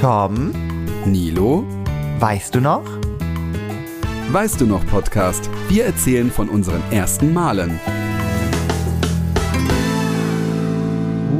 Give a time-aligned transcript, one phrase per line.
[0.00, 0.52] Tom,
[1.06, 1.64] Nilo,
[2.20, 2.84] weißt du noch?
[4.30, 5.50] weißt du noch Podcast?
[5.68, 7.80] Wir erzählen von unseren ersten Malen.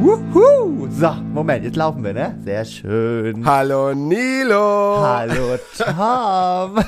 [0.01, 0.89] Wuhu!
[0.91, 2.37] So, Moment, jetzt laufen wir, ne?
[2.45, 3.47] Sehr schön.
[3.47, 5.03] Hallo Nilo.
[5.07, 6.85] Hallo Tom.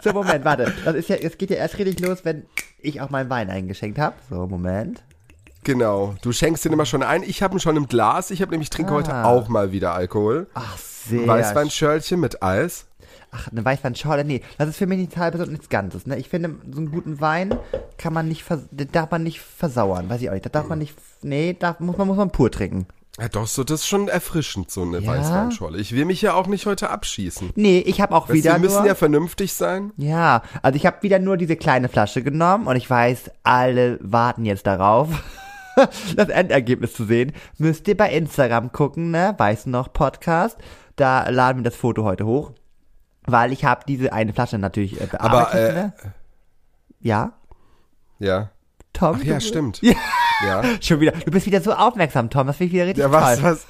[0.00, 0.72] so, Moment, warte.
[0.84, 2.44] Das ist ja, es geht ja erst richtig los, wenn
[2.78, 4.14] ich auch meinen Wein eingeschenkt habe.
[4.30, 5.02] So, Moment.
[5.66, 7.24] Genau, du schenkst den immer schon ein.
[7.24, 8.30] Ich habe ihn schon im Glas.
[8.30, 8.94] Ich habe nämlich trinke Ah.
[8.94, 10.46] heute auch mal wieder Alkohol.
[10.54, 12.86] Ach, sehr Weißweinschörlchen mit Eis.
[13.32, 16.16] Ach, eine Weißweinschorle, nee, das ist für mich nichts halbes und nichts Ganzes, ne?
[16.18, 17.52] Ich finde, so einen guten Wein
[17.98, 18.44] kann man nicht,
[18.92, 20.46] darf man nicht versauern, weiß ich auch nicht.
[20.46, 22.86] Da darf man nicht, nee, darf, muss man, muss man pur trinken.
[23.18, 25.10] Ja, doch, so, das ist schon erfrischend, so eine Ja?
[25.10, 25.78] Weißweinschorle.
[25.78, 27.50] Ich will mich ja auch nicht heute abschießen.
[27.56, 29.92] Nee, ich habe auch Weißt, wieder wir müssen nur, ja vernünftig sein.
[29.96, 34.44] ja, also ich habe wieder nur diese kleine Flasche genommen und ich weiß, alle warten
[34.44, 35.08] jetzt darauf,
[36.16, 37.32] das Endergebnis zu sehen.
[37.58, 39.34] Müsst ihr bei Instagram gucken, ne?
[39.38, 40.58] Weiß noch Podcast.
[40.96, 42.52] Da laden wir das Foto heute hoch.
[43.26, 45.92] Weil ich habe diese eine Flasche natürlich äh, bearbeitet, äh, ne?
[47.00, 47.32] Ja,
[48.18, 48.50] Ja.
[48.92, 49.18] Tom?
[49.20, 49.80] Ach ja, stimmt.
[49.82, 49.94] Ja.
[50.44, 50.62] Ja.
[50.82, 51.12] Schon wieder.
[51.12, 52.46] Du bist wieder so aufmerksam, Tom.
[52.46, 53.44] Das finde ich wieder richtig Ja, was, toll.
[53.52, 53.66] was?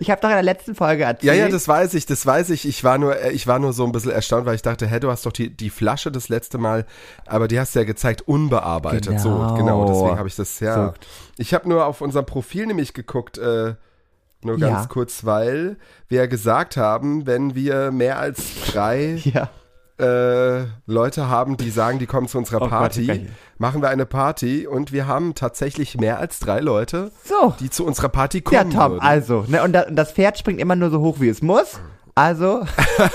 [0.00, 1.24] Ich habe doch in der letzten Folge erzählt.
[1.24, 2.66] Ja, ja, das weiß ich, das weiß ich.
[2.68, 5.00] Ich war nur, äh, ich war nur so ein bisschen erstaunt, weil ich dachte, hä,
[5.00, 6.86] du hast doch die, die Flasche das letzte Mal,
[7.26, 9.20] aber die hast du ja gezeigt, unbearbeitet.
[9.20, 9.54] So, Genau.
[9.54, 10.88] genau, deswegen habe ich das, ja.
[10.88, 10.94] So.
[11.38, 13.74] Ich habe nur auf unserem Profil nämlich geguckt, äh,
[14.42, 14.86] nur ganz Ja.
[14.86, 15.76] kurz, weil
[16.08, 19.48] wir gesagt haben, wenn wir mehr als drei Ja.
[19.98, 23.20] Äh, Leute haben, die sagen, die kommen zu unserer Oh Gott, Party, gleich.
[23.58, 27.54] machen wir eine Party und wir haben tatsächlich mehr als drei Leute, So.
[27.60, 29.00] die zu unserer Party Ja, kommen Tom, würden.
[29.04, 31.80] also, ne, und, da, und das Pferd springt immer nur so hoch, wie es muss.
[32.14, 32.64] Also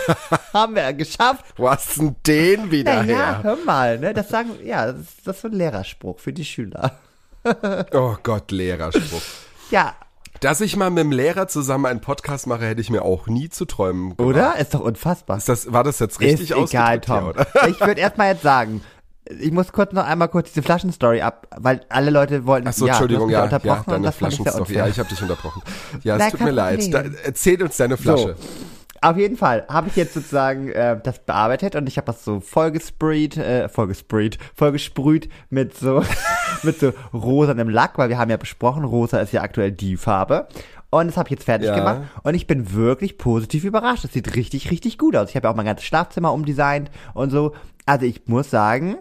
[0.53, 1.45] haben wir geschafft.
[1.57, 3.39] Wo hast denn den wieder Na ja, her?
[3.43, 4.13] hör mal, ne?
[4.13, 6.99] Das sagen, ja, das ist, das ist so ein Lehrerspruch für die Schüler.
[7.93, 9.21] Oh Gott, Lehrerspruch.
[9.71, 9.95] Ja,
[10.41, 13.49] Dass ich mal mit dem Lehrer zusammen einen Podcast mache, hätte ich mir auch nie
[13.49, 14.27] zu träumen gemacht.
[14.27, 14.57] oder?
[14.57, 15.37] Ist doch unfassbar.
[15.37, 16.99] Ist das, war das jetzt richtig ist egal?
[16.99, 17.27] Tom.
[17.27, 17.45] Oder?
[17.69, 18.81] ich würde erstmal jetzt sagen,
[19.29, 22.67] ich muss kurz noch einmal kurz diese Flaschenstory ab, weil alle Leute wollten.
[22.67, 24.61] Achso, ja, Entschuldigung, ja, ja, deine ich Flaschenstory.
[24.61, 24.77] unfair.
[24.77, 25.61] Ja, ich habe dich unterbrochen.
[26.01, 26.91] Ja, es tut mir leid.
[26.91, 28.35] Da, erzähl uns deine Flasche.
[29.03, 32.39] Auf jeden Fall habe ich jetzt sozusagen äh, das bearbeitet und ich habe das so
[32.39, 36.03] vollgesprayt, äh, vollgesprayt, vollgesprüht mit so
[36.63, 40.47] mit so rosanem Lack, weil wir haben ja besprochen, rosa ist ja aktuell die Farbe.
[40.91, 41.75] Und das habe ich jetzt fertig Ja.
[41.75, 44.03] gemacht und ich bin wirklich positiv überrascht.
[44.05, 45.29] Es sieht richtig, richtig gut aus.
[45.29, 47.53] Ich habe ja auch mein ganzes Schlafzimmer umdesignt und so.
[47.85, 48.97] Also ich muss sagen,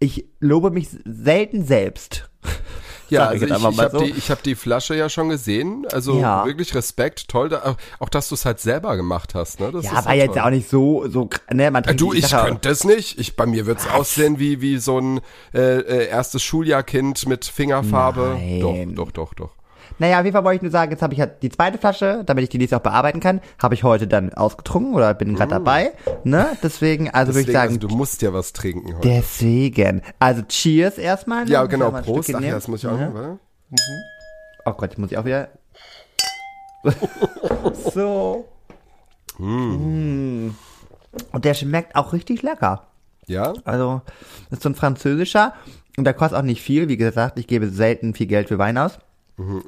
[0.00, 2.28] ich lobe mich selten selbst.
[3.10, 3.98] Ja, also ich, ich habe so.
[4.04, 5.86] die, ich hab die Flasche ja schon gesehen.
[5.92, 6.44] Also Ja.
[6.46, 7.48] wirklich Respekt, toll.
[7.48, 9.60] Da, auch, dass du es halt selber gemacht hast.
[9.60, 9.70] Ne?
[9.72, 10.42] Das Ja, war jetzt toll.
[10.42, 13.18] auch nicht so, so, ne, man Äh, Du, ich Sache- könnte es nicht.
[13.18, 15.20] Ich, bei mir wird's aussehen wie, wie so ein
[15.52, 18.36] äh, äh, erstes Schuljahrkind mit Fingerfarbe.
[18.38, 18.94] Nein.
[18.94, 19.50] Doch, doch, doch, doch.
[19.98, 22.22] Naja, auf jeden Fall wollte ich nur sagen, jetzt habe ich halt die zweite Flasche,
[22.26, 25.50] damit ich die nächste auch bearbeiten kann, habe ich heute dann ausgetrunken oder bin gerade
[25.50, 25.92] dabei,
[26.24, 26.48] ne?
[26.62, 27.52] Deswegen, also würde ich Mm.
[27.52, 29.08] Sagen, also, du musst ja was trinken heute.
[29.08, 30.02] deswegen.
[30.18, 31.44] Also Cheers erstmal.
[31.44, 31.50] ne?
[31.52, 31.90] ja, genau.
[31.92, 32.34] Prost.
[32.34, 33.04] Ach ja, das muss ich auch Mhm.
[33.04, 33.38] noch, warte.
[34.66, 35.48] Oh Gott, jetzt muss ich auch wieder.
[37.94, 38.46] so.
[39.38, 40.50] Mm.
[41.32, 42.88] Und der schmeckt auch richtig lecker.
[43.26, 43.52] Ja?
[43.64, 44.02] Also,
[44.50, 45.54] das ist so ein französischer
[45.96, 46.88] und der kostet auch nicht viel.
[46.88, 48.98] Wie gesagt, ich gebe selten viel Geld für Wein aus.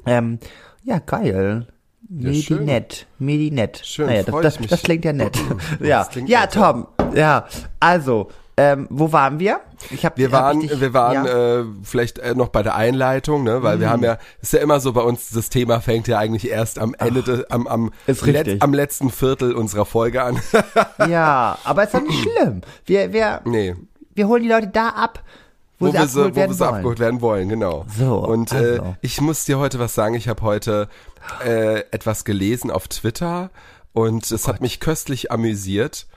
[0.05, 0.39] Ähm,
[0.83, 1.67] ja, geil.
[2.09, 2.57] schön.
[2.59, 3.07] Medinett.
[3.19, 3.81] Medinett.
[3.83, 4.69] Schön, naja, das, freu das, mich.
[4.69, 5.37] das klingt ja nett.
[5.81, 6.87] ja, Das ja Tom.
[7.13, 7.45] Ja,
[7.79, 8.29] also,
[8.59, 9.59] ähm, wo waren wir?
[9.91, 11.59] Ich hab, Wir hab waren, ich dich- wir waren ja?
[11.59, 13.61] äh, vielleicht äh, noch bei der Einleitung, ne?
[13.61, 16.49] weil wir haben ja, ist ja immer so bei uns, das Thema fängt ja eigentlich
[16.49, 18.61] erst am Ende, de, am, am, richtig.
[18.63, 20.39] am letzten Viertel unserer Folge an.
[21.07, 22.61] ja, aber ist doch nicht schlimm.
[22.85, 23.75] Wir, wir, nee,
[24.15, 25.23] wir holen die Leute da ab,
[25.79, 26.75] wo, wo, sie wir, so, abgeholt wo wir werden wollen.
[26.75, 27.85] abgeholt werden wollen, genau.
[27.97, 28.95] So, Und äh, also.
[29.01, 30.87] ich muss dir heute was sagen, ich habe heute
[31.45, 33.49] äh, etwas gelesen auf Twitter
[33.93, 36.07] und es hat mich köstlich amüsiert.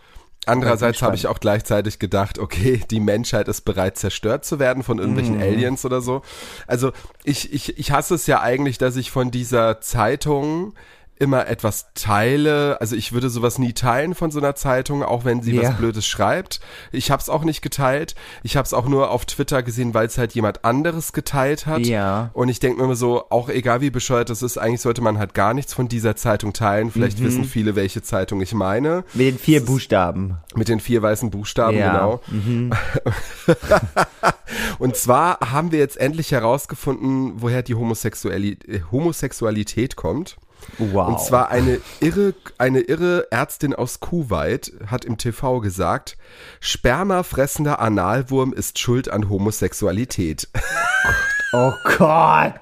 [0.47, 4.99] Andererseits habe ich auch gleichzeitig gedacht, okay, die Menschheit ist bereit zerstört zu werden von
[4.99, 5.43] irgendwelchen Mhm.
[5.43, 6.23] Aliens oder so.
[6.67, 6.93] Also
[7.25, 10.73] ich, ich, ich hasse es ja eigentlich, dass ich von dieser Zeitung
[11.21, 12.81] immer etwas teile.
[12.81, 15.63] Also ich würde sowas nie teilen von so einer Zeitung, auch wenn sie Ja.
[15.71, 16.61] was Blödes schreibt.
[16.93, 18.15] Ich habe es auch nicht geteilt.
[18.43, 21.81] Ich habe es auch nur auf Twitter gesehen, weil es halt jemand anderes geteilt hat.
[21.87, 22.31] Ja.
[22.33, 25.19] Und ich denke mir immer so, auch egal wie bescheuert das ist, eigentlich sollte man
[25.19, 26.91] halt gar nichts von dieser Zeitung teilen.
[26.91, 27.25] Vielleicht Mhm.
[27.25, 29.05] wissen viele, welche Zeitung ich meine.
[29.15, 30.39] Mit den vier Buchstaben.
[30.57, 31.93] Mit den vier weißen Buchstaben, Ja.
[31.93, 32.21] genau.
[34.79, 40.37] Und zwar haben wir jetzt endlich herausgefunden, woher die Homosexuali äh, Homosexualität kommt.
[40.79, 41.09] Wow.
[41.09, 46.17] Und zwar eine irre, eine irre Ärztin aus Kuwait hat im TV gesagt,
[46.61, 50.49] Spermafressender Analwurm ist schuld an Homosexualität.
[51.53, 52.53] Oh Gott.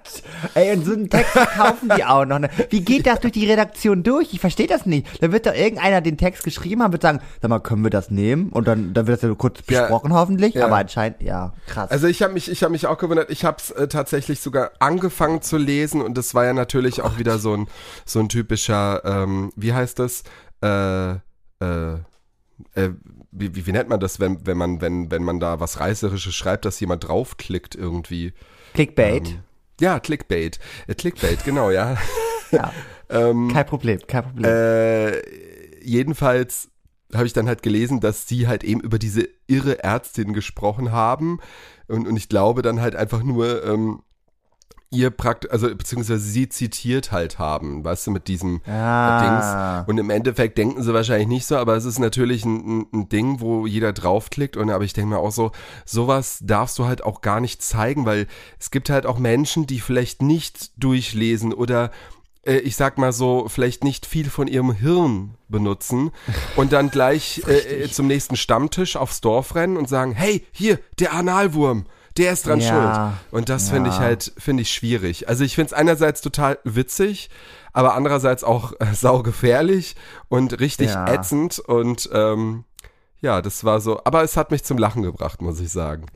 [0.54, 2.38] Ey, und so einen Text verkaufen die auch noch.
[2.38, 2.48] Ne?
[2.70, 4.32] Wie geht das durch die Redaktion durch?
[4.32, 5.06] Ich verstehe das nicht.
[5.22, 8.10] Da wird doch irgendeiner den Text geschrieben haben, wird sagen, sag mal, können wir das
[8.10, 8.48] nehmen?
[8.48, 9.82] Und dann, dann wird das ja kurz Ja.
[9.82, 10.54] besprochen hoffentlich.
[10.54, 10.64] Ja.
[10.66, 11.90] Aber anscheinend, ja, krass.
[11.90, 13.30] Also ich habe mich, ich habe mich auch gewundert.
[13.30, 17.18] Ich habe es äh, tatsächlich sogar angefangen zu lesen und das war ja natürlich auch
[17.18, 17.66] wieder so ein
[18.06, 20.22] so ein typischer, ähm, wie heißt das?
[20.62, 21.94] Äh, äh,
[22.74, 22.90] äh,
[23.32, 26.34] wie, wie, wie nennt man das, wenn wenn man wenn wenn man da was reißerisches
[26.34, 28.32] schreibt, dass jemand draufklickt irgendwie?
[28.74, 29.28] Clickbait.
[29.28, 29.38] Ähm,
[29.80, 30.58] ja, Clickbait.
[30.86, 31.96] Äh, Clickbait, genau, ja.
[32.50, 32.72] ja,
[33.10, 34.44] ähm, kein Problem, kein Problem.
[34.44, 35.20] äh,
[35.82, 36.70] jedenfalls
[37.14, 41.40] habe ich dann halt gelesen, dass sie halt eben über diese irre Ärztin gesprochen haben.
[41.86, 44.02] Und, und ich glaube dann halt einfach nur ähm,
[44.90, 49.82] ihr Prakt, also beziehungsweise sie zitiert halt haben, weißt du, mit diesem Ah.
[49.82, 49.88] Dings.
[49.88, 53.40] Und im Endeffekt denken sie wahrscheinlich nicht so, aber es ist natürlich ein, ein, Ding,
[53.40, 54.56] wo jeder draufklickt.
[54.56, 55.52] Und aber ich denke mir auch so,
[55.84, 58.26] sowas darfst du halt auch gar nicht zeigen, weil
[58.58, 61.90] es gibt halt auch Menschen, die vielleicht nicht durchlesen oder
[62.44, 66.12] äh, ich sag mal so, vielleicht nicht viel von ihrem Hirn benutzen
[66.56, 71.12] und dann gleich äh, zum nächsten Stammtisch aufs Dorf rennen und sagen, hey, hier, der
[71.12, 71.84] Analwurm,
[72.18, 72.68] der ist dran Ja.
[72.68, 73.32] schuld.
[73.40, 74.02] Und das finde ich Ja.
[74.02, 75.28] halt, finde ich schwierig.
[75.28, 77.30] Also ich finde es einerseits total witzig,
[77.72, 79.96] aber andererseits auch äh, saugefährlich
[80.28, 81.06] und richtig Ja.
[81.12, 82.64] ätzend und ähm,
[83.20, 86.06] ja, das war so, aber es hat mich zum Lachen gebracht, muss ich sagen.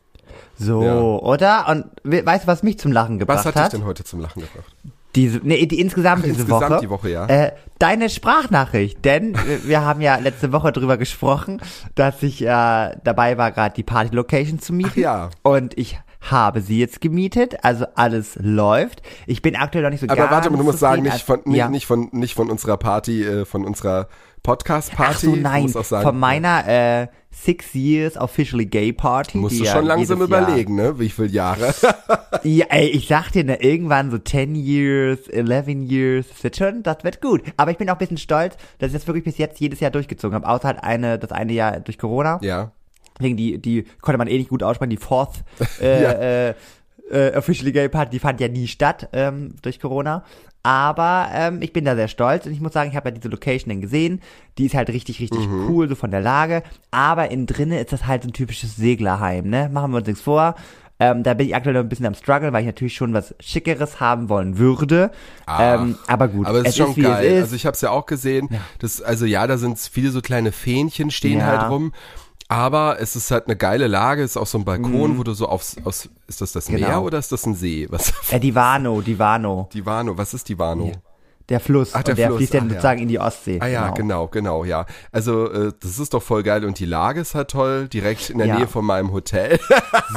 [0.59, 0.99] So, Ja.
[0.99, 1.69] oder?
[1.69, 3.73] Und we- weißt du, was mich zum Lachen gebracht Was hat dich hat?
[3.73, 4.75] denn heute zum Lachen gebracht?
[5.15, 6.81] Diese, nee, die, insgesamt diese insgesamt Woche.
[6.81, 7.27] die Woche, ja.
[7.27, 11.61] Äh, deine Sprachnachricht, denn wir- wir haben ja letzte Woche drüber gesprochen,
[11.95, 14.91] dass ich äh, dabei war, gerade die Party-Location zu mieten.
[14.93, 15.31] Ach ja.
[15.43, 15.99] Und ich
[16.31, 19.03] habe sie jetzt gemietet, also alles läuft.
[19.27, 21.57] Ich bin aktuell noch nicht so Aber warte mal, du musst sagen, nicht von, nicht,
[21.59, 21.69] ja.
[21.69, 24.09] nicht von, nicht von unserer Party, äh, von unserer
[24.43, 25.11] Podcast-Party.
[25.13, 29.39] Ach so, nein, sagen, von meiner äh, Six Years Officially Gay Party.
[29.39, 30.99] musst die du ja schon langsam jedes Jahr- überlegen, ne?
[30.99, 31.75] Wie viele Jahre?
[32.45, 36.83] Ja, ey, ich sag dir, ne, irgendwann so 10 years, 11 years, das wird schon,
[36.83, 37.43] das wird gut.
[37.57, 39.93] Aber ich bin auch ein bisschen stolz, dass ich das wirklich bis jetzt jedes Jahr
[39.93, 40.49] durchgezogen habe.
[40.49, 42.41] Außer halt eine, das eine Jahr durch Corona.
[42.43, 42.73] ja.
[43.23, 45.43] Wegen die, die konnte man eh nicht gut aussprechen, die Fourth
[45.81, 46.11] äh, Ja.
[46.13, 46.55] äh,
[47.11, 50.25] äh, Officially Gay Party, die fand ja nie statt ähm, durch Corona.
[50.65, 53.29] Aber ähm, ich bin da sehr stolz und ich muss sagen, ich habe ja diese
[53.29, 54.21] Location dann gesehen.
[54.59, 55.67] Die ist halt richtig, richtig Mhm.
[55.69, 56.63] cool, so von der Lage.
[56.93, 59.69] Aber innen drinnen ist das halt so ein typisches Seglerheim, ne?
[59.73, 60.55] Machen wir uns nichts vor.
[61.01, 63.35] Ähm, da bin ich aktuell noch ein bisschen am struggle, weil ich natürlich schon was
[63.41, 65.11] Schickeres haben wollen würde.
[65.59, 67.25] ähm, aber gut, Aber es ist schon wie geil.
[67.25, 67.43] ist.
[67.43, 68.49] Also ich habe es ja auch gesehen.
[68.79, 71.47] Das, also ja, da sind viele so kleine Fähnchen stehen Ja.
[71.47, 71.93] halt rum.
[72.53, 74.23] Aber es ist halt eine geile Lage.
[74.23, 76.75] Es ist auch so ein Balkon, wo du so aufs, aus, ist das das Mhm.
[76.77, 76.89] Genau.
[76.89, 77.87] Meer oder ist das ein See?
[77.91, 78.13] Was?
[78.31, 80.19] äh, die Vano, die Vano, Die Vano.
[80.19, 80.93] Was ist die Vano?
[81.53, 81.91] Der Fluss.
[81.95, 82.71] Ach, der und der Fluss, fließt dann ja.
[82.71, 83.59] sozusagen in die Ostsee.
[83.61, 84.87] Ah ja, genau, genau, ja.
[85.13, 88.39] Also äh, das ist doch voll geil und die Lage ist halt toll, direkt in
[88.39, 88.57] der Ja.
[88.59, 89.59] Nähe von meinem Hotel.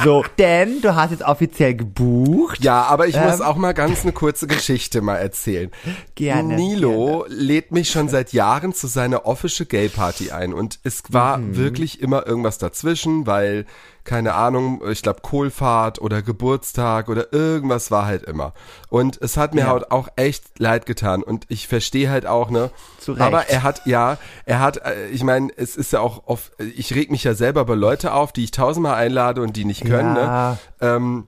[0.04, 2.62] So, denn du hast jetzt offiziell gebucht.
[2.62, 3.46] ja, aber ich muss Ähm.
[3.46, 5.70] auch mal ganz eine kurze Geschichte mal erzählen.
[6.14, 11.02] Gerne, Nilo lädt mich schon seit Jahren zu seiner Official Gay Party ein und es
[11.10, 11.56] war Mhm.
[11.56, 13.64] wirklich immer irgendwas dazwischen, weil
[14.06, 18.54] keine Ahnung, ich glaube Kohlfahrt oder Geburtstag oder irgendwas war halt immer.
[18.88, 19.66] Und es hat mir Ja.
[19.68, 22.70] halt auch echt leid getan und ich verstehe halt auch, ne?
[22.98, 23.20] Zu Recht.
[23.22, 24.16] Aber er hat ja,
[24.46, 27.64] er hat äh, ich meine, es ist ja auch oft ich reg mich ja selber
[27.66, 30.50] bei Leute auf, die ich tausendmal einlade und die nicht können, Ja.
[30.52, 30.58] ne?
[30.80, 31.26] Ähm,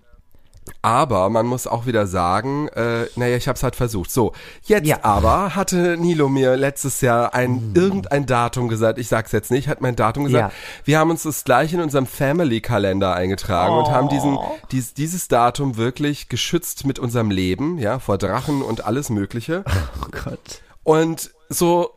[0.83, 4.11] aber man muss auch wieder sagen, äh, naja, ich habe es halt versucht.
[4.11, 4.33] So,
[4.65, 4.99] jetzt Ja.
[5.03, 8.99] aber hatte Nilo mir letztes Jahr ein irgendein Datum gesagt.
[8.99, 10.53] Ich sag's jetzt nicht, hat mein Datum gesagt.
[10.53, 10.59] Ja.
[10.85, 14.39] Wir haben uns das gleich in unserem Family-Kalender eingetragen und haben diesen
[14.73, 19.65] dies, dieses Datum wirklich geschützt mit unserem Leben, ja, vor Drachen und alles Mögliche.
[20.03, 20.63] Oh Gott.
[20.85, 21.91] Und so,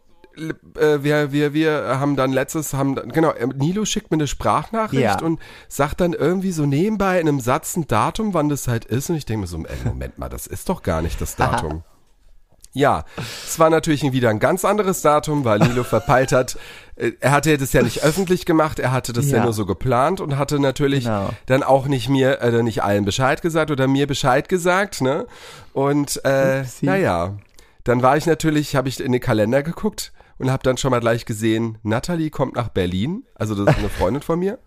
[0.78, 4.28] äh, wir, wir, wir haben dann letztes, haben dann, genau, äh, Nilo schickt mir eine
[4.28, 5.22] Sprachnachricht Ja.
[5.22, 9.10] und sagt dann irgendwie so nebenbei in einem Satz ein Datum, wann das halt ist.
[9.10, 11.84] Und ich denke mir so, ey, Moment mal, das ist doch gar nicht das Datum.
[12.74, 13.04] Ja,
[13.46, 16.58] es war natürlich wieder ein ganz anderes Datum, weil Nilo verpeilt hat.
[16.96, 19.44] äh, Er hatte das ja nicht öffentlich gemacht, er hatte das ja, Ja.
[19.44, 21.32] nur so geplant und hatte natürlich Genau.
[21.48, 25.28] dann auch nicht mir, äh, nicht allen Bescheid gesagt oder mir Bescheid gesagt, ne?
[25.74, 27.34] Und äh, naja,
[27.84, 31.00] dann war ich natürlich, habe ich in den Kalender geguckt und habe dann schon mal
[31.00, 34.60] gleich gesehen, Natalie kommt nach Berlin, also das ist eine Freundin von mir.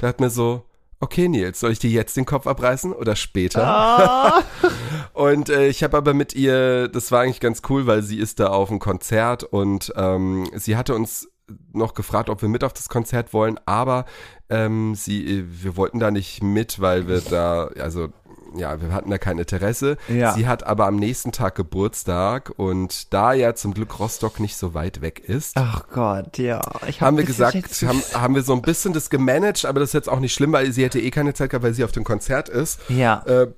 [0.00, 0.64] Da hat mir so,
[1.00, 3.66] okay Nils, soll ich dir jetzt den Kopf abreißen oder später?
[3.66, 4.42] Ah.
[5.12, 8.38] Und äh, ich habe aber mit ihr, das war eigentlich ganz cool, weil sie ist
[8.38, 11.28] da auf einem Konzert und ähm, sie hatte uns
[11.72, 14.04] noch gefragt, ob wir mit auf das Konzert wollen, aber
[14.50, 18.08] ähm, sie, wir wollten da nicht mit, weil wir da, also
[18.54, 19.96] ja, wir hatten da kein Interesse.
[20.08, 20.32] Ja.
[20.32, 24.74] Sie hat aber am nächsten Tag Geburtstag und da ja zum Glück Rostock nicht so
[24.74, 26.60] weit weg ist, Ach Gott, ja.
[26.60, 29.94] Hab haben wir gesagt, haben, haben wir so ein bisschen das gemanagt, aber das ist
[29.94, 32.04] jetzt auch nicht schlimm, weil sie hätte eh keine Zeit gehabt, weil sie auf dem
[32.04, 32.80] Konzert ist.
[32.88, 33.22] Ja.
[33.26, 33.48] Äh,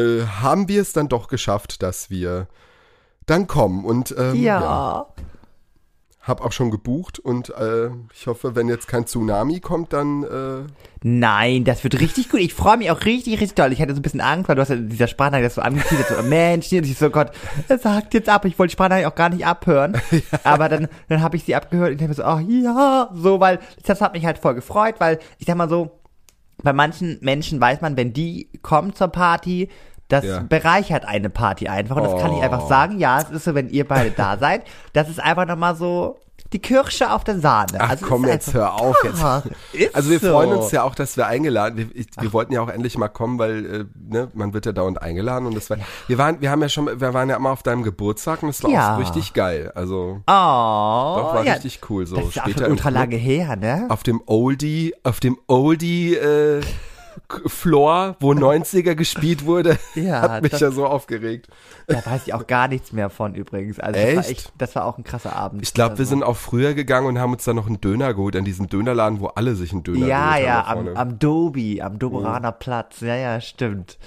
[0.00, 2.46] äh, haben wir es dann doch geschafft, dass wir
[3.26, 3.84] dann kommen.
[3.84, 5.06] Und ähm, Ja.
[6.30, 10.70] Hab auch schon gebucht und äh, ich hoffe, wenn jetzt kein Tsunami kommt, dann äh,
[11.02, 12.40] Nein, das wird richtig gut.
[12.40, 13.72] Ich freue mich auch richtig, richtig toll.
[13.72, 16.08] Ich hatte so ein bisschen Angst, weil du hast ja dieser Sprachnachricht das so angeteasert,
[16.08, 17.32] so, Mensch, hier, ich so, Gott,
[17.68, 18.44] er sagt jetzt ab.
[18.44, 20.00] Ich wollte die Sprachnachricht auch gar nicht abhören.
[20.44, 23.60] Aber dann, dann habe ich sie abgehört und ich habe so, ach ja, so, weil
[23.84, 26.00] das hat mich halt voll gefreut, weil ich sag mal so,
[26.62, 29.68] bei manchen Menschen weiß man, wenn die kommen zur Party,
[30.10, 30.40] das Ja.
[30.48, 31.96] bereichert eine Party einfach.
[31.96, 32.42] Und das kann ich Oh.
[32.42, 32.98] einfach sagen.
[32.98, 34.62] Ja, es ist so, wenn ihr beide da seid.
[34.92, 36.18] Das ist einfach nochmal so
[36.54, 37.78] die Kirsche auf der Sahne.
[37.78, 39.22] Ach Also komm, jetzt hör auf jetzt.
[39.22, 39.42] Ah,
[39.92, 40.30] Also wir so.
[40.32, 43.06] freuen uns ja auch, dass wir eingeladen, wir, ich, wir wollten ja auch endlich mal
[43.08, 45.76] kommen, weil äh, ne, man wird ja dauernd eingeladen und das war,
[46.08, 48.64] wir waren, wir haben ja schon, wir waren ja immer auf deinem Geburtstag und es
[48.64, 48.94] war Ja.
[48.96, 49.70] auch richtig geil.
[49.76, 52.04] Also Oh, doch war ja, richtig cool.
[52.06, 53.86] So das ist später ultra lange her, ne?
[53.88, 56.62] auf dem Oldie, auf dem Oldie äh,
[57.46, 61.48] Floor, wo 90er gespielt wurde, Ja, hat mich das- ja so aufgeregt.
[61.86, 63.80] Da weiß ich auch gar nichts mehr von übrigens.
[63.80, 64.30] Also das war Echt?
[64.30, 65.62] echt, das war auch ein krasser Abend.
[65.62, 66.10] Ich glaube, wir also.
[66.10, 69.20] sind auch früher gegangen und haben uns dann noch einen Döner geholt an diesem Dönerladen,
[69.20, 70.78] wo alle sich einen Döner Ja, geholt ja, haben.
[70.78, 71.00] am, vorne.
[71.00, 73.00] am Dobi, am Doberaner Platz.
[73.00, 73.98] Ja, ja, stimmt.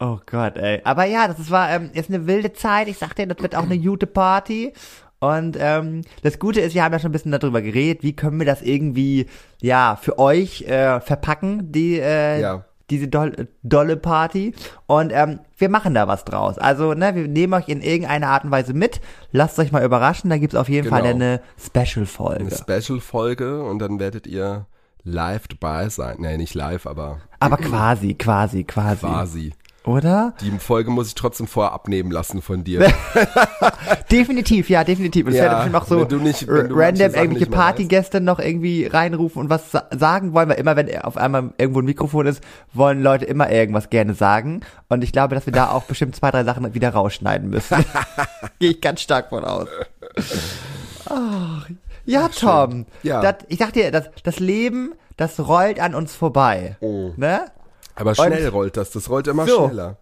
[0.00, 0.80] Oh Gott, ey.
[0.84, 2.88] Aber ja, das war ähm, ist eine wilde Zeit.
[2.88, 4.72] Ich sagte, das wird auch eine gute Party.
[5.20, 8.38] Und ähm, das Gute ist, wir haben ja schon ein bisschen darüber geredet, wie können
[8.38, 9.26] wir das irgendwie
[9.60, 12.64] ja für euch äh, verpacken, die äh, Ja.
[12.88, 14.54] diese doll, dolle Party.
[14.86, 16.56] Und ähm, wir machen da was draus.
[16.58, 19.00] Also, ne, wir nehmen euch in irgendeiner Art und Weise mit.
[19.30, 20.30] Lasst euch mal überraschen.
[20.30, 21.14] Da gibt's auf jeden Fall Genau.
[21.16, 22.46] eine Special-Folge.
[22.46, 24.66] eine Special-Folge und dann werdet ihr
[25.04, 26.16] live dabei sein.
[26.18, 29.00] Nee, nicht live, aber Aber quasi, quasi, quasi.
[29.06, 29.52] quasi.
[29.84, 30.34] Oder?
[30.42, 32.92] Die Folge muss ich trotzdem vorher abnehmen lassen von dir.
[34.10, 35.24] Definitiv, ja, definitiv.
[35.26, 39.48] Und es Ja, werden bestimmt auch so nicht- random irgendwelche Partygäste noch irgendwie reinrufen und
[39.50, 42.42] was sa sagen wollen, weil immer, wenn auf einmal irgendwo ein Mikrofon ist,
[42.74, 44.60] wollen Leute immer irgendwas gerne sagen.
[44.90, 47.82] Und ich glaube, dass wir da auch bestimmt zwei, drei Sachen wieder rausschneiden müssen.
[48.58, 49.68] Gehe ich ganz stark von aus.
[51.06, 51.66] Ach,
[52.04, 52.86] ja, Tom.
[53.02, 53.20] Ja.
[53.22, 56.76] Das, ich sag dir, das, das Leben, das rollt an uns vorbei.
[56.80, 57.12] Oh.
[57.16, 57.46] Ne?
[58.00, 59.66] Aber schnell rollt das, das rollt immer So.
[59.68, 59.96] schneller.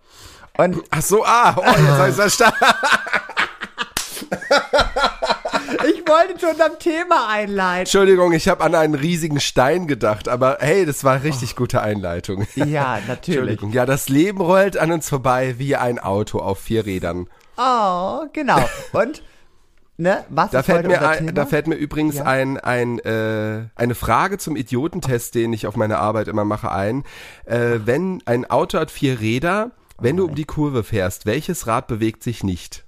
[0.56, 2.56] Und Ach so, ah, oh, jetzt hab ich's verstanden.
[5.88, 7.80] ich wollte zu unserem Thema einleiten.
[7.80, 12.46] Entschuldigung, ich habe an einen riesigen Stein gedacht, aber hey, das war richtig gute Einleitung.
[12.54, 13.28] Ja, natürlich.
[13.28, 13.72] Entschuldigung.
[13.72, 17.28] Ja, das Leben rollt an uns vorbei wie ein Auto auf vier Rädern.
[17.56, 18.58] Oh, genau.
[18.92, 19.22] Und,
[19.98, 22.24] ne, was Da fällt mir, ein, da fällt mir übrigens Ja.
[22.24, 27.04] ein, ein, äh, eine Frage zum Idiotentest, den ich auf meiner Arbeit immer mache, ein.
[27.44, 31.88] Äh, wenn ein Auto hat vier Räder, wenn du um die Kurve fährst, welches Rad
[31.88, 32.84] bewegt sich nicht?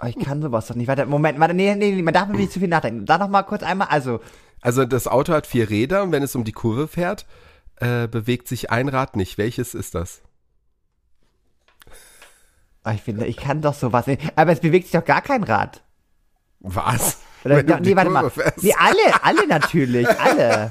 [0.00, 0.86] Oh, ich kann sowas doch nicht.
[0.86, 3.04] Warte, Moment, warte, nee, nee, nee, man darf mir nicht zu viel nachdenken.
[3.06, 4.20] Sag noch mal kurz einmal, also,
[4.60, 7.26] Also das Auto hat vier Räder und wenn es um die Kurve fährt,
[7.76, 9.38] äh, bewegt sich ein Rad nicht.
[9.38, 10.20] Welches ist das?
[12.88, 14.22] Oh, ich finde, ich kann doch sowas nicht.
[14.36, 15.82] Aber es bewegt sich doch gar kein Rad.
[16.60, 17.18] Was?
[17.44, 18.30] Oder, um nee, die warte mal.
[18.30, 18.62] Fährst.
[18.62, 20.70] Nee, alle, alle natürlich, alle.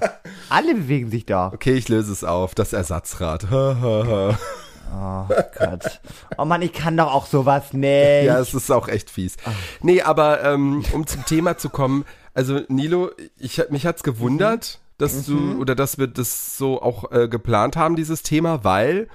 [0.50, 1.54] Alle bewegen sich doch.
[1.54, 2.56] Okay, ich löse es auf.
[2.56, 3.48] Das Ersatzrad.
[3.52, 6.00] Oh Gott.
[6.38, 8.26] Oh Mann, ich kann doch auch sowas nicht.
[8.26, 9.36] Ja, es ist auch echt fies.
[9.82, 15.26] Nee, aber ähm, um zum Thema zu kommen, also Nilo, ich, mich hat's gewundert, dass
[15.26, 19.10] du oder dass wir das so auch äh, geplant haben, dieses Thema, weil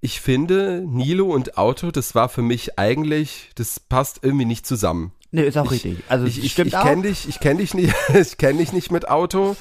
[0.00, 5.12] ich finde, Nilo und Auto, das war für mich eigentlich, das passt irgendwie nicht zusammen.
[5.30, 6.04] nee, ist auch Ich- richtig.
[6.08, 9.08] Also, ich ich, ich kenne dich, ich kenne dich nicht, ich kenne dich nicht mit
[9.08, 9.56] Auto.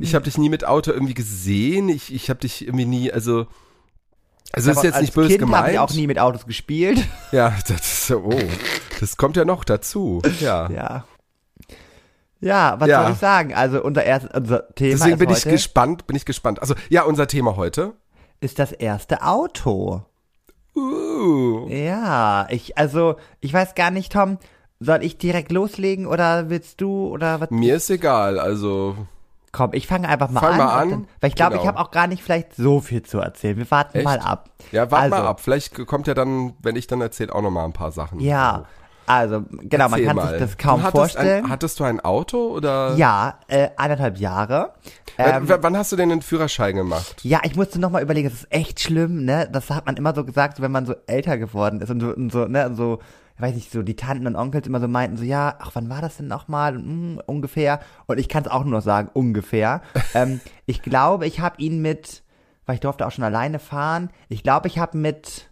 [0.00, 1.88] Ich habe dich nie mit Auto irgendwie gesehen.
[1.88, 3.48] Ich, ich habe dich irgendwie nie, also
[4.52, 5.62] also ist jetzt nicht böse kind gemeint.
[5.64, 6.98] habe ich auch nie mit Autos gespielt.
[7.32, 8.40] Ja, das ist so, oh,
[9.00, 10.22] das kommt ja noch dazu.
[10.40, 10.70] Ja.
[10.70, 11.04] Ja.
[12.40, 13.02] Ja, was Ja.
[13.04, 13.54] soll ich sagen?
[13.54, 16.60] Also unser erstes, unser Thema Deswegen bin ich heute, gespannt, bin ich gespannt.
[16.60, 17.92] Also, ja, unser Thema heute.
[18.40, 20.02] Ist das erste Auto.
[20.76, 21.66] Uh.
[21.68, 24.38] Ja, ich, also, ich weiß gar nicht, Tom,
[24.78, 27.50] soll ich direkt loslegen oder willst du oder was?
[27.50, 28.96] Mir ist egal, also.
[29.52, 30.58] Komm, ich fange einfach mal Fang an.
[30.58, 30.90] mal an.
[30.90, 31.62] Dann, weil ich glaube, Genau.
[31.62, 33.56] ich habe auch gar nicht vielleicht so viel zu erzählen.
[33.56, 34.04] Wir warten Echt?
[34.04, 34.48] mal ab.
[34.70, 35.40] Ja, warte also, mal ab.
[35.40, 38.20] Vielleicht kommt ja dann, wenn ich dann erzähle, auch noch mal ein paar Sachen.
[38.20, 38.66] Ja,
[39.12, 40.28] also, genau, man Erzähl kann mal.
[40.30, 41.44] sich das kaum hattest vorstellen.
[41.44, 42.94] Ein, hattest du ein Auto oder?
[42.96, 44.74] ja, äh, eineinhalb Jahre.
[45.18, 47.16] Ähm, w- wann hast du denn den Führerschein gemacht?
[47.24, 49.48] Ja, ich musste noch mal überlegen, das ist echt schlimm, ne?
[49.52, 52.32] Das hat man immer so gesagt, wenn man so älter geworden ist und so, und
[52.32, 53.00] so ne, und so,
[53.36, 55.90] ich weiß nicht, so die Tanten und Onkels immer so meinten so, ja, ach, wann
[55.90, 56.74] war das denn noch mal?
[56.74, 57.80] Hm, ungefähr.
[58.06, 59.82] Und ich kann es auch nur noch sagen, ungefähr.
[60.14, 62.22] ähm, ich glaube, ich habe ihn mit,
[62.66, 65.49] weil ich durfte auch schon alleine fahren, ich glaube, ich habe mit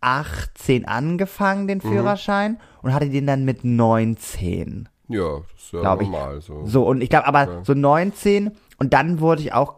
[0.00, 1.82] 18 angefangen, den Mhm.
[1.82, 4.88] Führerschein, und hatte den dann mit 19.
[5.08, 6.08] Ja, das ist ja Glaub ich.
[6.08, 6.66] normal so.
[6.66, 7.60] So, und ich glaube aber Okay.
[7.64, 9.76] so 19 und dann wurde ich auch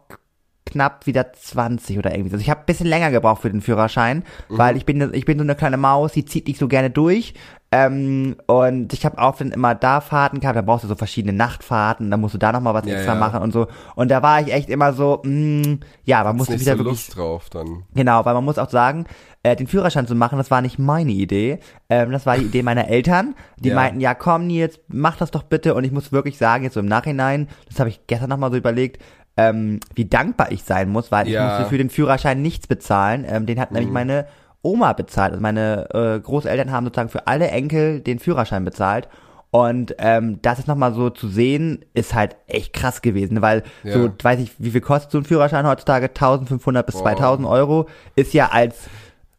[0.71, 2.35] knapp wieder 20 oder irgendwie so.
[2.37, 5.39] Also ich habe ein bisschen länger gebraucht für den Führerschein, weil ich bin ich bin
[5.39, 7.35] so eine kleine Maus, die zieht nicht so gerne durch.
[7.73, 11.33] Ähm, und ich habe auch dann immer da Fahrten gehabt, da brauchst du so verschiedene
[11.33, 13.21] Nachtfahrten, dann musst du da nochmal was Ja, extra ja.
[13.21, 13.69] machen und so.
[13.95, 17.17] Und da war ich echt immer so, mh, ja, man musste wieder so wirklich Lust
[17.17, 17.85] drauf dann.
[17.95, 19.05] Genau, weil man muss auch sagen,
[19.45, 21.61] äh, den Führerschein zu machen, das war nicht meine Idee.
[21.89, 23.37] Ähm, das war die Idee meiner Eltern.
[23.61, 23.77] Die Ja.
[23.77, 25.75] meinten, ja komm Nils, mach das doch bitte.
[25.77, 28.57] Und ich muss wirklich sagen, jetzt so im Nachhinein, das habe ich gestern nochmal so
[28.57, 29.01] überlegt,
[29.41, 31.45] ähm, wie dankbar ich sein muss, weil Ja.
[31.45, 33.25] ich musste für den Führerschein nichts bezahlen.
[33.29, 34.27] Ähm, den hat nämlich meine
[34.63, 35.33] Oma bezahlt.
[35.33, 39.09] Also meine äh, Großeltern haben sozusagen für alle Enkel den Führerschein bezahlt.
[39.53, 43.95] Und ähm, das ist nochmal so zu sehen, ist halt echt krass gewesen, weil Ja.
[43.95, 46.07] so, weiß ich, wie viel kostet so ein Führerschein heutzutage?
[46.09, 47.03] 1500 bis Boah.
[47.17, 47.89] 2000 Euro.
[48.15, 48.89] Ist ja als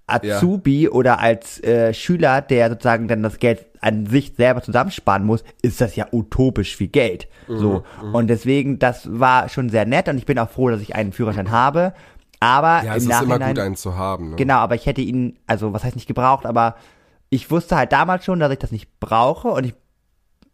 [0.07, 5.43] Azubi oder als äh, Schüler, der sozusagen dann das Geld an sich selber zusammensparen muss,
[5.61, 7.27] ist das ja utopisch viel Geld.
[7.47, 7.83] Mhm, So.
[8.13, 11.11] Und deswegen, das war schon sehr nett und ich bin auch froh, dass ich einen
[11.11, 11.93] Führerschein habe.
[12.39, 14.31] Aber Ja, im es ist immer gut, einen zu haben.
[14.31, 14.35] Ne?
[14.35, 16.75] genau, aber ich hätte ihn, also was heißt nicht gebraucht, aber
[17.29, 19.73] ich wusste halt damals schon, dass ich das nicht brauche und ich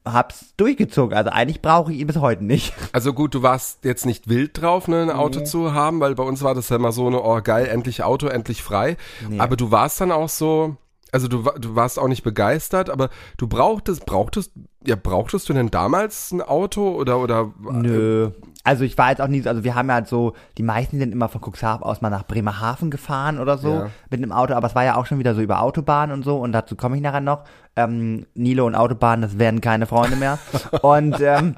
[0.06, 1.18] hab's durchgezogen.
[1.18, 2.74] Also eigentlich brauche ich ihn bis heute nicht.
[2.94, 6.24] Also gut, du warst jetzt nicht wild drauf, ne, ein Auto zu haben, weil bei
[6.24, 8.98] uns war das ja immer so eine, oh geil, endlich Auto, endlich frei.
[9.30, 9.40] Nee.
[9.40, 10.78] Aber du warst dann auch so,
[11.12, 14.52] also du, du warst auch nicht begeistert, aber du brauchtest, brauchtest,
[14.86, 17.52] ja, brauchtest du denn damals ein Auto oder, oder?
[17.72, 18.32] Nö.
[18.64, 21.00] Also ich war jetzt auch nie so, also wir haben ja halt so, die meisten
[21.00, 23.90] sind immer von Cuxhaven aus mal nach Bremerhaven gefahren oder so Ja.
[24.10, 26.38] mit einem Auto, aber es war ja auch schon wieder so über Autobahn und so
[26.38, 27.44] und dazu komme ich nachher noch.
[27.78, 30.38] Ähm, Nilo und Autobahn, das werden keine Freunde mehr.
[30.82, 31.56] und ähm,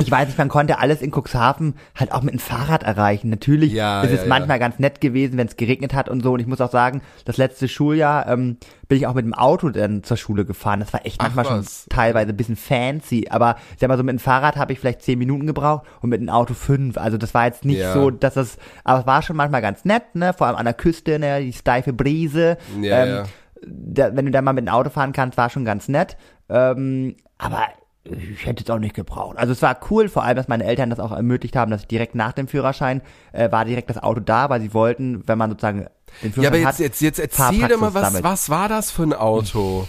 [0.00, 3.30] ich weiß nicht, man konnte alles in Cuxhaven halt auch mit dem Fahrrad erreichen.
[3.30, 4.28] Natürlich Ja, ist ja, es ja.
[4.28, 6.32] manchmal ganz nett gewesen, wenn es geregnet hat und so.
[6.32, 8.56] Und ich muss auch sagen, das letzte Schuljahr ähm,
[8.88, 10.80] bin ich auch mit dem Auto dann zur Schule gefahren.
[10.80, 11.86] Das war echt Ach, manchmal schon was.
[11.90, 15.02] teilweise ein bisschen fancy, aber ich sag mal so mit dem Fahrrad habe ich vielleicht
[15.02, 16.98] zehn Minuten gebraucht und mit dem Auto fünf.
[16.98, 20.14] Also das war jetzt nicht so, dass das, aber es war schon manchmal ganz nett,
[20.14, 20.32] ne?
[20.32, 21.40] Vor allem an der Küste, ne?
[21.40, 22.58] Die steife Brise.
[22.80, 23.26] Ja, ähm.
[23.66, 26.16] Da, wenn du da mal mit dem Auto fahren kannst, war schon ganz nett.
[26.50, 27.62] Ähm, aber
[28.04, 29.36] ich hätte es auch nicht gebraucht.
[29.38, 31.86] Also es war cool, vor allem, dass meine Eltern das auch ermöglicht haben, dass ich
[31.88, 33.00] direkt nach dem Führerschein
[33.32, 35.86] äh, war direkt das Auto da, weil sie wollten, wenn man sozusagen
[36.22, 38.90] den Führerschein Ja, aber jetzt, hat, jetzt, jetzt erzähl doch mal, was, was war das
[38.90, 39.88] für ein Auto?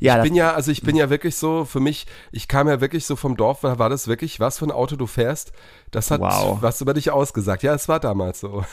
[0.00, 2.80] Ja, ich bin ja, also ich bin ja wirklich so, für mich, ich kam ja
[2.80, 5.52] wirklich so vom Dorf, war war das wirklich, was für ein Auto du fährst?
[5.92, 6.58] Das hat Wow.
[6.60, 7.62] was über dich ausgesagt.
[7.62, 8.64] Ja, es war damals so.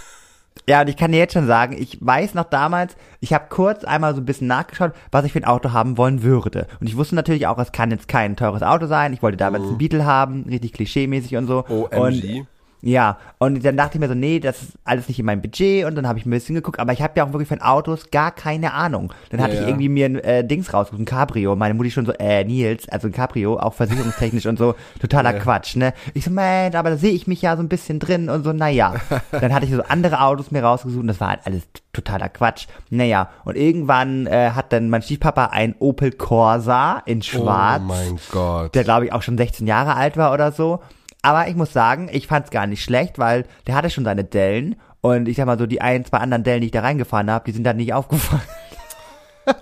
[0.67, 3.83] Ja, und ich kann dir jetzt schon sagen, ich weiß noch damals, ich habe kurz
[3.83, 6.67] einmal so ein bisschen nachgeschaut, was ich für ein Auto haben wollen würde.
[6.79, 9.13] Und ich wusste natürlich auch, es kann jetzt kein teures Auto sein.
[9.13, 11.65] Ich wollte damals einen Beetle haben, richtig klischee-mäßig und so.
[11.67, 12.45] Und OMG.
[12.81, 15.85] Ja, und dann dachte ich mir so, nee, das ist alles nicht in meinem Budget
[15.85, 18.09] und dann habe ich ein bisschen geguckt, aber ich habe ja auch wirklich von Autos
[18.11, 19.13] gar keine Ahnung.
[19.31, 19.67] Dann hatte Ja, ich ja.
[19.67, 21.55] irgendwie mir ein äh, Dings rausgesucht, ein Cabrio.
[21.55, 25.39] Meine Mutti schon so, äh, Nils, also ein Cabrio, auch versicherungstechnisch und so, totaler Ja.
[25.39, 25.93] Quatsch, ne?
[26.13, 28.53] Ich so, Mensch, aber da sehe ich mich ja so ein bisschen drin und so,
[28.53, 28.93] naja.
[29.31, 32.67] Dann hatte ich so andere Autos mir rausgesucht und das war halt alles totaler Quatsch.
[32.89, 38.19] Naja, und irgendwann äh, hat dann mein Stiefpapa ein Opel Corsa in schwarz Oh mein
[38.31, 38.75] Gott.
[38.75, 40.79] der glaube ich auch schon 16 Jahre alt war oder so.
[41.21, 44.23] Aber ich muss sagen, ich fand es gar nicht schlecht, weil der hatte schon seine
[44.23, 47.29] Dellen und ich sag mal so, die ein, zwei anderen Dellen, die ich da reingefahren
[47.29, 48.41] habe, die sind dann nicht aufgefallen.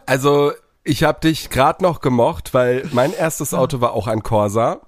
[0.06, 0.52] Also,
[0.84, 4.82] ich habe dich gerade noch gemocht, weil mein erstes Auto war auch ein Corsa.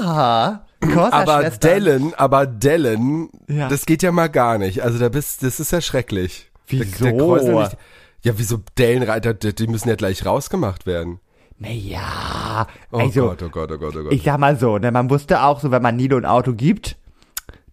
[0.00, 0.64] Aha.
[0.80, 1.50] Corsa Aber.
[1.50, 3.68] Dellen, aber Dellen, Ja.
[3.68, 4.82] das geht ja mal gar nicht.
[4.82, 6.50] Also da bist, das ist ja schrecklich.
[6.66, 7.04] Wieso?
[7.04, 7.12] Der,
[7.44, 7.76] der nicht,
[8.22, 11.20] ja, wieso Dellenreiter, die müssen ja gleich rausgemacht werden.
[11.62, 14.12] Naja, Oh also, Gott, oh Gott, oh Gott, oh Gott.
[14.12, 16.96] ich sag mal so, ne, man wusste auch so, wenn man Nilo ein Auto gibt,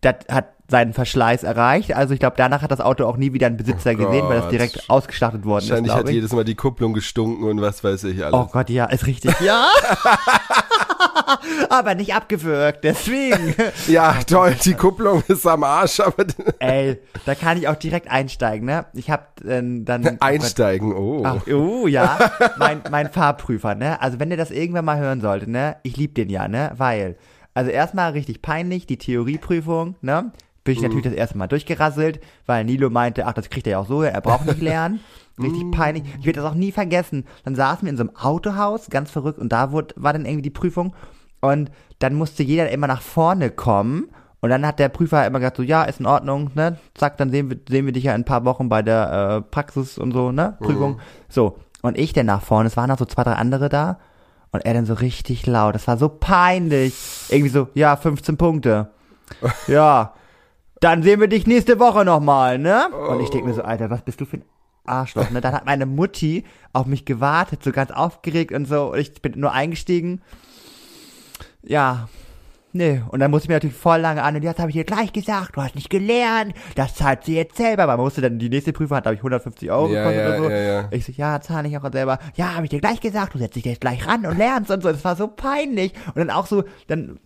[0.02, 1.96] das hat seinen Verschleiß erreicht.
[1.96, 4.50] Also ich glaube, danach hat das Auto auch nie wieder einen Besitzer gesehen, weil das
[4.50, 8.24] direkt ausgeschlachtet worden ist, Wahrscheinlich hat jedes Mal die Kupplung gestunken und was weiß ich
[8.24, 8.36] alles.
[8.36, 9.34] Oh Gott, ja, ist richtig.
[9.42, 9.68] Ja.
[11.70, 13.56] aber nicht abgewürgt, deswegen.
[13.88, 16.26] Ja, toll, die Kupplung ist am Arsch, aber
[16.60, 18.86] Ey, da kann ich auch direkt einsteigen, ne?
[18.94, 21.24] Ich hab äh, dann einsteigen, oh.
[21.26, 22.18] Ach, oh ja,
[22.58, 24.02] mein, mein Fahrprüfer, ne?
[24.02, 25.78] Also wenn ihr das irgendwann mal hören solltet, ne?
[25.84, 26.72] Ich lieb den ja, ne?
[26.78, 27.18] Weil,
[27.54, 30.32] also erstmal richtig peinlich, die Theorieprüfung, ne?
[30.64, 33.80] Bin ich natürlich das erste Mal durchgerasselt, weil Nilo meinte, ach, das kriegt er ja
[33.80, 35.00] auch so, er braucht nicht lernen.
[35.42, 36.04] Richtig peinlich.
[36.20, 37.26] Ich werde das auch nie vergessen.
[37.46, 40.44] Dann saßen wir in so einem Autohaus, ganz verrückt, und da wurde, war dann irgendwie
[40.44, 40.94] die Prüfung.
[41.42, 44.10] Und dann musste jeder immer nach vorne kommen.
[44.42, 46.78] Und dann hat der Prüfer immer gesagt, so, ja, ist in Ordnung, ne?
[46.94, 49.42] Zack, dann sehen wir, sehen wir dich ja in ein paar Wochen bei der äh,
[49.42, 50.58] Praxis und so, ne?
[50.62, 51.00] Prüfung.
[51.28, 51.58] So.
[51.82, 54.00] Und ich dann nach vorne, es waren noch so zwei, drei andere da.
[54.52, 55.76] Und er dann so richtig laut.
[55.76, 56.96] Das war so peinlich.
[57.30, 58.90] Irgendwie so, ja, 15 Punkte.
[59.68, 60.14] Ja.
[60.80, 62.88] Dann sehen wir dich nächste Woche nochmal, ne?
[62.90, 64.44] Und ich denke mir so, Alter, was bist du für ein
[64.86, 65.42] Arschloch, ne?
[65.42, 68.92] Dann hat meine Mutti auf mich gewartet, so ganz aufgeregt und so.
[68.94, 70.22] Und ich bin nur eingestiegen.
[71.62, 72.08] Ja.
[72.72, 73.00] nö.
[73.10, 75.12] Und dann musste ich mir natürlich voll lange an und jetzt habe ich dir gleich
[75.12, 77.86] gesagt, du hast nicht gelernt, das zahlt sie jetzt selber.
[77.88, 80.44] Man musste dann, die nächste Prüfung hat, glaube ich, 150 Euro Ja, gekostet ja, oder
[80.44, 80.50] so.
[80.52, 80.88] ja.
[80.92, 82.20] Ich so, ja, zahle ich auch selber.
[82.36, 84.82] Ja, habe ich dir gleich gesagt, du setzt dich jetzt gleich ran und lernst und
[84.84, 84.92] so.
[84.92, 85.94] Das war so peinlich.
[86.08, 87.20] Und dann auch so, dann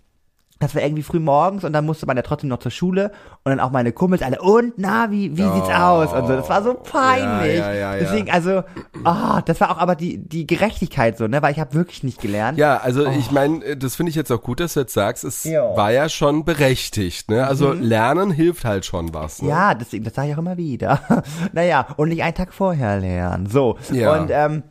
[0.64, 3.12] das war irgendwie früh morgens und dann musste man ja trotzdem noch zur Schule
[3.44, 6.14] und dann auch meine Kumpels alle, und na, wie, wie sieht's aus?
[6.14, 7.60] Und so, das war so peinlich.
[7.60, 8.00] Ja, ja, ja.
[8.00, 8.64] Deswegen, also,
[9.04, 12.22] ah, das war auch aber die, die Gerechtigkeit so, ne, weil ich habe wirklich nicht
[12.22, 12.58] gelernt.
[12.58, 15.44] Ja, also ich meine, das finde ich jetzt auch gut, dass du jetzt sagst, es
[15.44, 15.76] Jo.
[15.76, 17.46] war ja schon berechtigt, ne?
[17.46, 19.50] Also lernen hilft halt schon was, ne?
[19.50, 21.02] Ja, deswegen, das sage ich auch immer wieder.
[21.52, 23.48] naja, und nicht einen Tag vorher lernen.
[23.48, 23.78] So.
[23.90, 24.64] Und ähm,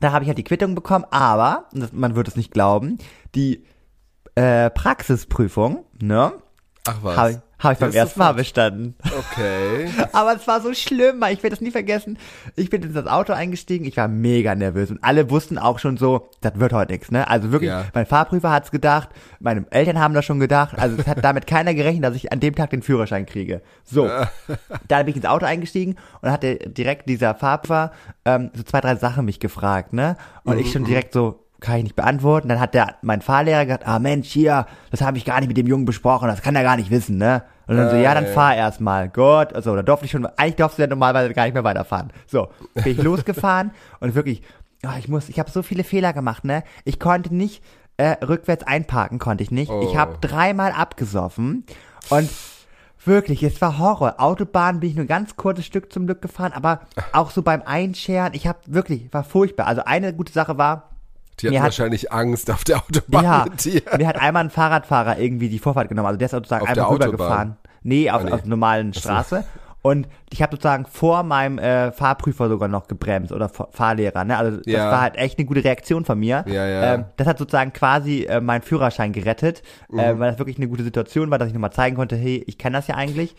[0.00, 2.98] da habe ich halt die Quittung bekommen, aber, das, man wird es nicht glauben,
[3.34, 3.64] die
[4.34, 6.32] äh, Praxisprüfung, ne?
[6.88, 7.16] Ach was.
[7.16, 8.94] Habe ich, hab ich beim ersten Mal bestanden.
[9.04, 9.90] Okay.
[10.12, 12.16] Aber es war so schlimm, ich werde das nie vergessen.
[12.56, 15.98] Ich bin in das Auto eingestiegen, ich war mega nervös und alle wussten auch schon
[15.98, 17.28] so, das wird heute nichts, ne?
[17.28, 17.84] Also wirklich, Ja.
[17.92, 21.74] mein Fahrprüfer hat's gedacht, meine Eltern haben das schon gedacht, also es hat damit keiner
[21.74, 23.60] gerechnet, dass ich an dem Tag den Führerschein kriege.
[23.84, 24.08] So,
[24.88, 27.92] da bin ich ins Auto eingestiegen und hatte direkt dieser Fahrprüfer
[28.24, 30.16] ähm, so zwei, drei Sachen mich gefragt, ne?
[30.44, 32.48] Und ich schon direkt so, kann ich nicht beantworten.
[32.48, 35.56] Dann hat der, mein Fahrlehrer gesagt, ah Mensch, hier, das habe ich gar nicht mit
[35.56, 37.42] dem Jungen besprochen, das kann er gar nicht wissen, ne?
[37.66, 39.08] Und dann so, ja, dann fahr erstmal.
[39.08, 42.12] Gut, also da durfte ich schon, eigentlich durfte du ja normalerweise gar nicht mehr weiterfahren.
[42.26, 43.70] So, bin ich losgefahren
[44.00, 44.42] und wirklich,
[44.84, 46.64] ah, ich muss, ich habe so viele Fehler gemacht, ne?
[46.84, 47.62] Ich konnte nicht
[47.96, 49.70] äh, rückwärts einparken, konnte ich nicht.
[49.82, 49.96] Ich Oh.
[49.96, 51.64] habe dreimal abgesoffen
[52.08, 52.28] und
[53.02, 54.16] Wirklich, es war Horror.
[54.18, 56.80] Autobahn bin ich nur ein ganz kurzes Stück zum Glück gefahren, aber
[57.14, 59.66] auch so beim Einscheren, ich habe wirklich, war furchtbar.
[59.68, 60.90] Also eine gute Sache war,
[61.42, 63.82] Die hatten hat- wahrscheinlich Angst auf der Autobahn ja, mit dir.
[63.98, 66.06] mir hat einmal ein Fahrradfahrer irgendwie die Vorfahrt genommen.
[66.06, 67.56] Also der ist sozusagen Auf einfach der rübergefahren.
[67.82, 68.32] Nee, auf, Ah, nee.
[68.32, 69.44] auf der normalen Straße.
[69.82, 74.24] Und ich habe sozusagen vor meinem äh, Fahrprüfer sogar noch gebremst oder Fa- Fahrlehrer.
[74.24, 74.36] Ne?
[74.36, 74.90] Also das Ja.
[74.90, 76.44] war halt echt eine gute Reaktion von mir.
[76.46, 76.94] Ja, ja.
[76.94, 79.98] Ähm, das hat sozusagen quasi äh, meinen Führerschein gerettet, Mhm.
[79.98, 82.58] äh, weil das wirklich eine gute Situation war, dass ich nochmal zeigen konnte, hey, ich
[82.58, 83.34] kann das ja eigentlich.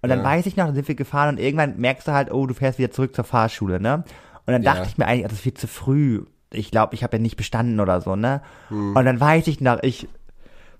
[0.00, 2.46] Und dann weiß ich noch, dann sind wir gefahren und irgendwann merkst du halt, oh,
[2.46, 4.02] du fährst wieder zurück zur Fahrschule, ne?
[4.46, 6.22] Und dann dachte ich mir eigentlich, das ist viel zu früh.
[6.54, 8.40] Ich glaube, ich habe ja nicht bestanden oder so, ne?
[8.68, 8.96] Hm.
[8.96, 10.08] Und dann weiß ich noch, ich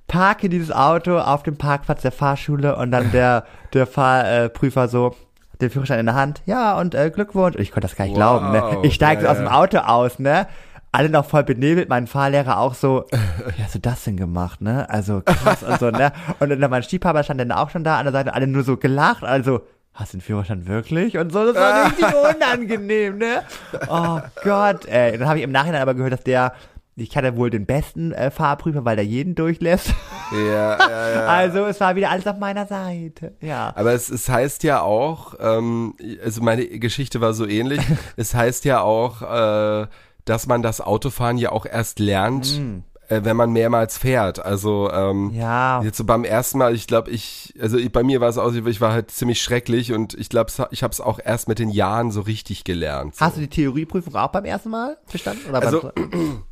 [0.08, 5.14] parke dieses Auto auf dem Parkplatz der Fahrschule und dann der, der Fahrprüfer so,
[5.60, 7.56] den Führerschein in der Hand, ja, und äh, Glückwunsch.
[7.56, 8.18] Ich konnte das gar nicht Wow.
[8.40, 8.78] glauben, ne?
[8.82, 9.48] Ich steige Ja, so aus dem.
[9.48, 10.46] Auto aus, ne?
[10.94, 13.04] Alle noch voll benebelt, mein Fahrlehrer auch so,
[13.56, 14.90] wie hast du das denn gemacht, ne?
[14.90, 16.12] Also krass und so, ne?
[16.40, 18.76] Und dann mein Stiefpapa stand dann auch schon da an der Seite, alle nur so
[18.76, 19.62] gelacht, also,
[19.94, 21.18] hast du den Führerschein wirklich?
[21.18, 23.42] Und so, das war richtig unangenehm, ne?
[23.88, 25.18] Oh Gott, ey.
[25.18, 26.54] Dann habe ich im Nachhinein aber gehört, dass der,
[26.96, 29.94] ich hatte wohl den besten äh, Fahrprüfer, weil der jeden durchlässt.
[30.32, 31.26] Ja, ja, ja.
[31.28, 33.34] Also es war wieder alles auf meiner Seite.
[33.40, 33.72] Ja.
[33.76, 37.80] Aber es, es heißt ja auch, ähm, also meine Geschichte war so ähnlich,
[38.16, 39.86] es heißt ja auch, äh,
[40.24, 42.82] dass man das Autofahren ja auch erst lernt, äh,
[43.22, 44.44] wenn man mehrmals fährt.
[44.44, 45.30] Also ähm.
[45.34, 45.82] Ja.
[45.82, 48.52] jetzt so beim ersten Mal, ich glaube, ich, also ich, bei mir war es auch,
[48.52, 51.70] ich war halt ziemlich schrecklich und ich glaube, ich habe es auch erst mit den
[51.70, 53.16] Jahren so richtig gelernt.
[53.16, 53.24] So.
[53.24, 55.48] Hast du die Theorieprüfung auch beim ersten Mal bestanden?
[55.48, 56.42] Oder Also, beim,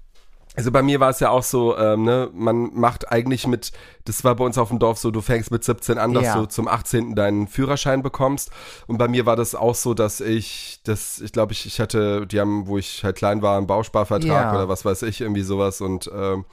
[0.56, 3.70] Also bei mir war es ja auch so, ähm, ne, man macht eigentlich mit,
[4.04, 6.34] das war bei uns auf dem Dorf so, du fängst mit 17 an, dass Ja.
[6.34, 7.14] du zum 18.
[7.14, 8.50] deinen Führerschein bekommst.
[8.88, 12.26] Und bei mir war das auch so, dass ich, das, ich glaube, ich, ich hatte,
[12.26, 14.52] die haben, wo ich halt klein war, einen Bausparvertrag Ja.
[14.52, 16.44] oder was weiß ich, irgendwie sowas und ähm,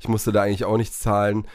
[0.00, 1.48] ich musste da eigentlich auch nichts zahlen.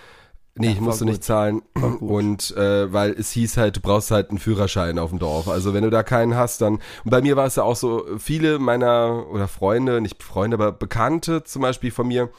[0.56, 1.12] Nee, ich voll musste gut.
[1.14, 1.62] nicht zahlen.
[2.02, 5.48] Und äh, weil es hieß halt, du brauchst halt einen Führerschein auf dem Dorf.
[5.48, 6.76] Also wenn du da keinen hast, dann.
[7.04, 10.72] Und bei mir war es ja auch so, viele meiner oder Freunde, nicht Freunde, aber
[10.74, 12.30] Bekannte zum Beispiel von mir,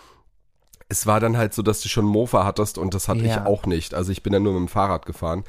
[0.89, 3.47] es war dann halt so, dass du schon Mofa hattest und das hatte ich Ja.
[3.47, 3.95] auch nicht.
[3.95, 5.45] Also ich bin dann nur mit dem Fahrrad gefahren.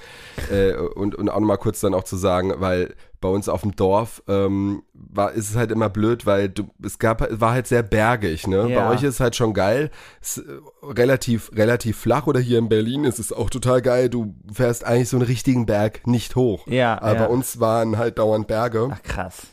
[0.49, 3.73] Äh, und, und auch nochmal kurz dann auch zu sagen, weil bei uns auf dem
[3.73, 7.81] Dorf ähm, war, ist es halt immer blöd, weil du, es gab, war halt sehr
[7.81, 8.67] bergig, ne?
[8.69, 8.81] Ja.
[8.81, 9.91] Bei euch ist es halt schon geil.
[10.21, 10.41] Ist äh,
[10.83, 14.09] relativ, relativ flach oder hier in Berlin ist es auch total geil.
[14.09, 16.67] Du fährst eigentlich so einen richtigen Berg nicht hoch.
[16.67, 17.19] Ja, Aber ja.
[17.25, 19.47] bei uns waren halt dauernd Berge Ach krass.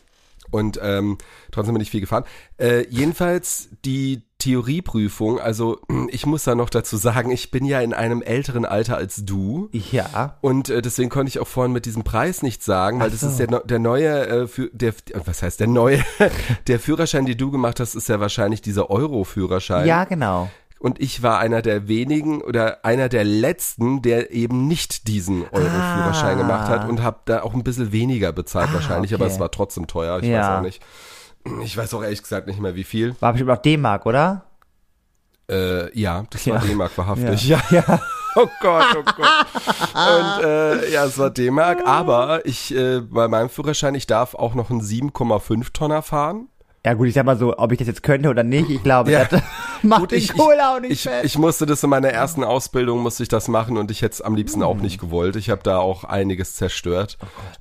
[0.51, 1.17] und ähm,
[1.51, 2.25] trotzdem bin ich viel gefahren.
[2.57, 7.93] Äh, jedenfalls die Theorieprüfung, also ich muss da noch dazu sagen, ich bin ja in
[7.93, 9.69] einem älteren Alter als du.
[9.71, 10.37] Ja.
[10.41, 13.21] Und äh, deswegen konnte ich auch vorhin mit diesem Preis nicht sagen, weil Ach das
[13.21, 13.27] so.
[13.27, 14.93] ist der, der neue, äh, für, der,
[15.25, 15.99] was heißt der neue,
[16.67, 19.87] der Führerschein, den du gemacht hast, ist ja wahrscheinlich dieser Euro-Führerschein.
[19.87, 20.49] Ja, genau.
[20.79, 26.37] Und ich war einer der wenigen oder einer der letzten, der eben nicht diesen Euro-Führerschein
[26.37, 26.41] Ah.
[26.41, 29.33] gemacht hat und habe da auch ein bisschen weniger bezahlt Ah, wahrscheinlich, aber okay.
[29.35, 30.39] es war trotzdem teuer, ich Ja.
[30.53, 30.81] weiß auch nicht.
[31.63, 33.15] Ich weiß auch ehrlich gesagt nicht mehr wie viel.
[33.19, 34.45] War bestimmt auch D-Mark, oder?
[35.49, 36.55] Äh, ja, das Ja.
[36.55, 37.47] war D-Mark wahrhaftig.
[37.47, 37.61] Ja.
[37.71, 37.99] Ja.
[38.33, 39.45] Oh Gott, oh Gott.
[39.93, 44.55] Und äh, ja, es war D-Mark, aber ich äh, bei meinem Führerschein, ich darf auch
[44.55, 46.47] noch einen 7,5 Tonner fahren.
[46.85, 49.11] Ja gut, ich sag mal so, ob ich das jetzt könnte oder nicht, ich glaube,
[49.11, 49.25] Ja.
[49.25, 49.41] das,
[49.87, 51.23] Macht Gut, den ich, Cola auch nicht ich, fett.
[51.25, 54.21] ich musste das in meiner ersten Ausbildung, musste ich das machen und ich hätte es
[54.21, 55.35] am liebsten auch nicht gewollt.
[55.35, 57.17] Ich habe da auch einiges zerstört.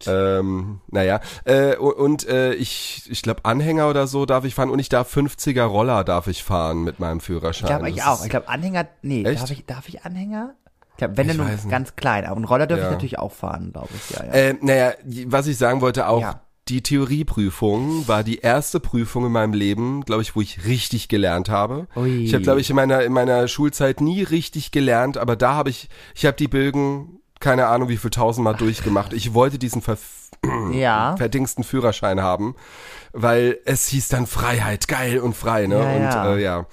[0.06, 4.54] Oh ähm, naja, äh, und, und äh, ich, ich glaube Anhänger oder so darf ich
[4.54, 7.68] fahren und ich darf 50er Roller darf ich fahren mit meinem Führerschein.
[7.70, 8.22] Ich glaube ich auch.
[8.24, 9.40] Ich glaube Anhänger, nee, Echt?
[9.42, 10.54] darf ich, darf ich Anhänger?
[10.92, 12.26] Ich glaube, wenn Ich dann nur ganz klein.
[12.26, 12.88] Aber einen Roller dürfte Ja.
[12.90, 14.16] ich natürlich auch fahren, glaube ich.
[14.16, 14.32] Ja, ja.
[14.32, 14.92] Äh, naja,
[15.26, 16.42] was ich sagen wollte auch, Ja.
[16.70, 21.48] Die Theorieprüfung war die erste Prüfung in meinem Leben, glaube ich, wo ich richtig gelernt
[21.48, 21.88] habe.
[21.96, 22.24] Ui.
[22.24, 25.70] Ich habe, glaube ich, in meiner, in meiner Schulzeit nie richtig gelernt, aber da habe
[25.70, 29.12] ich, ich habe die Bögen, keine Ahnung wie viel tausendmal durchgemacht.
[29.12, 29.98] Ich wollte diesen ver
[30.72, 31.16] ja.
[31.16, 32.54] verdingsten Führerschein haben,
[33.12, 35.74] weil es hieß dann Freiheit, geil und frei, ne?
[35.76, 36.34] Ja, und ja.
[36.34, 36.66] Äh, ja.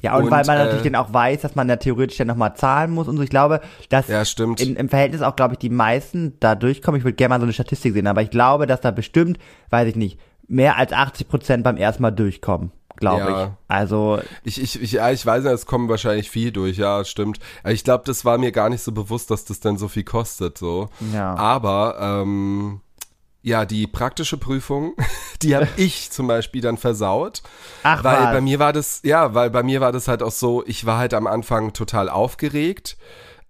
[0.00, 2.26] Ja, und, Und, weil man äh, natürlich dann auch weiß, dass man da theoretisch dann
[2.26, 3.22] nochmal zahlen muss und so.
[3.22, 4.60] Ich glaube, dass Ja, stimmt.
[4.60, 6.98] in, im Verhältnis auch, glaube ich, die meisten da durchkommen.
[6.98, 9.38] Ich würde gerne mal so eine Statistik sehen, aber ich glaube, dass da bestimmt,
[9.70, 13.44] weiß ich nicht, mehr als 80 Prozent beim ersten Mal durchkommen, glaube Ja.
[13.44, 13.50] ich.
[13.68, 17.38] Also, Ich, ich, ich, ja, ich weiß nicht, es kommen wahrscheinlich viel durch, ja, stimmt.
[17.66, 20.56] Ich glaube, das war mir gar nicht so bewusst, dass das dann so viel kostet,
[20.58, 20.88] so.
[21.12, 21.34] Ja.
[21.34, 22.80] Aber, ähm,
[23.46, 24.96] ja, die praktische Prüfung,
[25.42, 27.44] die habe ich zum Beispiel dann versaut.
[27.84, 28.32] ach Weil was.
[28.32, 30.98] bei mir war das, ja, weil bei mir war das halt auch so, ich war
[30.98, 32.96] halt am Anfang total aufgeregt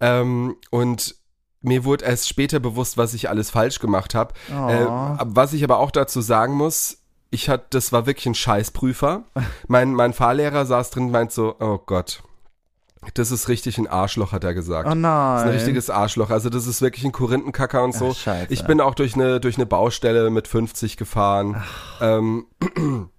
[0.01, 1.15] ähm, und
[1.63, 4.35] mir wurde erst später bewusst, was ich alles falsch gemacht habe.
[4.53, 4.69] Oh.
[4.69, 4.87] Äh,
[5.25, 6.99] was ich aber auch dazu sagen muss,
[7.31, 9.25] ich hatte, das war wirklich ein Scheißprüfer.
[9.67, 12.23] mein, mein Fahrlehrer saß drin und meint so, oh Gott,
[13.15, 14.89] das ist richtig ein Arschloch, hat er gesagt.
[14.91, 15.35] oh nein.
[15.35, 16.31] Das ist ein richtiges Arschloch.
[16.31, 18.11] Also das ist wirklich ein Korinthenkacker und so.
[18.13, 18.53] Ach, scheiße.
[18.53, 21.63] ich bin auch durch eine durch eine Baustelle mit 50 gefahren.
[22.01, 22.47] Ähm,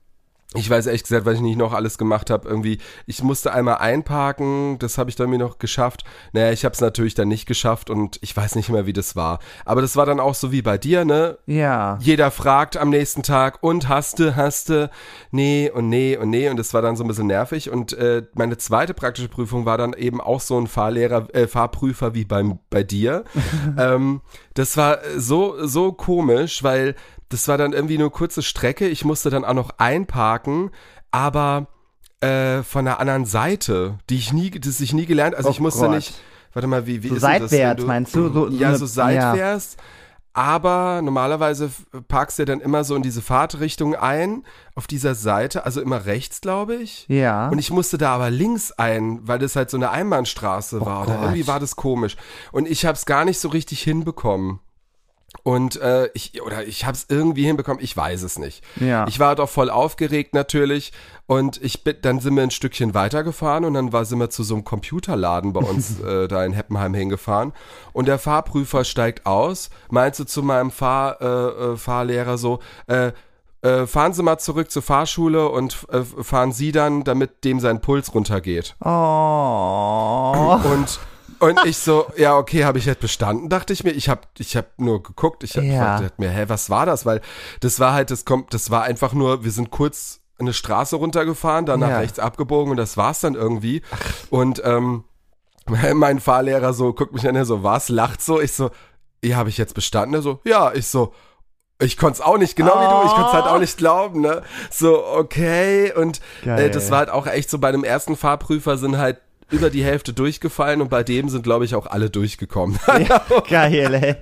[0.57, 2.47] ich weiß ehrlich gesagt, was ich nicht noch alles gemacht habe.
[2.47, 6.03] Irgendwie, ich musste einmal einparken, das habe ich dann mir noch geschafft.
[6.33, 9.15] Naja, ich habe es natürlich dann nicht geschafft und ich weiß nicht mehr, wie das
[9.15, 9.39] war.
[9.65, 11.37] Aber das war dann auch so wie bei dir, ne?
[11.45, 11.97] ja.
[12.01, 14.89] Jeder fragt am nächsten Tag und haste, haste,
[15.31, 18.23] nee und nee und nee und das war dann so ein bisschen nervig und äh,
[18.33, 22.59] meine zweite praktische Prüfung war dann eben auch so ein Fahrlehrer, äh, Fahrprüfer wie beim
[22.69, 23.23] bei dir.
[23.77, 24.21] ähm,
[24.53, 26.95] das war so so komisch, weil
[27.29, 28.87] das war dann irgendwie nur kurze Strecke.
[28.87, 30.71] Ich musste dann auch noch einparken,
[31.11, 31.67] aber
[32.21, 35.35] äh, von einer anderen Seite, die ich nie, das ich nie gelernt.
[35.35, 35.95] Also Oh ich musste Gott.
[35.95, 36.13] nicht.
[36.53, 38.29] Warte mal, wie wie So ist denn das, seitwärts, meinst du?
[38.33, 39.77] So- so ja, so seitwärts.
[40.33, 41.71] Aber normalerweise
[42.07, 44.43] parkst du ja dann immer so in diese Fahrtrichtung ein,
[44.75, 47.05] auf dieser Seite, also immer rechts, glaube ich.
[47.09, 47.49] Ja.
[47.49, 51.03] Und ich musste da aber links ein, weil das halt so eine Einbahnstraße war.
[51.07, 52.17] Oder Oh irgendwie war das komisch.
[52.51, 54.59] Und ich habe es gar nicht so richtig hinbekommen.
[55.47, 58.61] Und äh, ich, oder ich habe es irgendwie hinbekommen, ich weiß es nicht.
[58.81, 59.07] Ja.
[59.07, 60.91] Ich war doch voll aufgeregt natürlich.
[61.25, 64.43] Und ich bin, dann sind wir ein Stückchen weitergefahren und dann war, sind wir zu
[64.43, 67.53] so einem Computerladen bei uns äh, da in Heppenheim hingefahren.
[67.93, 73.13] Und der Fahrprüfer steigt aus, meinte zu meinem Fahr, äh, äh, Fahrlehrer so, äh,
[73.61, 77.79] äh, fahren Sie mal zurück zur Fahrschule und äh, fahren Sie dann, damit dem sein
[77.79, 78.75] Puls runtergeht.
[78.81, 80.59] oh.
[80.73, 80.99] Und
[81.39, 83.91] und ich so, ja, okay, habe ich jetzt bestanden, dachte ich mir.
[83.91, 85.99] Ich habe ich hab nur geguckt, ich, hab, ich Ja.
[85.99, 87.05] dachte mir, hä, was war das?
[87.05, 87.21] Weil
[87.59, 91.65] das war halt, das kommt, das war einfach nur, wir sind kurz eine Straße runtergefahren,
[91.65, 91.99] dann nach Ja.
[91.99, 93.81] rechts abgebogen und das war's dann irgendwie.
[94.29, 95.03] Und ähm,
[95.95, 98.39] mein Fahrlehrer so guckt mich an, er so, was, lacht so.
[98.39, 98.69] Ich so,
[99.23, 100.13] ja, habe ich jetzt bestanden?
[100.15, 101.13] Er so, ja, ich so,
[101.79, 104.21] ich konnte es auch nicht, genau wie du, ich konnte es halt auch nicht glauben,
[104.21, 104.41] ne?
[104.71, 105.91] So, okay.
[105.93, 109.19] Und äh, das war halt auch echt so, bei dem ersten Fahrprüfer sind halt
[109.49, 112.79] über die Hälfte durchgefallen und bei dem sind, glaube ich, auch alle durchgekommen.
[113.49, 114.15] Geil, ey.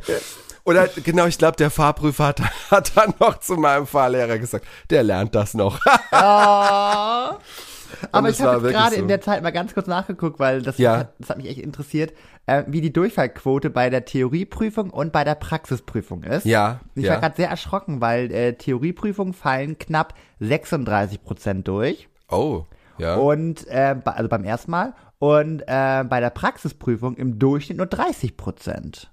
[0.64, 5.04] Oder genau, ich glaube, der Fahrprüfer hat, hat dann noch zu meinem Fahrlehrer gesagt, der
[5.04, 5.80] lernt das noch.
[6.12, 7.36] Oh.
[8.12, 9.02] Aber ich war habe gerade so.
[9.02, 10.98] in der Zeit mal ganz kurz nachgeguckt, weil das, Ja.
[10.98, 12.14] hat, das hat mich echt interessiert,
[12.46, 16.46] äh, wie die Durchfallquote bei der Theorieprüfung und bei der Praxisprüfung ist.
[16.46, 17.20] ja, Ich war ja.
[17.20, 22.10] gerade sehr erschrocken, weil äh, Theorieprüfungen fallen knapp 36 Prozent durch.
[22.30, 22.64] Oh,
[22.98, 23.16] ja.
[23.16, 24.94] Und, äh, also beim ersten Mal.
[25.20, 29.12] Und äh, bei der Praxisprüfung im Durchschnitt nur 30 Prozent.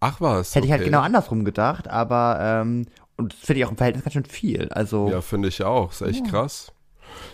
[0.00, 0.54] Ach was.
[0.54, 2.86] Hätte ich halt genau andersrum gedacht, aber, ähm,
[3.16, 4.68] und das finde ich auch im Verhältnis ganz schön viel.
[4.70, 5.92] Also, Ja, finde ich auch.
[5.92, 6.72] Ist echt krass.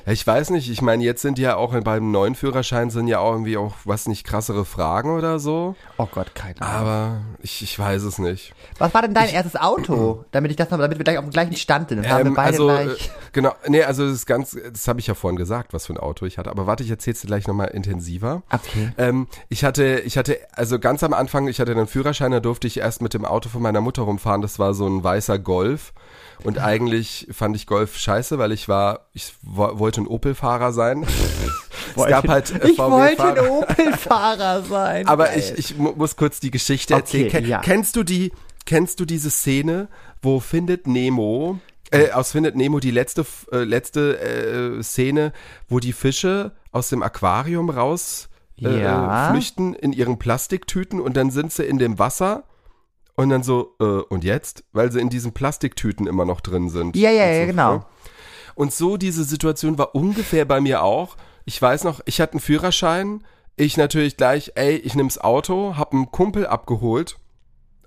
[0.07, 3.19] Ja, ich weiß nicht, ich meine, jetzt sind ja auch beim neuen Führerschein sind ja
[3.19, 5.77] auch irgendwie auch, was nicht, krassere Fragen oder so.
[5.99, 6.75] oh Gott, keine Ahnung.
[6.89, 8.55] Aber ich, ich weiß es nicht.
[8.79, 10.25] Was war denn dein erstes Auto?
[10.33, 11.99] Damit ich das damit wir gleich auf dem gleichen Stand sind.
[12.05, 13.07] Dann haben wir Ähm, beide also, gleich.
[13.09, 15.93] äh, genau, nee, also das ist ganz, das habe ich ja vorhin gesagt, was für
[15.93, 16.51] ein Auto ich hatte.
[16.51, 18.43] Aber warte, ich erzähl's dir gleich nochmal intensiver.
[18.51, 18.93] Okay.
[18.97, 22.67] Ähm, ich hatte, ich hatte, also ganz am Anfang, ich hatte einen Führerschein, da durfte
[22.67, 24.41] ich erst mit dem Auto von meiner Mutter rumfahren.
[24.41, 25.93] Das war so ein weißer Golf.
[26.45, 31.05] Und eigentlich fand ich Golf scheiße, weil ich war, ich wo, wollte ein Opel-Fahrer sein.
[31.97, 33.49] es gab halt äh, ich wollte ein.
[33.49, 35.07] Opel-Fahrer sein.
[35.07, 35.39] Aber Geil.
[35.39, 37.47] ich, ich mu- muss kurz die Geschichte Okay, erzählen.
[37.47, 37.59] Ja.
[37.61, 38.33] Kennst du die,
[38.67, 39.89] kennst du diese Szene,
[40.23, 41.59] wo Findet Nemo,
[41.91, 44.19] äh, aus Findet Nemo die letzte, äh, letzte
[44.79, 45.33] äh, Szene,
[45.69, 48.29] wo die Fische aus dem Aquarium raus
[48.61, 49.31] äh, Ja.
[49.31, 52.45] flüchten in ihren Plastiktüten und dann sind sie in dem Wasser
[53.21, 54.65] und dann so, äh, und jetzt?
[54.73, 56.97] Weil sie in diesen Plastiktüten immer noch drin sind.
[56.97, 57.75] Ja, ja, ja, genau.
[57.77, 57.85] ne?
[58.55, 61.17] Und so diese Situation war ungefähr bei mir auch.
[61.45, 63.25] Ich weiß noch, ich hatte einen Führerschein.
[63.57, 67.17] Ich natürlich gleich, ey, ich nehm's Auto, hab einen Kumpel abgeholt.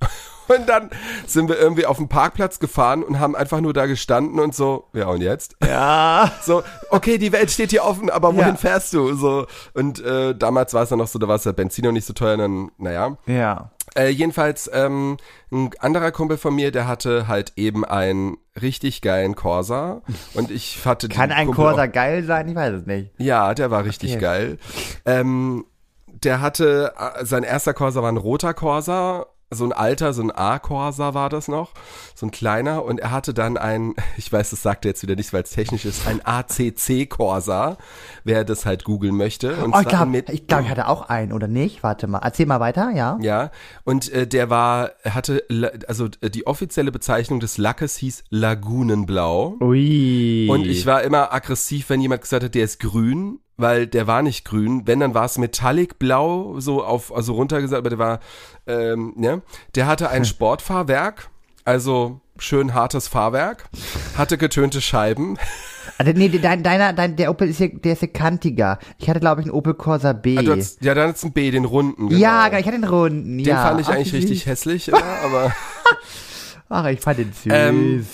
[0.50, 0.90] Und dann
[1.26, 4.90] sind wir irgendwie auf den Parkplatz gefahren und haben einfach nur da gestanden und so,
[4.92, 5.56] ja und jetzt?
[5.66, 6.30] Ja.
[6.44, 8.56] So, okay, die Welt steht hier offen, aber wohin Ja.
[8.56, 9.16] fährst du?
[9.16, 11.94] So, und äh, damals war es dann noch so, da war es ja Benzin noch
[11.94, 13.16] nicht so teuer, dann, naja.
[13.26, 13.72] Ja.
[13.96, 15.18] Äh, jedenfalls, ähm,
[15.52, 20.02] ein anderer Kumpel von mir, der hatte halt eben einen richtig geilen Corsa
[20.34, 22.48] und ich hatte Kann ein Kumpel Corsa auch- geil sein?
[22.48, 23.12] Ich weiß es nicht.
[23.20, 24.22] Ja, der war richtig Okay.
[24.22, 24.58] geil.
[25.06, 25.66] Ähm,
[26.08, 30.32] der hatte, äh, sein erster Corsa war ein roter Corsa, so ein alter, so ein
[30.32, 31.72] A-Corsa war das noch,
[32.16, 35.16] so ein kleiner und er hatte dann ein, ich weiß, das sagt er jetzt wieder
[35.16, 37.78] nicht, weil es technisch ist, ein ACC-Corsa,
[38.24, 39.56] wer das halt googeln möchte.
[39.58, 41.84] Und Oh, ich glaube, ich, glaub, ich hatte auch einen, oder nicht?
[41.84, 42.20] Warte mal.
[42.20, 43.18] Erzähl mal weiter, ja?
[43.22, 43.52] Ja,
[43.84, 45.44] und äh, der war, er hatte,
[45.88, 49.58] also äh, die offizielle Bezeichnung des Lackes hieß Lagunenblau.
[49.62, 50.48] Ui.
[50.50, 54.22] Und ich war immer aggressiv, wenn jemand gesagt hat, der ist grün, weil der war
[54.22, 54.84] nicht grün.
[54.86, 58.20] Wenn, dann war es Metallic Blau, so auf, also runtergesagt, aber der war,
[58.68, 59.42] ähm, ne?
[59.76, 61.30] Der hatte ein Sportfahrwerk,
[61.66, 63.66] also schön hartes Fahrwerk,
[64.18, 65.38] hatte getönte Scheiben.
[65.98, 68.80] Also, nee, dein, deiner, dein, der Opel ist ja, der ist ja kantiger.
[68.98, 70.38] Ich hatte, glaube ich, einen Opel Corsa B.
[70.38, 72.10] Ah, hattest- ja, dann hat's ein B, den runden.
[72.10, 72.20] Genau.
[72.20, 73.38] Ja, ich hatte den runden.
[73.38, 73.68] Den ja.
[73.68, 75.54] fand ich Ach, eigentlich richtig hässlich, immer, aber.
[76.70, 77.54] Ach, ich fand den süß.
[77.54, 78.06] Ähm,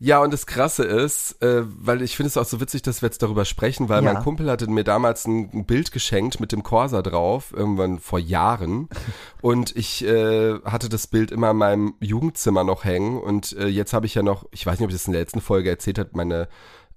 [0.00, 3.08] Ja, und das Krasse ist, äh, weil ich finde es auch so witzig, dass wir
[3.08, 4.12] jetzt darüber sprechen, weil Ja.
[4.12, 8.20] mein Kumpel hatte mir damals ein, ein Bild geschenkt mit dem Corsa drauf, irgendwann vor
[8.20, 8.88] Jahren.
[9.42, 13.18] Und ich äh, hatte das Bild immer in meinem Jugendzimmer noch hängen.
[13.20, 15.22] Und äh, jetzt habe ich ja noch, ich weiß nicht, ob ich das in der
[15.22, 16.48] letzten Folge erzählt habe, meine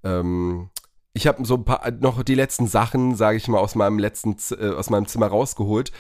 [0.04, 0.70] ähm,
[1.14, 4.38] ich habe so ein paar noch die letzten Sachen, sage ich mal, aus meinem letzten
[4.58, 5.92] äh, aus meinem Zimmer rausgeholt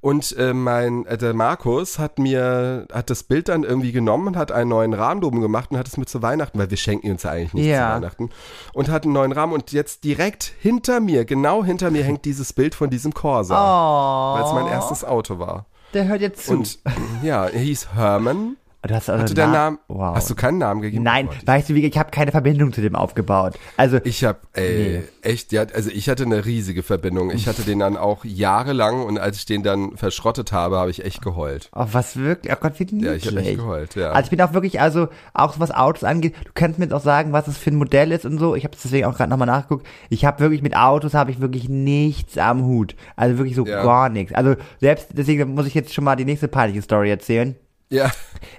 [0.00, 4.36] und äh, mein äh, der Markus hat mir hat das Bild dann irgendwie genommen und
[4.36, 7.10] hat einen neuen Rahmen oben gemacht und hat es mir zu Weihnachten, weil wir schenken
[7.10, 7.88] uns ja eigentlich nicht Ja.
[7.88, 8.30] zu Weihnachten
[8.74, 12.52] und hat einen neuen Rahmen und jetzt direkt hinter mir, genau hinter mir hängt dieses
[12.52, 15.64] Bild von diesem Corsa, oh, weil es mein erstes Auto war.
[15.94, 16.52] Der hört jetzt zu.
[16.52, 16.78] Und
[17.22, 18.56] ja, er hieß Herman.
[18.82, 19.78] Du hast also Hatte der Na- Namen?
[19.88, 20.14] Wow.
[20.14, 21.02] Hast du keinen Namen gegeben?
[21.02, 23.54] Nein, Oh weißt du, wie, ich habe keine Verbindung zu dem aufgebaut.
[23.76, 27.30] Also, Ich habe, ey, echt, ja, also ich hatte eine riesige Verbindung.
[27.30, 31.04] Ich hatte den dann auch jahrelang und als ich den dann verschrottet habe, habe ich
[31.04, 31.70] echt geheult.
[31.74, 33.02] oh, was wirklich, oh Gott, wie niedlich.
[33.04, 34.10] Ja, ich habe echt geheult, ja.
[34.12, 37.02] Also ich bin auch wirklich, also auch was Autos angeht, du kannst mir jetzt auch
[37.02, 38.54] sagen, was es für ein Modell ist und so.
[38.54, 39.86] Ich habe deswegen auch gerade nochmal nachgeguckt.
[40.08, 42.94] Ich habe wirklich mit Autos habe ich wirklich nichts am Hut.
[43.16, 43.82] Also wirklich so Ja.
[43.82, 44.32] gar nichts.
[44.34, 47.56] Also selbst deswegen muss ich jetzt schon mal die nächste peinliche Story erzählen.
[47.90, 48.10] Ja,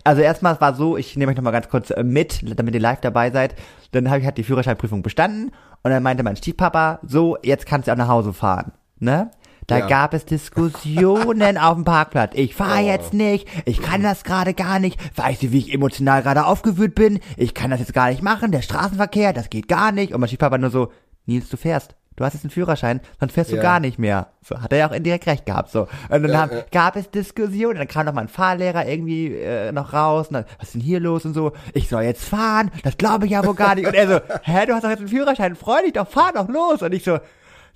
[0.04, 2.80] Also erstmal es war so, ich nehme euch nochmal ganz kurz äh, mit, damit ihr
[2.82, 3.56] live dabei seid.
[3.92, 5.52] Dann habe ich halt die Führerscheinprüfung bestanden
[5.84, 8.72] und dann meinte mein Stiefpapa, so, jetzt kannst du auch nach Hause fahren.
[9.00, 9.32] Ne?
[9.68, 9.88] Da Ja.
[9.88, 12.32] gab es Diskussionen auf dem Parkplatz.
[12.36, 12.88] Ich fahre Oh.
[12.88, 15.00] jetzt nicht, ich kann das gerade gar nicht.
[15.18, 17.20] Weißt du, wie ich emotional gerade aufgewühlt bin?
[17.38, 20.14] Ich kann das jetzt gar nicht machen, der Straßenverkehr, das geht gar nicht.
[20.14, 20.92] Und mein Stiefpapa nur so,
[21.26, 21.96] Nils, du fährst.
[22.20, 23.62] Du hast jetzt einen Führerschein, sonst fährst du Ja.
[23.62, 24.28] gar nicht mehr.
[24.44, 25.72] So, hat er ja auch indirekt recht gehabt.
[25.72, 25.84] So.
[26.10, 26.64] Und dann Ja, haben, ja.
[26.70, 30.68] gab es Diskussionen, dann kam noch mein Fahrlehrer irgendwie äh, noch raus und dann, was
[30.68, 33.56] ist denn hier los und so, ich soll jetzt fahren, das glaube ich ja wohl
[33.56, 33.88] gar nicht.
[33.88, 36.50] Und er so, hä, du hast doch jetzt einen Führerschein, freu dich doch, fahr doch
[36.50, 36.82] los.
[36.82, 37.20] Und ich so,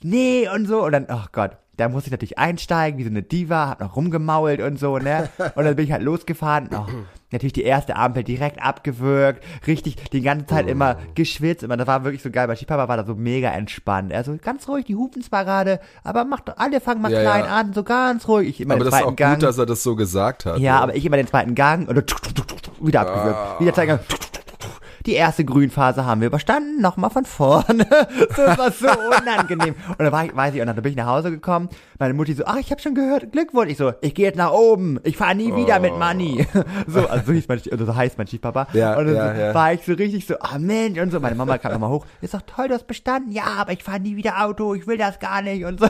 [0.02, 0.84] nee und so.
[0.84, 3.96] Und dann, ach Gott, da musste ich natürlich einsteigen, wie so eine Diva, hab noch
[3.96, 5.30] rumgemault und so, ne?
[5.56, 6.70] Und dann bin ich halt losgefahren.
[6.72, 6.86] Oh,
[7.34, 11.64] natürlich die erste Ampel direkt abgewürgt, richtig die ganze Zeit immer geschwitzt.
[11.64, 12.48] Immer, das war wirklich so geil.
[12.48, 14.12] Mein Stiefpapa war da so mega entspannt.
[14.12, 17.22] Er so, ganz ruhig, die hupen zwar gerade, aber macht doch, alle fangen mal Ja,
[17.22, 17.56] klein ja.
[17.56, 18.50] an, so ganz ruhig.
[18.50, 19.34] Ich immer aber den das ist zweiten auch Gang.
[19.36, 20.60] gut, dass er das so gesagt hat.
[20.60, 20.82] Ja, ne?
[20.82, 22.06] aber ich immer den zweiten Gang und dann
[22.82, 23.60] wieder abgewürgt.
[23.60, 24.00] Wieder zweiten Gang.
[25.06, 27.86] Die erste Grünphase haben wir überstanden, nochmal von vorne.
[28.36, 29.76] Das war so unangenehm.
[29.90, 31.70] Und dann war ich, weiß ich, und dann bin ich nach Hause gekommen.
[32.00, 33.72] Meine Mutti so, ach, ich habe schon gehört, Glückwunsch.
[33.72, 35.00] Ich so, ich gehe jetzt nach oben.
[35.04, 36.48] Ich fahre nie wieder mit Money.
[36.88, 38.68] So, also so, hieß mein, also so heißt mein Stiefpapa.
[38.74, 39.54] Ja, und dann ja, so, ja.
[39.54, 41.20] war ich so richtig so, ah Mensch und so.
[41.20, 42.06] Meine Mama kam nochmal hoch.
[42.22, 43.32] Ist doch toll, du hast bestanden.
[43.32, 44.74] Ja, aber ich fahre nie wieder Auto.
[44.74, 45.88] Ich will das gar nicht und so.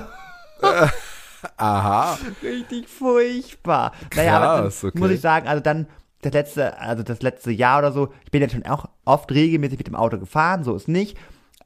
[1.58, 2.18] Aha.
[2.42, 3.94] Richtig furchtbar.
[4.16, 5.00] naja, aber Krass, okay.
[5.00, 5.88] muss ich sagen, also dann
[6.26, 9.78] das letzte, also das letzte Jahr oder so, ich bin ja schon auch oft regelmäßig
[9.78, 11.18] mit dem Auto gefahren, so ist nicht.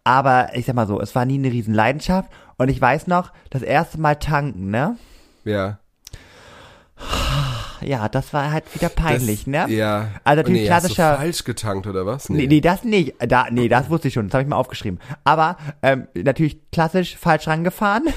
[0.04, 2.30] Aber ich sag mal so, es war nie eine riesen Leidenschaft.
[2.58, 4.98] Und ich weiß noch, das erste Mal tanken, ne?
[5.44, 5.80] Ja.
[7.82, 9.66] Ja, das war halt wieder peinlich, das, ne?
[9.70, 10.10] Ja.
[10.24, 12.30] Also natürlich nee, hast klassischer- Du falsch getankt oder was?
[12.30, 13.14] Nee, nee, das nicht.
[13.20, 14.28] Da, nee, das wusste ich schon.
[14.28, 15.00] Das habe ich mal aufgeschrieben.
[15.24, 18.04] Aber ähm, natürlich klassisch falsch rangefahren.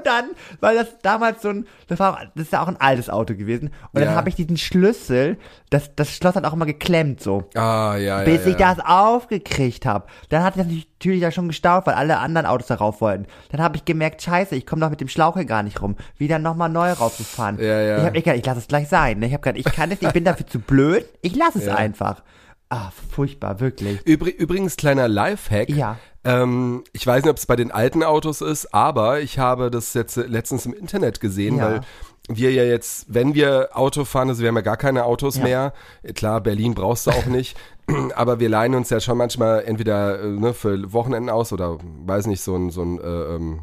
[0.00, 0.24] Und dann,
[0.60, 3.70] weil das damals so ein, das war, das ist ja auch ein altes Auto gewesen.
[3.92, 4.06] Und Ja.
[4.06, 5.36] dann habe ich diesen Schlüssel,
[5.70, 7.44] das, das Schloss hat auch immer geklemmt so.
[7.54, 10.06] Ah, ja, Bis ja, ich das aufgekriegt habe.
[10.30, 13.26] Dann hat es natürlich da schon gestaucht, weil alle anderen Autos darauf wollten.
[13.50, 15.96] Dann habe ich gemerkt, scheiße, ich komme doch mit dem Schlauch hier gar nicht rum.
[16.16, 17.58] Wieder nochmal neu rausgefahren.
[17.60, 17.98] Ja, ja.
[17.98, 19.18] Ich habe gedacht, ich lasse es gleich sein.
[19.18, 19.26] ne?
[19.26, 21.04] Ich habe gedacht, ich kann es, ich bin dafür zu blöd.
[21.22, 22.22] Ich lasse es einfach.
[22.70, 24.00] Ah, furchtbar, wirklich.
[24.06, 25.68] Übri übrigens, kleiner Lifehack.
[25.70, 25.98] Ja.
[26.22, 29.92] Ähm, ich weiß nicht, ob es bei den alten Autos ist, aber ich habe das
[29.94, 31.64] jetzt letztens im Internet gesehen, Ja.
[31.64, 31.80] weil
[32.28, 35.42] wir ja jetzt, wenn wir Auto fahren, also wir haben ja gar keine Autos Ja.
[35.42, 35.72] mehr.
[36.14, 37.56] Klar, Berlin brauchst du auch nicht.
[38.14, 42.26] aber wir leihen uns ja schon manchmal entweder äh, ne, für Wochenenden aus oder weiß
[42.26, 43.60] nicht, so ein, so ein äh, ähm,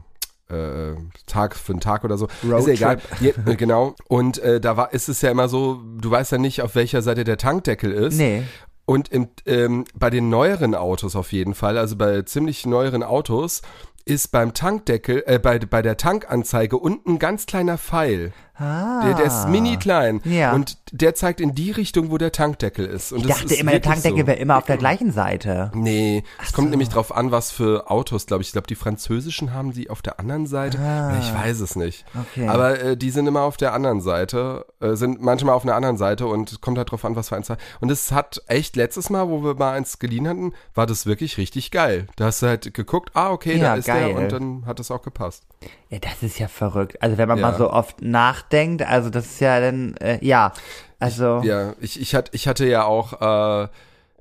[0.49, 0.95] äh,
[1.27, 2.27] Tag für einen Tag oder so.
[2.43, 2.97] ist ja egal.
[3.45, 3.95] Äh, genau.
[4.07, 7.01] Und äh, da war, ist es ja immer so, du weißt ja nicht, auf welcher
[7.01, 8.17] Seite der Tankdeckel ist.
[8.17, 8.43] Nee.
[8.89, 13.61] Und im, ähm, bei den neueren Autos auf jeden Fall, also bei ziemlich neueren Autos,
[14.07, 18.31] ist beim Tankdeckel, äh, bei, bei der Tankanzeige unten ein ganz kleiner Pfeil.
[18.59, 19.03] Ah.
[19.05, 20.19] Der, der ist mini klein.
[20.23, 20.53] Ja.
[20.53, 23.11] Und der zeigt in die Richtung, wo der Tankdeckel ist.
[23.11, 24.27] Und Ich dachte ist immer, der Tankdeckel so.
[24.27, 25.71] wäre immer auf der gleichen Seite.
[25.75, 28.47] Nee, es kommt nämlich drauf an, was für Autos, glaube ich.
[28.47, 30.79] Ich glaube, die französischen haben die auf der anderen Seite.
[30.79, 31.19] Ah.
[31.19, 32.03] Ich weiß es nicht.
[32.19, 32.47] Okay.
[32.47, 35.97] Aber äh, die sind immer auf der anderen Seite, äh, sind manchmal auf einer anderen
[35.97, 37.51] Seite und kommt halt drauf an, was für eins.
[37.79, 41.37] Und es hat echt letztes Mal, wo wir mal eins geliehen hatten, war das wirklich
[41.37, 42.07] richtig geil.
[42.15, 43.96] Da hast du halt geguckt, ah, okay, Ja, da ist geil.
[43.99, 45.43] Der und dann hat es auch gepasst.
[45.89, 47.01] Ja, das ist ja verrückt.
[47.01, 47.51] Also wenn man Ja.
[47.51, 50.53] mal so oft nachdenkt, also das ist ja dann, äh, ja,
[50.99, 53.67] also Ja, ich, ich, hatte, ich hatte ja auch, äh,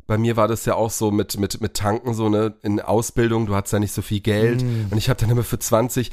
[0.07, 3.47] bei mir war das ja auch so mit, mit, mit Tanken, so ne, in Ausbildung,
[3.47, 4.87] du hattest ja nicht so viel Geld Mm.
[4.93, 6.11] und ich habe dann immer für 20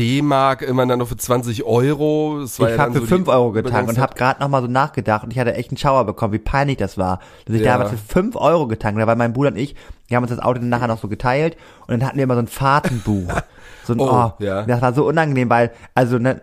[0.00, 2.42] D-Mark, immer dann noch für 20 Euro.
[2.44, 4.68] Ich ja habe für so 5 die Euro getankt und habe gerade noch mal so
[4.68, 7.72] nachgedacht und ich hatte echt einen Schauer bekommen, wie peinlich das war, dass ich Ja.
[7.72, 9.76] damals für 5 Euro getankt habe, weil mein Bruder und ich,
[10.08, 12.34] wir haben uns das Auto dann nachher noch so geteilt und dann hatten wir immer
[12.34, 13.32] so ein Fahrtenbuch.
[13.82, 14.64] So ein, Oh, oh, ja.
[14.64, 16.42] Das war so unangenehm, weil, also, ne,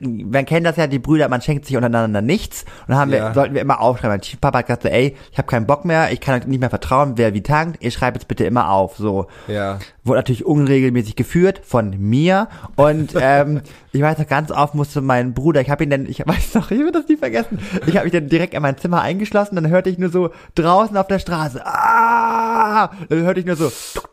[0.00, 3.18] man kennt das ja, die Brüder, man schenkt sich untereinander nichts und dann haben wir,
[3.18, 3.34] Ja.
[3.34, 4.10] sollten wir immer aufschreiben.
[4.10, 6.60] Mein Stiefpapa hat gesagt, so, ey, ich habe keinen Bock mehr, ich kann euch nicht
[6.60, 9.26] mehr vertrauen, wer wie tankt, ihr schreibt jetzt bitte immer auf, so.
[9.46, 9.78] Ja.
[10.04, 13.62] Wurde natürlich unregelmäßig geführt von mir und ähm,
[13.92, 16.70] ich weiß noch ganz oft musste mein Bruder, ich habe ihn dann, ich weiß noch,
[16.70, 19.68] ich will das nie vergessen, ich habe mich dann direkt in mein Zimmer eingeschlossen, dann
[19.68, 24.04] hörte ich nur so draußen auf der Straße, ah, dann hörte ich nur so, dann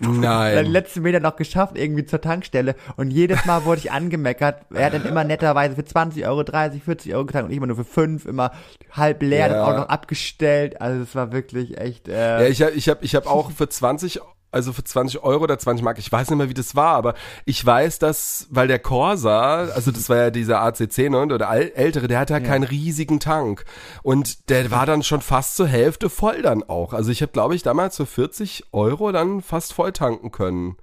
[0.20, 0.66] Nein.
[0.66, 4.62] letzten Meter noch geschafft irgendwie zur Tankstelle und jedes Mal wurde ich angemeckert.
[4.74, 7.66] Er hat dann immer netterweise für 20 Euro, 30, 40 Euro getankt und ich immer
[7.66, 8.52] nur für 5, immer
[8.92, 9.48] halb leer, Ja.
[9.48, 10.80] das auch noch abgestellt.
[10.80, 12.08] Also es war wirklich echt.
[12.08, 14.20] Ja, Äh, ich habe ich hab, ich hab auch für 20,
[14.52, 17.14] also für 20 Euro oder 20 Mark, ich weiß nicht mehr, wie das war, aber
[17.44, 21.72] ich weiß, dass, weil der Corsa, also das war ja dieser AC10 und oder äl-
[21.74, 23.64] ältere, der hatte ja keinen riesigen Tank
[24.02, 26.92] und der war dann schon fast zur Hälfte voll dann auch.
[26.92, 30.76] Also ich habe, glaube ich, damals für 40 Euro dann fast voll tanken können.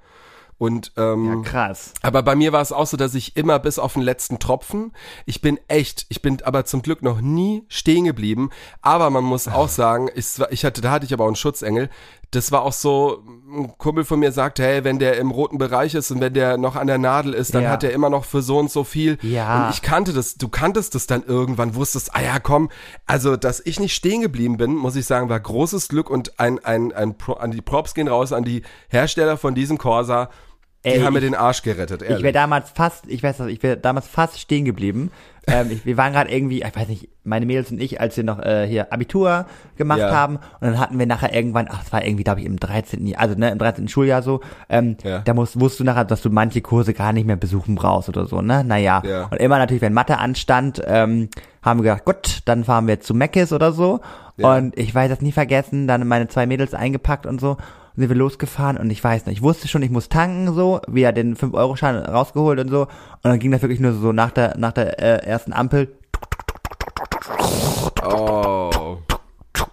[0.59, 1.93] Und ähm, ja, krass.
[2.01, 4.91] aber bei mir war es auch so, dass ich immer bis auf den letzten Tropfen,
[5.27, 8.49] ich bin echt, ich bin aber zum Glück noch nie stehen geblieben.
[8.81, 11.91] Aber man muss auch sagen, ich, ich hatte, da hatte ich aber auch einen Schutzengel.
[12.31, 15.95] Das war auch so, ein Kumpel von mir sagte, hey, wenn der im roten Bereich
[15.95, 17.69] ist und wenn der noch an der Nadel ist, dann Ja.
[17.69, 19.17] hat er immer noch für so und so viel.
[19.21, 19.67] Ja.
[19.67, 22.69] Und ich kannte das, du kanntest das dann irgendwann, wusstest, ah ja, komm,
[23.05, 26.59] also, dass ich nicht stehen geblieben bin, muss ich sagen, war großes Glück und ein,
[26.65, 30.29] ein, ein, Pro, an die Props gehen raus, an die Hersteller von diesem Corsa.
[30.85, 32.19] Die Ey, haben mir den Arsch gerettet, ehrlich.
[32.19, 35.11] Ich wäre damals fast, ich weiß das, ich wäre damals fast stehen geblieben.
[35.47, 38.23] ähm, ich, wir waren gerade irgendwie, ich weiß nicht, meine Mädels und ich, als wir
[38.23, 40.11] noch äh, hier Abitur gemacht Ja.
[40.11, 43.05] haben und dann hatten wir nachher irgendwann, ach, es war irgendwie, glaube ich, im 13.
[43.07, 43.87] Jahr, also ne, im 13.
[43.87, 45.19] Schuljahr so, ähm, Ja.
[45.19, 48.25] da musst, wusstest du nachher, dass du manche Kurse gar nicht mehr besuchen brauchst oder
[48.25, 48.63] so, ne?
[48.63, 49.01] Naja.
[49.05, 49.25] Ja.
[49.25, 51.29] Und immer natürlich, wenn Mathe anstand, ähm,
[51.63, 53.99] haben wir gedacht, gut, dann fahren wir zu Meckes oder so.
[54.37, 54.55] Ja.
[54.55, 57.57] Und ich weiß das nie vergessen, dann meine zwei Mädels eingepackt und so.
[57.97, 60.81] Und sind wir losgefahren und ich weiß nicht, ich wusste schon, ich muss tanken so,
[60.87, 62.81] wieder den 5-Euro-Schein rausgeholt und so.
[62.81, 62.89] Und
[63.23, 65.87] dann ging das wirklich nur so nach der, nach der äh, ersten Ampel.
[68.05, 68.97] Oh.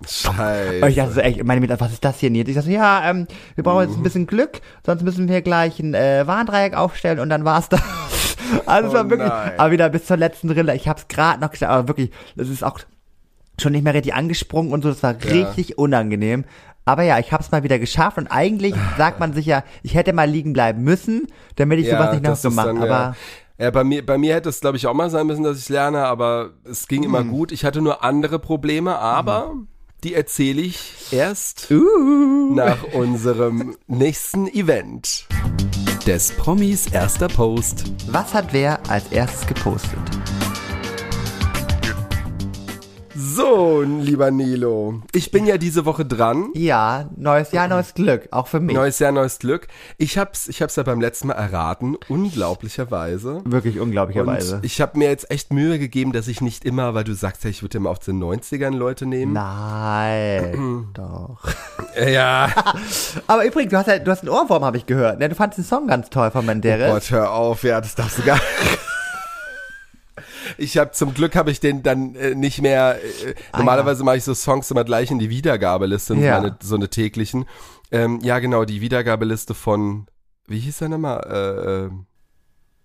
[0.09, 0.81] Scheiße.
[0.83, 2.49] Und ich dachte so, echt, meine Mädels, was ist das hier jetzt?
[2.49, 5.79] Ich dachte so, ja, ähm, wir brauchen jetzt ein bisschen Glück, sonst müssen wir gleich
[5.79, 7.83] ein äh, Warndreieck aufstellen und dann war's das.
[8.67, 9.53] Also es Oh war wirklich, nein.
[9.59, 10.75] aber wieder bis zur letzten Rille.
[10.77, 12.79] Ich hab's gerade noch geschafft, aber wirklich, das ist auch
[13.61, 16.45] schon nicht mehr richtig angesprungen und so, das war richtig unangenehm.
[16.87, 20.13] Aber ja, ich hab's mal wieder geschafft und eigentlich sagt man sich ja, ich hätte
[20.13, 21.27] mal liegen bleiben müssen,
[21.57, 22.71] damit ich sowas nicht noch so mache.
[22.71, 23.15] Aber ja.
[23.57, 25.69] Ja, bei mir, bei mir hätte es, glaube ich, auch mal sein müssen, dass ich
[25.69, 27.09] lerne, aber es ging Hm.
[27.09, 27.53] immer gut.
[27.53, 29.55] Ich hatte nur andere Probleme, aber
[30.03, 32.53] die erzähle ich erst Uh.
[32.55, 35.27] nach unserem nächsten Event.
[36.05, 37.85] Des Promis erster Post.
[38.09, 40.01] was hat wer als erstes gepostet?
[43.35, 46.51] So, lieber Nilo, ich bin ja diese Woche dran.
[46.55, 48.77] Ja, neues Jahr, neues Glück, auch für mich.
[48.77, 49.67] Neues Jahr, neues Glück.
[49.99, 53.43] Ich hab's, ich hab's ja beim letzten Mal erraten, unglaublicherweise.
[53.45, 54.57] Wirklich unglaublicherweise.
[54.57, 57.43] Und ich habe mir jetzt echt Mühe gegeben, dass ich nicht immer, weil du sagst
[57.43, 59.33] ja, ich würde immer auf den 90ern Leute nehmen.
[59.33, 61.41] Nein, doch.
[62.07, 62.51] Ja.
[63.27, 65.19] Aber übrigens, du hast ja, du hast einen Ohrwurm, habe ich gehört.
[65.19, 65.29] Ne?
[65.29, 66.93] Du fandest den Song ganz toll von Menderes.
[66.93, 68.39] Gott, hör auf, ja, das darfst du gar
[70.59, 72.97] Ich habe zum Glück habe ich den dann äh, nicht mehr.
[73.03, 76.41] Äh, Ah, normalerweise mache ich so Songs immer gleich in die Wiedergabeliste, Ja.
[76.41, 77.45] meine, so eine täglichen.
[77.91, 80.07] Ähm, ja, genau, die Wiedergabeliste von
[80.47, 81.21] wie hieß der nochmal?
[81.31, 81.91] Äh, äh,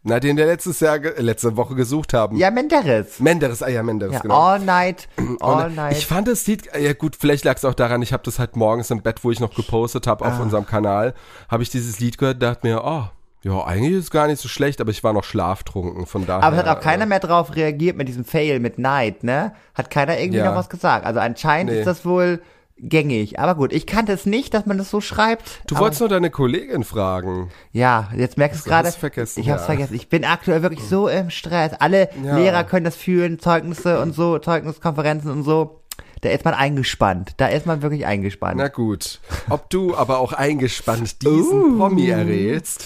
[0.02, 2.38] na, den wir letztes Jahr, letzte Woche gesucht haben.
[2.38, 3.20] Ja, Menderes.
[3.20, 4.36] Menderes, ah ja, Menderes, Ja, genau.
[4.40, 5.10] All Night,
[5.42, 5.98] All Und Night.
[5.98, 8.56] Ich fand das Lied, ja gut, vielleicht lag es auch daran, ich habe das halt
[8.56, 10.30] morgens im Bett, wo ich noch gepostet habe Ah.
[10.30, 11.14] auf unserem Kanal,
[11.50, 13.04] habe ich dieses Lied gehört, dachte mir, oh,
[13.42, 16.44] ja, eigentlich ist es gar nicht so schlecht, aber ich war noch schlaftrunken, von daher.
[16.44, 19.54] Aber es hat auch keiner äh, mehr drauf reagiert mit diesem Fail mit Night, ne?
[19.76, 20.46] Hat keiner irgendwie Ja.
[20.50, 21.06] noch was gesagt.
[21.06, 21.80] Also anscheinend Nee.
[21.80, 22.42] ist das wohl
[22.82, 23.40] gängig.
[23.40, 25.62] Aber gut, ich kannte es nicht, dass man das so schreibt.
[25.68, 27.50] Du wolltest nur deine Kollegin fragen.
[27.74, 28.92] Ja, jetzt merkst du es gerade.
[28.92, 29.66] vergessen, Ich hab's ja.
[29.66, 29.96] vergessen.
[29.96, 31.74] Ich bin aktuell wirklich so im Stress.
[31.80, 32.38] Alle Ja.
[32.38, 35.82] Lehrer können das fühlen, Zeugnisse und so, Zeugniskonferenzen und so.
[36.22, 37.34] Da ist man eingespannt.
[37.38, 38.56] Da ist man wirklich eingespannt.
[38.58, 39.20] Na gut.
[39.50, 42.86] Ob du aber auch eingespannt diesen Promi errätst.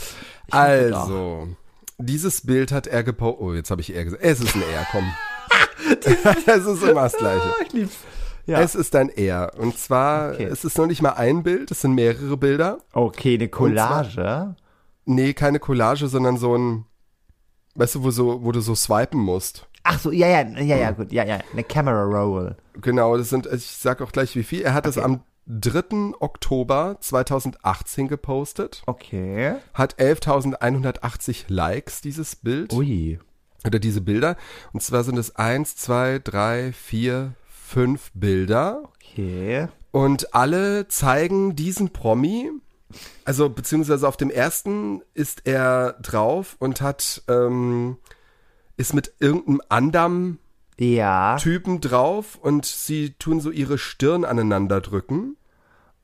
[0.54, 1.48] Also,
[1.98, 3.42] dieses Bild hat er gepostet.
[3.42, 4.24] Oh, jetzt habe ich er gesagt.
[4.24, 5.12] Es ist ein Er, komm.
[6.46, 7.42] es ist immer das Gleiche.
[7.42, 7.96] Ah, ich lieb's.
[8.46, 8.60] Ja.
[8.62, 9.54] Es ist ein Er.
[9.58, 10.46] Und zwar, Okay.
[10.46, 12.80] es ist noch nicht mal ein Bild, es sind mehrere Bilder.
[12.92, 14.56] okay, eine Collage.
[15.06, 16.86] Nee, keine Collage, sondern so ein,
[17.76, 19.68] weißt du, wo, so, wo du so swipen musst.
[19.84, 22.56] Ach so, ja, ja, ja, ja, gut, ja, ja, eine Camera Roll.
[22.82, 24.62] Genau, das sind, ich sag auch gleich wie viel.
[24.62, 26.14] Er hat es am 3.
[26.20, 28.82] Oktober 2018 gepostet.
[28.86, 29.56] Okay.
[29.74, 32.74] Hat 11.180 Likes, dieses Bild.
[32.74, 33.20] Ui.
[33.66, 34.36] Oder diese Bilder.
[34.74, 38.84] Und zwar sind es eins, zwei, drei, vier, fünf Bilder.
[38.96, 39.68] Okay.
[39.92, 42.50] Und alle zeigen diesen Promi.
[43.26, 47.98] Also, beziehungsweise auf dem ersten ist er drauf und hat, ähm,
[48.78, 50.40] ist mit irgendeinem anderen
[50.80, 51.38] Ja.
[51.38, 55.38] Typen drauf und sie tun so ihre Stirn aneinander drücken.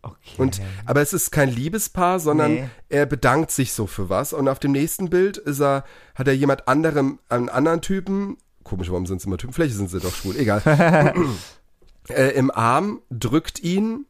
[0.01, 0.35] Okay.
[0.37, 2.69] Und, aber es ist kein Liebespaar, sondern Nee.
[2.87, 4.31] er bedankt sich so für was.
[4.31, 5.83] Und auf dem nächsten Bild ist er,
[6.15, 9.53] hat er jemand anderem, einen anderen Typen, komisch, warum sind es immer Typen?
[9.53, 10.61] Vielleicht sind sie doch schwul, egal,
[12.09, 14.05] äh, im Arm, drückt ihn.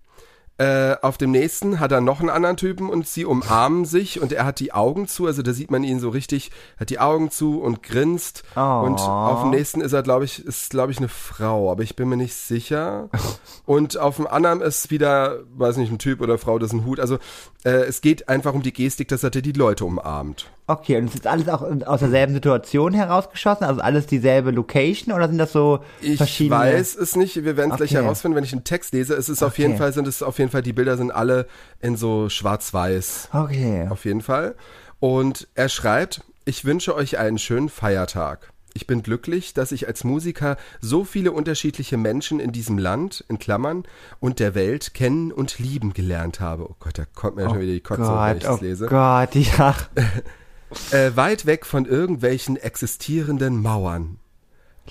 [0.60, 4.34] Äh, auf dem nächsten hat er noch einen anderen Typen und sie umarmen sich und
[4.34, 7.32] er hat die Augen zu, also da sieht man ihn so richtig, hat die Augen
[7.32, 8.44] zu und grinst.
[8.58, 8.60] Oh.
[8.86, 11.96] Und auf dem nächsten ist er, glaube ich, ist, glaube ich, eine Frau, aber ich
[11.96, 13.08] bin mir nicht sicher.
[13.66, 16.86] Und auf dem anderen ist wieder, weiß nicht, ein Typ oder Frau, das ist ein
[16.86, 17.00] Hut.
[17.00, 17.20] Also
[17.64, 20.48] äh, es geht einfach um die Gestik, dass er die Leute umarmt.
[20.66, 23.64] Okay, und es ist alles auch aus derselben Situation herausgeschossen?
[23.66, 26.60] Also alles dieselbe Location oder sind das so Ich verschiedene?
[26.60, 28.04] weiß es nicht, wir werden es gleich Okay.
[28.04, 29.16] herausfinden, wenn ich einen Text lese.
[29.16, 29.64] Es ist auf Okay.
[29.64, 31.48] jeden Fall, sind es auf jeden Fall, die Bilder sind alle
[31.80, 33.30] in so schwarz-weiß.
[33.34, 33.88] Okay.
[33.90, 34.56] Auf jeden Fall.
[35.00, 38.52] Und er schreibt, ich wünsche euch einen schönen Feiertag.
[38.74, 43.40] Ich bin glücklich, dass ich als Musiker so viele unterschiedliche Menschen in diesem Land, in
[43.40, 43.84] Klammern,
[44.20, 46.70] und der Welt kennen und lieben gelernt habe.
[46.70, 48.86] Oh Gott, da kommt mir schon wieder die Kotze, wenn ich das oh lese.
[48.88, 49.76] Gott, ja.
[50.92, 54.20] Äh, weit weg von irgendwelchen existierenden Mauern.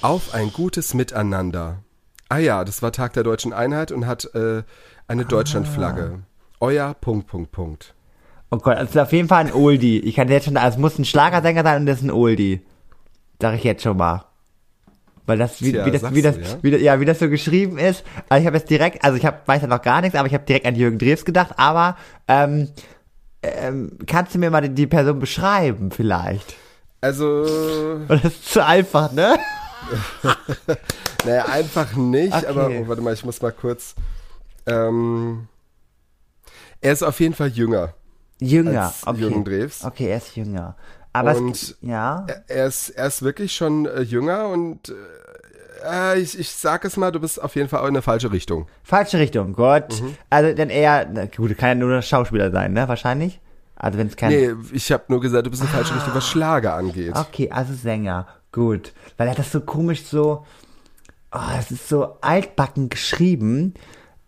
[0.03, 1.83] Auf ein gutes Miteinander.
[2.29, 4.63] Ah ja, das war Tag der deutschen Einheit und hat äh,
[5.09, 6.21] eine Deutschlandflagge.
[6.61, 7.95] Euer Punkt, Punkt, Punkt.
[8.51, 10.01] Oh Gott, das ist auf jeden Fall ein Oldie.
[10.01, 12.61] Ich kann jetzt schon, also es muss ein Schlagersänger sein und das ist ein Oldie.
[13.41, 14.25] Sag ich jetzt schon mal.
[15.27, 16.59] Weil das, wie, Tja, wie das, wie das, du, ja?
[16.63, 18.03] wie das, ja, wie das so geschrieben ist.
[18.29, 20.35] Also ich habe jetzt direkt, also ich hab, weiß ja noch gar nichts, aber ich
[20.35, 21.97] habe direkt an Jürgen Drews gedacht, aber,
[22.29, 22.69] ähm,
[23.43, 26.55] ähm, kannst du mir mal die, die Person beschreiben vielleicht?
[27.03, 29.37] Also, das ist zu einfach, ne?
[31.27, 32.47] naja, einfach nicht, Okay.
[32.47, 33.95] aber oh, warte mal, ich muss mal kurz.
[34.69, 35.49] Ähm,
[36.81, 37.95] er ist auf jeden Fall jünger
[38.41, 39.21] Jünger, als okay.
[39.21, 39.85] Jürgen Drews.
[39.85, 40.77] Okay, er ist jünger.
[41.13, 42.25] Aber Und es, ja.
[42.29, 44.95] Er, er, ist, er ist wirklich schon äh, jünger und
[45.85, 48.67] äh, ich, ich sag es mal, du bist auf jeden Fall in eine falsche Richtung.
[48.83, 50.01] Falsche Richtung, Gott.
[50.01, 50.17] Mhm.
[50.31, 52.87] Also dann eher, na gut, kann ja nur Schauspieler sein, ne?
[52.89, 53.41] Wahrscheinlich.
[53.75, 54.31] Also wenn es kein.
[54.31, 57.15] Nee, ich habe nur gesagt, du bist in eine falsche Richtung, was Schlager angeht.
[57.15, 58.27] Okay, also Sänger.
[58.51, 58.93] Gut.
[59.17, 60.45] Weil er das so komisch so.
[61.31, 63.75] Oh, das ist so altbacken geschrieben.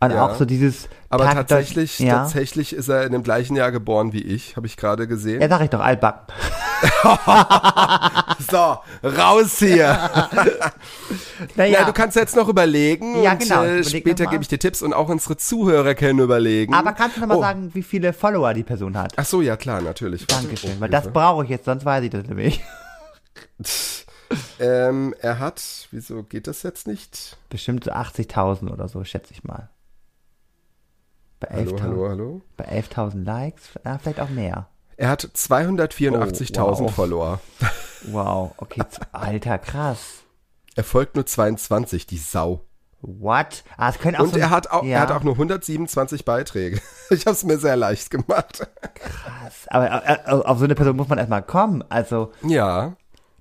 [0.02, 0.26] Und Ja.
[0.26, 0.88] auch so dieses.
[1.10, 2.20] Aber Tag- tatsächlich, ja.
[2.22, 5.42] tatsächlich ist er in dem gleichen Jahr geboren wie ich, habe ich gerade gesehen.
[5.42, 6.34] Ja, sag ich doch, altbacken.
[8.50, 9.98] So, raus hier.
[11.56, 14.48] Naja, Ja, du kannst jetzt noch überlegen Ja, und genau, äh, überleg später gebe ich
[14.48, 16.72] dir Tipps und auch unsere Zuhörer können überlegen.
[16.74, 17.40] aber kannst du noch mal oh.
[17.40, 19.12] sagen, wie viele Follower die Person hat?
[19.16, 20.26] Ach so, ja klar, natürlich.
[20.26, 22.62] Dankeschön, Oh, weil das brauche ich jetzt, sonst weiß ich das nämlich.
[24.60, 27.36] Ähm, er hat, wieso geht das jetzt nicht?
[27.48, 29.68] Bestimmt so 80.000 oder so, schätze ich mal.
[31.40, 32.40] Bei Hallo, 11.000 hallo, hallo.
[32.56, 34.68] bei 11.000 Likes, ja, vielleicht auch mehr.
[34.96, 36.94] Er hat 284.000 Oh, wow.
[36.94, 37.40] Follower.
[38.10, 38.82] Wow, okay,
[39.12, 40.22] alter, krass.
[40.76, 42.60] Er folgt nur 22, die Sau.
[43.02, 43.64] What?
[43.78, 46.24] Ah, es können auch Und so, er hat auch, ja, er hat auch nur 127
[46.24, 46.80] Beiträge.
[47.12, 48.68] Ich habe es mir sehr leicht gemacht.
[48.94, 49.66] krass.
[49.68, 51.82] Aber äh, äh, auf so eine Person muss man erstmal kommen.
[51.88, 52.94] Also, Ja.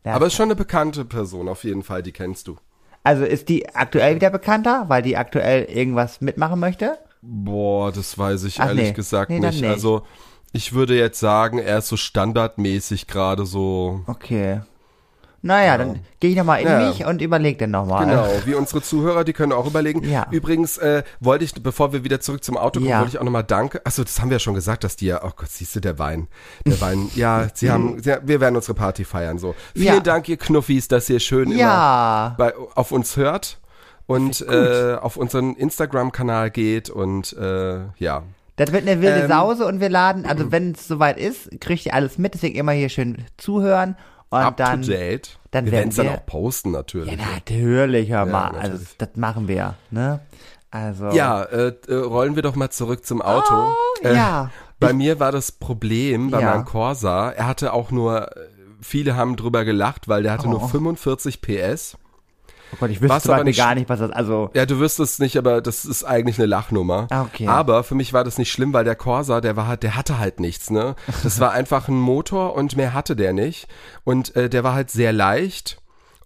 [0.05, 0.13] Ja.
[0.13, 2.55] Aber ist schon eine bekannte Person, auf jeden Fall, die kennst du.
[3.03, 6.97] also ist die aktuell wieder bekannter, weil die aktuell irgendwas mitmachen möchte?
[7.21, 8.93] Boah, das weiß ich Ach, ehrlich nee.
[8.93, 9.61] gesagt Nee, nicht.
[9.61, 9.69] nicht.
[9.69, 10.03] Also,
[10.53, 14.01] ich würde jetzt sagen, er ist so standardmäßig gerade so.
[14.07, 14.61] Okay.
[15.41, 16.89] Naja, dann gehe ich nochmal in Ja.
[16.89, 18.05] mich und überleg dann nochmal.
[18.05, 20.03] Genau, wie unsere Zuhörer, die können auch überlegen.
[20.03, 20.27] Ja.
[20.31, 22.99] Übrigens äh, wollte ich, bevor wir wieder zurück zum Auto kommen, Ja.
[22.99, 23.85] wollte ich auch nochmal danke.
[23.85, 25.97] Achso, das haben wir ja schon gesagt, dass die ja, oh Gott, siehst du, der
[25.97, 26.27] Wein.
[26.65, 29.55] Der Wein, ja, sie haben, sie, wir werden unsere Party feiern, so.
[29.73, 29.99] Vielen Ja.
[30.01, 32.27] Dank, ihr Knuffis, dass ihr schön Ja.
[32.27, 33.59] immer bei, auf uns hört
[34.09, 38.23] und äh, auf unseren Instagram-Kanal geht und äh, ja.
[38.55, 41.85] Das wird eine wilde Ähm, Sause und wir laden, also wenn es soweit ist, kriegt
[41.85, 43.95] ihr alles mit, deswegen immer hier schön zuhören
[44.29, 44.81] und Up dann.
[44.81, 45.39] to date.
[45.51, 47.11] dann wir werden es dann auch posten, natürlich.
[47.11, 48.51] Ja, natürlich, hör mal.
[48.51, 48.71] natürlich.
[48.71, 50.19] also das machen wir, ne?
[50.71, 51.07] Also.
[51.11, 53.53] Ja, äh, äh, rollen wir doch mal zurück zum Auto.
[54.03, 54.51] Äh, Oh, ja.
[54.79, 56.51] Bei mir war das Problem bei Ja.
[56.51, 58.41] meinem Corsa, er hatte auch nur, äh,
[58.81, 60.51] viele haben drüber gelacht, weil der hatte Oh.
[60.51, 61.97] nur 45 PS.
[62.71, 64.51] Oh Gott, ich wüsste aber nicht- gar nicht, was das, also.
[64.53, 67.07] Ja, du wirst es nicht, aber das ist eigentlich eine Lachnummer.
[67.09, 67.47] Ah, okay.
[67.47, 70.19] Aber für mich war das nicht schlimm, weil der Corsa, der war halt, der hatte
[70.19, 70.95] halt nichts, ne?
[71.23, 73.67] Das war einfach ein Motor und mehr hatte der nicht.
[74.03, 75.78] Und äh, der war halt sehr leicht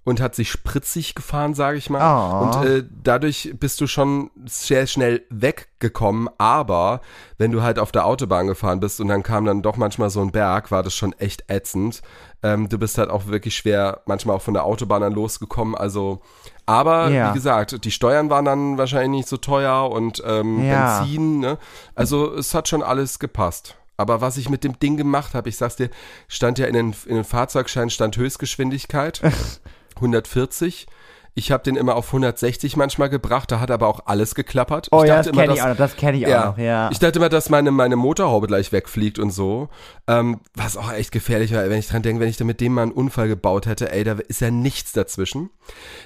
[0.05, 2.01] und hat sich spritzig gefahren, sage ich mal.
[2.03, 2.43] Oh.
[2.45, 6.29] Und äh, dadurch bist du schon sehr schnell weggekommen.
[6.37, 6.99] Aber
[7.37, 10.21] wenn du halt auf der Autobahn gefahren bist und dann kam dann doch manchmal so
[10.21, 12.01] ein Berg, war das schon echt ätzend.
[12.41, 15.73] Ähm, du bist halt auch wirklich schwer, manchmal auch von der Autobahn dann losgekommen.
[15.75, 16.19] Also,
[16.65, 17.29] aber Ja.
[17.29, 20.99] wie gesagt, die Steuern waren dann wahrscheinlich nicht so teuer und ähm, Ja.
[20.99, 21.39] Benzin.
[21.39, 21.57] Ne?
[21.95, 23.75] Also es hat schon alles gepasst.
[23.95, 25.89] Aber was ich mit dem Ding gemacht habe, ich sag's dir,
[26.27, 29.21] stand ja in den, in den Fahrzeugschein stand Höchstgeschwindigkeit
[29.95, 30.87] 140.
[31.35, 34.89] Ich habe den immer auf 160 manchmal gebracht, da hat aber auch alles geklappert.
[34.91, 36.57] Oh ich ja, dachte das immer, kenne ich auch noch, das kenne ich auch noch,
[36.59, 36.91] ja.
[36.91, 39.69] ich dachte immer, dass meine, meine Motorhaube gleich wegfliegt und so.
[40.07, 42.73] Ähm, was auch echt gefährlich war, wenn ich dran denke, wenn ich da mit dem
[42.73, 45.49] mal einen Unfall gebaut hätte, ey, da ist ja nichts dazwischen.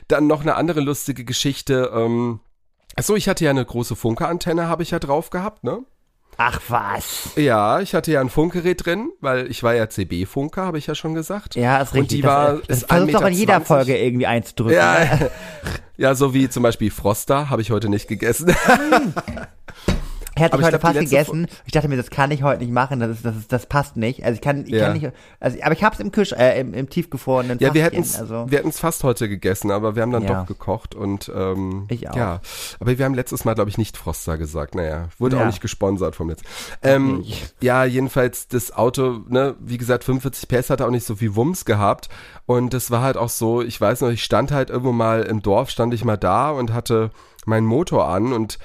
[0.08, 1.92] Dann noch eine andere lustige Geschichte.
[1.94, 2.40] Ähm,
[2.96, 5.84] Achso, ich hatte ja eine große Funke-Antenne, habe ich ja drauf gehabt, ne?
[6.38, 7.32] Ach was.
[7.36, 10.94] Ja, ich hatte ja ein Funkgerät drin, weil ich war ja CB-Funker, habe ich ja
[10.94, 11.56] schon gesagt.
[11.56, 12.18] Ja, ist Und richtig.
[12.18, 13.62] die das, war, das ist versuchst doch in 1,20 jeder.
[13.62, 14.76] Folge irgendwie einzudrücken.
[14.78, 15.32] Ja, ne?
[15.98, 18.56] ja, so wie zum Beispiel Froster, habe ich heute nicht gegessen.
[20.54, 21.48] Aber ich heute fast gegessen.
[21.66, 23.00] Ich dachte mir, das kann ich heute nicht machen.
[23.00, 24.24] Das ist, das ist, das passt nicht.
[24.24, 24.86] Also ich kann, ich Ja.
[24.86, 25.12] kann nicht.
[25.40, 27.60] Also, aber ich hab's im Küsch, äh, im, im tiefgefrorenen.
[27.60, 30.42] Ja, wir Fachchen, hätten's, Also wir hätten's fast heute gegessen, aber wir haben dann Ja.
[30.42, 32.16] doch gekocht und ähm, Ich auch.
[32.16, 32.42] ja.
[32.80, 34.76] Aber wir haben letztes Mal, glaube ich, nicht Froster gesagt.
[34.76, 35.42] Naja, wurde Ja.
[35.44, 36.42] auch nicht gesponsert vom Netz.
[36.84, 37.24] Ähm,
[37.62, 41.66] ja, jedenfalls das Auto, ne, wie gesagt, 45 PS hat auch nicht so viel Wumms
[41.66, 42.10] gehabt
[42.46, 45.42] und das war halt auch so, ich weiß noch, ich stand halt irgendwo mal im
[45.42, 47.12] Dorf, stand ich mal da und hatte
[47.46, 48.58] meinen Motor an und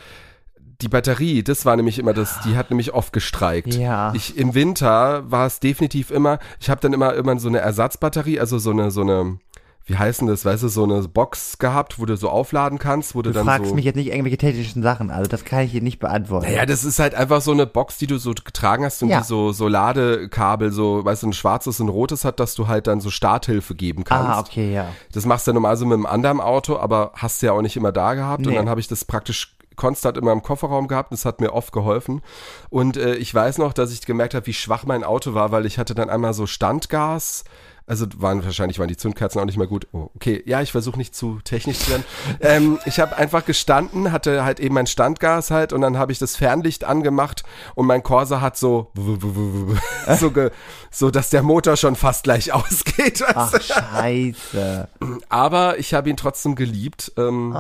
[0.83, 3.75] die Batterie, das war nämlich immer das, die hat nämlich oft gestreikt.
[3.75, 4.13] Ja.
[4.15, 8.39] Ich im Winter war es definitiv immer, ich habe dann immer immer so eine Ersatzbatterie,
[8.41, 9.39] also so eine so eine
[9.85, 13.23] wie heißen das, weißt du, so eine Box gehabt, wo du so aufladen kannst, wo
[13.23, 15.11] du, du dann fragst so mich jetzt nicht irgendwelche technischen Sachen.
[15.11, 16.47] Also das kann ich hier nicht beantworten.
[16.47, 19.19] Naja, das ist halt einfach so eine Box, die du so getragen hast und Ja.
[19.19, 22.69] die so, so Ladekabel, so, weißt du, ein schwarzes und ein rotes hat, dass du
[22.69, 24.29] halt dann so Starthilfe geben kannst.
[24.31, 24.87] ah, okay, ja.
[25.13, 27.63] Das machst du ja normal so mit einem anderen Auto, aber hast du ja auch
[27.63, 28.47] nicht immer da gehabt.
[28.47, 28.59] Und Nee.
[28.59, 31.13] dann habe ich das praktisch konstant immer im Kofferraum gehabt.
[31.13, 32.23] Das hat mir oft geholfen.
[32.71, 35.67] Und äh, ich weiß noch, dass ich gemerkt habe, wie schwach mein Auto war, weil
[35.67, 37.45] ich hatte dann einmal so Standgas.
[37.87, 39.89] Also waren wahrscheinlich waren die Zündkerzen auch nicht mehr gut.
[39.93, 42.05] Oh, okay, ja, ich versuche nicht zu technisch zu werden.
[42.41, 46.19] ähm, ich habe einfach gestanden, hatte halt eben mein Standgas halt und dann habe ich
[46.19, 47.43] das Fernlicht angemacht
[47.75, 48.93] und mein Corsa hat so
[50.19, 50.51] so, ge,
[50.91, 53.25] so dass der Motor schon fast gleich ausgeht.
[53.35, 54.89] Ach, scheiße.
[55.29, 57.13] aber ich habe ihn trotzdem geliebt.
[57.17, 57.51] Ähm.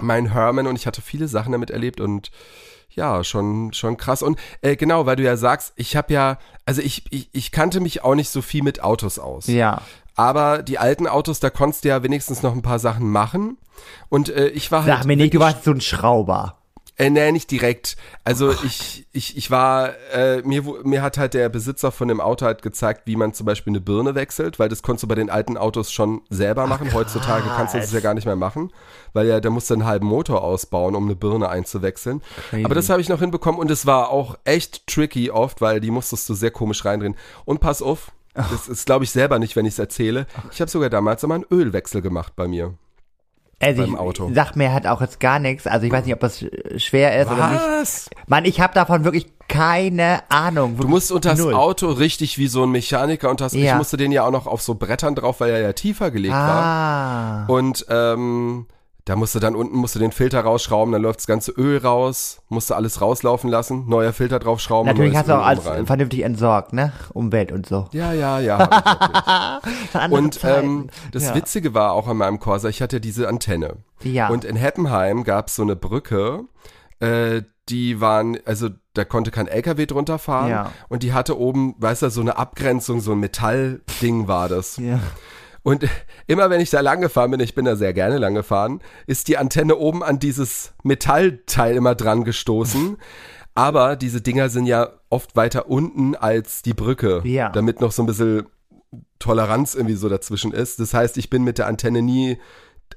[0.00, 2.30] Mein Herman und ich hatte viele Sachen damit erlebt und
[2.96, 4.22] ja, schon, schon krass.
[4.22, 7.80] Und äh, genau, weil du ja sagst, ich habe ja, also ich, ich, ich kannte
[7.80, 9.46] mich auch nicht so viel mit Autos aus.
[9.46, 9.82] Ja.
[10.14, 13.58] Aber die alten Autos, da konntest du ja wenigstens noch ein paar Sachen machen.
[14.08, 14.98] Und äh, ich war halt.
[14.98, 16.56] Sag mir nicht, du warst so ein Schrauber.
[16.98, 17.96] Äh, nee, nicht direkt.
[18.24, 22.46] Also ich, ich, ich war, äh, mir, mir hat halt der Besitzer von dem Auto
[22.46, 25.28] halt gezeigt, wie man zum Beispiel eine Birne wechselt, weil das konntest du bei den
[25.28, 26.94] alten Autos schon selber machen.
[26.94, 28.72] Heutzutage kannst du das ja gar nicht mehr machen,
[29.12, 32.22] weil ja, da musst du einen halben Motor ausbauen, um eine Birne einzuwechseln.
[32.50, 32.64] Crazy.
[32.64, 35.90] Aber das habe ich noch hinbekommen und es war auch echt tricky oft, weil die
[35.90, 37.16] musstest du sehr komisch reindrehen.
[37.44, 40.26] Und pass auf, Das ist, glaube ich, selber nicht, wenn ich es erzähle.
[40.52, 42.74] Ich habe sogar damals immer einen Ölwechsel gemacht bei mir.
[43.60, 44.30] Also beim ich, Auto.
[44.34, 45.66] Sag mir halt auch jetzt gar nichts.
[45.66, 46.44] Also ich weiß nicht, ob das
[46.76, 47.62] schwer ist oder nicht.
[47.80, 48.10] Was?
[48.26, 50.76] Mann, ich habe davon wirklich keine Ahnung.
[50.76, 51.40] Du musst unter das.
[51.40, 53.76] Auto richtig wie so ein Mechaniker und das, ich Ja.
[53.76, 56.64] musste den ja auch noch auf so Brettern drauf, weil er ja tiefer gelegt war.
[56.64, 57.44] Ah.
[57.46, 58.66] Und ähm,
[59.06, 62.74] da musste dann unten musste den Filter rausschrauben, dann läuft das ganze Öl raus, musste
[62.74, 64.92] alles rauslaufen lassen, neuer Filter draufschrauben.
[64.92, 65.86] Natürlich hast du auch alles rein.
[65.86, 66.92] vernünftig entsorgt, ne?
[67.14, 67.86] Umwelt und so.
[67.92, 69.60] Ja, ja, ja.
[70.10, 71.34] Und ähm, das ja.
[71.36, 73.76] Witzige war auch an meinem Corsa, ich hatte diese Antenne.
[74.02, 74.28] Ja.
[74.28, 76.40] Und in Heppenheim gab es so eine Brücke,
[76.98, 80.50] äh, die waren, also da konnte kein LKW drunter fahren.
[80.50, 80.72] Ja.
[80.88, 84.78] Und die hatte oben, weißt du, so eine Abgrenzung, so ein Metallding war das.
[84.78, 84.98] ja.
[85.66, 85.84] Und
[86.28, 89.26] immer wenn ich da lang gefahren bin, ich bin da sehr gerne lang gefahren, ist
[89.26, 92.96] die Antenne oben an dieses Metallteil immer dran gestoßen.
[93.56, 97.48] Aber diese Dinger sind ja oft weiter unten als die Brücke, Ja.
[97.48, 98.46] damit noch so ein bisschen
[99.18, 100.78] Toleranz irgendwie so dazwischen ist.
[100.78, 102.38] Das heißt, ich bin mit der Antenne nie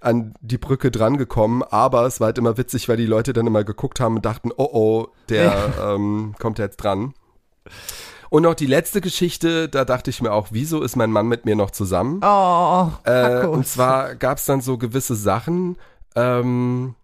[0.02, 3.48] an die Brücke dran gekommen, aber es war halt immer witzig, weil die Leute dann
[3.48, 7.14] immer geguckt haben und dachten, oh oh, der ähm, kommt jetzt dran.
[8.30, 11.46] Und noch die letzte Geschichte, da dachte ich mir auch, wieso ist mein Mann mit
[11.46, 12.22] mir noch zusammen?
[12.24, 15.78] Oh, Äh, und zwar gab es dann so gewisse Sachen,
[16.16, 16.96] ähm,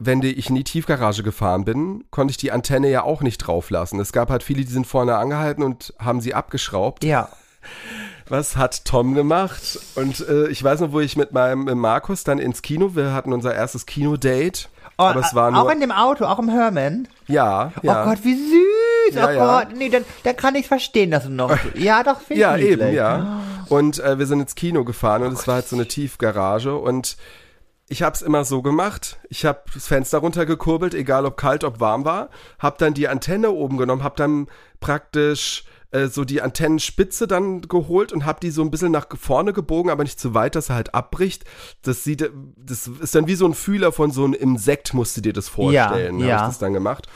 [0.00, 3.38] wenn die, ich in die Tiefgarage gefahren bin, konnte ich die Antenne ja auch nicht
[3.38, 4.00] drauflassen.
[4.00, 7.04] Es gab halt viele, die sind vorne angehalten und haben sie abgeschraubt.
[7.04, 7.28] Ja.
[8.28, 9.78] Was hat Tom gemacht?
[9.94, 13.12] Und äh, ich weiß noch, wo ich mit meinem mit Markus dann ins Kino, wir
[13.12, 14.66] hatten unser erstes Kinodate.
[14.98, 17.08] Oh, aber es war nur, auch in dem Auto, auch im Herman.
[17.26, 18.02] ja, ja.
[18.02, 18.73] Oh Gott, wie süß.
[19.12, 19.60] Ja, oh ja.
[19.62, 21.56] Gott, nee, dann, dann kann ich verstehen, dass du noch.
[21.74, 22.94] Ja, doch, finde Ja, ich eben, niedlich.
[22.96, 23.42] ja.
[23.68, 27.16] Und äh, wir sind ins Kino gefahren und es war halt so eine Tiefgarage und
[27.88, 29.18] ich habe es immer so gemacht.
[29.28, 32.30] Ich habe das Fenster runtergekurbelt, egal ob kalt, ob warm war.
[32.58, 34.46] Habe dann die Antenne oben genommen, habe dann
[34.80, 39.52] praktisch äh, so die Antennenspitze dann geholt und habe die so ein bisschen nach vorne
[39.52, 41.44] gebogen, aber nicht zu weit, dass er halt abbricht.
[41.82, 45.20] Das sieht, das ist dann wie so ein Fühler von so einem Insekt, musst du
[45.20, 46.18] dir das vorstellen.
[46.20, 46.36] Ja, Habe ja.
[46.36, 47.06] ich das dann gemacht.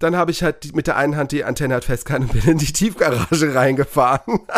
[0.00, 2.50] Dann habe ich halt die, mit der einen Hand die Antenne halt festgehalten und bin
[2.52, 4.40] in die Tiefgarage reingefahren.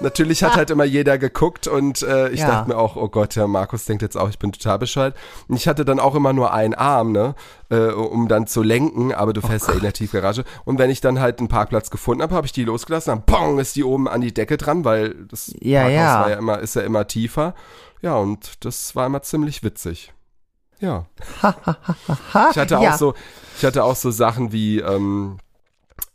[0.00, 2.48] Natürlich hat halt immer jeder geguckt und äh, ich Ja.
[2.48, 5.16] dachte mir auch, oh Gott, der Markus denkt jetzt auch, ich bin total bescheuert.
[5.48, 7.34] Und ich hatte dann auch immer nur einen Arm, ne,
[7.70, 10.44] äh, um dann zu lenken, aber du fährst ja in der Tiefgarage.
[10.66, 13.58] Und wenn ich dann halt einen Parkplatz gefunden habe, habe ich die losgelassen, dann pong,
[13.58, 16.20] ist die oben an die Decke dran, weil das Ja, Parkhaus ja.
[16.20, 17.54] war ja immer, ist ja immer tiefer.
[18.02, 20.12] Ja, und das war immer ziemlich witzig.
[20.78, 21.06] Ja.
[22.50, 22.98] ich hatte auch ja.
[22.98, 23.14] so,
[23.56, 25.38] ich hatte auch so Sachen wie, ähm,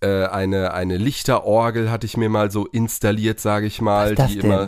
[0.02, 4.52] äh, eine, eine Lichterorgel hatte ich mir mal so installiert, sage ich mal, die denn?
[4.52, 4.68] immer,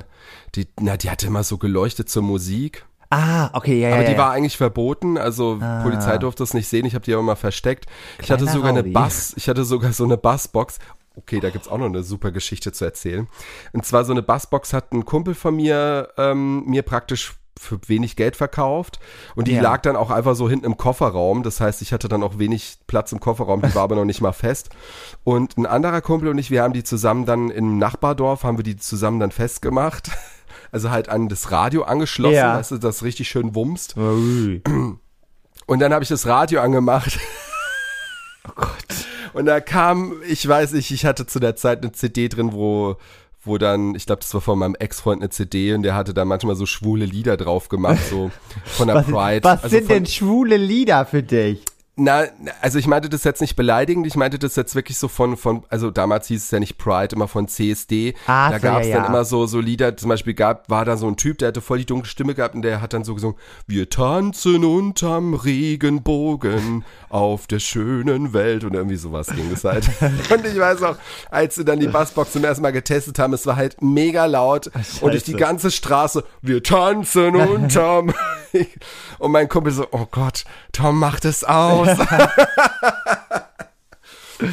[0.55, 2.85] die, na, die hatte immer so geleuchtet zur Musik.
[3.09, 3.95] Ah, okay, ja, ja.
[3.95, 4.17] Aber die ja.
[4.17, 5.83] war eigentlich verboten, also Ah.
[5.83, 7.85] Polizei durfte es nicht sehen, ich habe die aber mal versteckt.
[8.21, 8.91] ich hatte Kleiner sogar eine Rowdy.
[8.91, 10.79] Bass, ich hatte sogar so eine Bassbox.
[11.15, 13.27] Okay, da gibt's auch noch eine super Geschichte zu erzählen.
[13.71, 18.15] Und zwar so eine Bassbox hat ein Kumpel von mir ähm, mir praktisch für wenig
[18.15, 18.99] Geld verkauft
[19.35, 19.61] und die Ja.
[19.61, 21.43] lag dann auch einfach so hinten im Kofferraum.
[21.43, 24.21] Das heißt, ich hatte dann auch wenig Platz im Kofferraum, die war aber noch nicht
[24.21, 24.69] mal fest.
[25.23, 28.63] Und ein anderer Kumpel und ich, wir haben die zusammen dann im Nachbardorf, haben wir
[28.63, 30.09] die zusammen dann festgemacht.
[30.71, 32.57] Also halt an das Radio angeschlossen, Ja.
[32.57, 33.95] weißt du, das richtig schön wumst.
[33.95, 34.63] Ui.
[35.67, 37.19] Und dann habe ich das Radio angemacht.
[38.47, 39.05] Oh Gott.
[39.33, 42.97] Und da kam, ich weiß nicht, ich hatte zu der Zeit eine CD drin, wo,
[43.45, 46.25] wo dann, ich glaube, das war von meinem Ex-Freund eine CD und der hatte da
[46.25, 48.31] manchmal so schwule Lieder drauf gemacht, so
[48.65, 49.43] von der Was, Pride.
[49.43, 51.63] was also sind von, denn schwule Lieder für dich?
[51.95, 52.23] Na,
[52.59, 55.63] also ich meinte das jetzt nicht beleidigend, ich meinte das jetzt wirklich so von, von
[55.69, 58.15] also damals hieß es ja nicht Pride, immer von CSD.
[58.25, 59.09] Ah, da gab es ja, dann ja.
[59.09, 61.77] immer so, so Lieder, zum Beispiel gab, war da so ein Typ, der hatte voll
[61.77, 63.37] die dunkle Stimme gehabt und der hat dann so gesungen,
[63.67, 69.87] wir tanzen unterm Regenbogen auf der schönen Welt und irgendwie sowas ging es halt.
[70.01, 70.95] und ich weiß auch,
[71.29, 74.71] als sie dann die Bassbox zum ersten Mal getestet haben, es war halt mega laut
[75.01, 75.43] und durch die Scheiße.
[75.43, 78.11] ganze Straße, wir tanzen unterm
[79.19, 81.87] und mein Kumpel so, oh Gott, Tom macht es aus.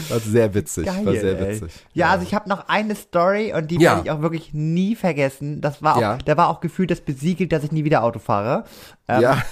[0.08, 1.72] War sehr witzig, Geil, war sehr witzig.
[1.94, 3.92] Ja, also ich habe noch eine Story und die Ja.
[3.96, 5.60] werde ich auch wirklich nie vergessen.
[5.60, 6.18] Das war auch, Ja.
[6.24, 8.64] da war auch gefühlt das besiegelt, dass ich nie wieder Auto fahre.
[9.08, 9.42] Ähm, ja,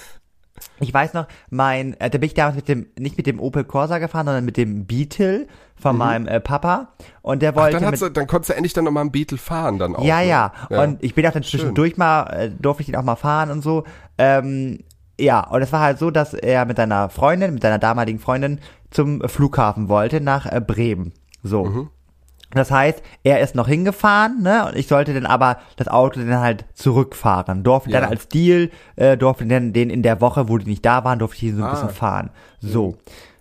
[0.81, 3.63] Ich weiß noch, mein, äh, da bin ich damals mit dem, nicht mit dem Opel
[3.65, 5.47] Corsa gefahren, sondern mit dem Beetle
[5.77, 6.95] von meinem äh, Papa.
[7.23, 7.81] Und der wollte Mhm.
[7.83, 10.05] dann, mit, hat's, dann konntest du endlich dann nochmal einen Beetle fahren dann auch.
[10.05, 10.27] ja, ne?
[10.27, 13.51] ja, Und ich bin auch dann zwischendurch mal, äh, durfte ich den auch mal fahren
[13.51, 13.85] und so.
[14.19, 14.81] Ähm,
[15.21, 18.61] ja, und es war halt so, dass er mit seiner Freundin, mit seiner damaligen Freundin
[18.91, 21.13] zum Flughafen wollte nach äh, Bremen.
[21.43, 21.65] So.
[21.65, 21.91] Mhm.
[22.53, 24.67] Das heißt, er ist noch hingefahren, ne?
[24.67, 27.63] Und ich sollte dann aber das Auto dann halt zurückfahren.
[27.63, 28.01] Durfte Ja.
[28.01, 31.19] dann als Deal, äh, durfte dann den in der Woche, wo die nicht da waren,
[31.19, 31.73] durfte ich ihn so ein Ah.
[31.73, 32.31] bisschen fahren.
[32.61, 32.97] So.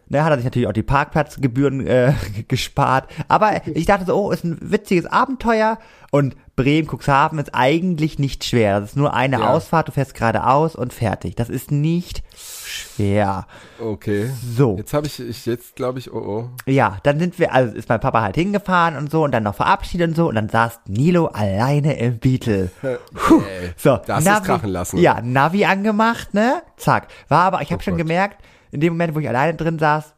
[0.09, 2.13] Ne, hat er sich natürlich auch die Parkplatzgebühren äh,
[2.47, 3.09] gespart.
[3.27, 5.79] Aber ich dachte so, oh, ist ein witziges Abenteuer.
[6.11, 8.79] Und Bremen, Cuxhaven ist eigentlich nicht schwer.
[8.79, 9.49] Das ist nur eine Ja.
[9.49, 11.35] Ausfahrt, du fährst geradeaus und fertig.
[11.35, 13.45] Das ist nicht schwer.
[13.79, 14.29] Okay.
[14.55, 14.77] So.
[14.77, 16.49] Jetzt habe ich, ich jetzt glaube ich, oh oh.
[16.71, 19.55] Ja, dann sind wir, also ist mein Papa halt hingefahren und so und dann noch
[19.55, 22.71] verabschiedet und so und dann saß Nilo alleine im Beetle.
[23.13, 23.41] Puh.
[23.61, 24.97] Ey, So, das ist krachen lassen.
[24.97, 26.61] Ja, Navi angemacht, ne?
[26.77, 27.09] Zack.
[27.27, 28.07] War aber, ich habe Oh schon Gott.
[28.07, 28.41] gemerkt,
[28.71, 30.13] in dem Moment, wo ich alleine drin saß,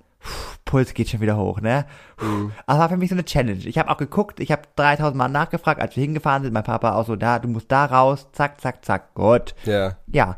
[0.65, 1.85] Puls geht schon wieder hoch, ne?
[2.21, 2.51] Mhm.
[2.67, 3.65] Aber war für mich so eine Challenge.
[3.65, 6.93] Ich habe auch geguckt, ich habe 3000 Mal nachgefragt, als wir hingefahren sind, mein Papa
[6.95, 9.55] auch so, da, du musst da raus, zack, zack, zack, gut.
[9.65, 9.95] Ja.
[10.11, 10.37] Ja.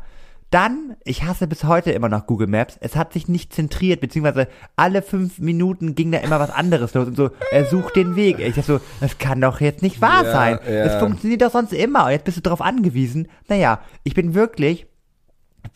[0.50, 2.76] Dann, ich hasse bis heute immer noch Google Maps.
[2.82, 7.08] Es hat sich nicht zentriert, beziehungsweise alle fünf Minuten ging da immer was anderes los
[7.08, 8.38] und so, er sucht den Weg.
[8.38, 10.58] Ich dachte so, das kann doch jetzt nicht wahr Ja, sein.
[10.66, 10.70] ja.
[10.84, 13.28] Es funktioniert doch sonst immer und jetzt bist du darauf angewiesen.
[13.48, 14.86] Naja, ich bin wirklich,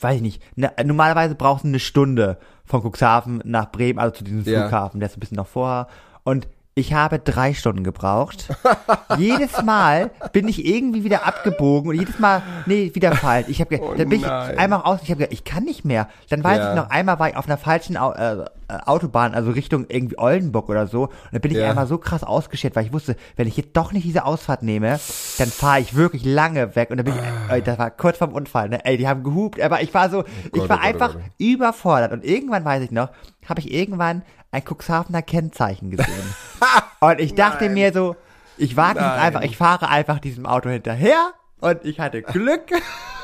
[0.00, 4.24] weiß ich nicht, ne, normalerweise brauchst du eine Stunde von Cuxhaven nach Bremen, also zu
[4.24, 4.62] diesem Ja.
[4.62, 5.86] Flughafen, der ist ein bisschen noch vorher.
[6.24, 8.48] Und ich habe drei Stunden gebraucht.
[9.18, 13.46] jedes Mal bin ich irgendwie wieder abgebogen und jedes Mal, nee, wieder falsch.
[13.48, 16.08] Ich habe, Oh dann bin ich einmal raus, ich habe gedacht, ich kann nicht mehr.
[16.28, 16.70] Dann weiß Ja.
[16.70, 20.86] ich noch, einmal war ich auf einer falschen äh, Autobahn, also Richtung irgendwie Oldenburg oder
[20.86, 21.04] so.
[21.04, 21.70] Und dann bin ich Ja.
[21.70, 24.98] einmal so krass ausgeschert, weil ich wusste, wenn ich jetzt doch nicht diese Ausfahrt nehme,
[25.38, 26.90] dann fahre ich wirklich lange weg.
[26.90, 28.84] Und dann bin ich, äh, das war kurz vorm Unfall, ne?
[28.84, 31.12] Ey, die haben gehupt, aber ich war so, ich Gott, war oh Gott, oh einfach
[31.14, 31.22] Gott.
[31.38, 32.12] überfordert.
[32.12, 33.10] Und irgendwann weiß ich noch,
[33.48, 36.34] habe ich irgendwann ein Cuxhavener Kennzeichen gesehen.
[37.00, 38.16] und ich dachte mir so,
[38.58, 39.18] ich wage Nein.
[39.20, 41.32] einfach, ich fahre einfach diesem Auto hinterher.
[41.60, 42.70] Und ich hatte Glück.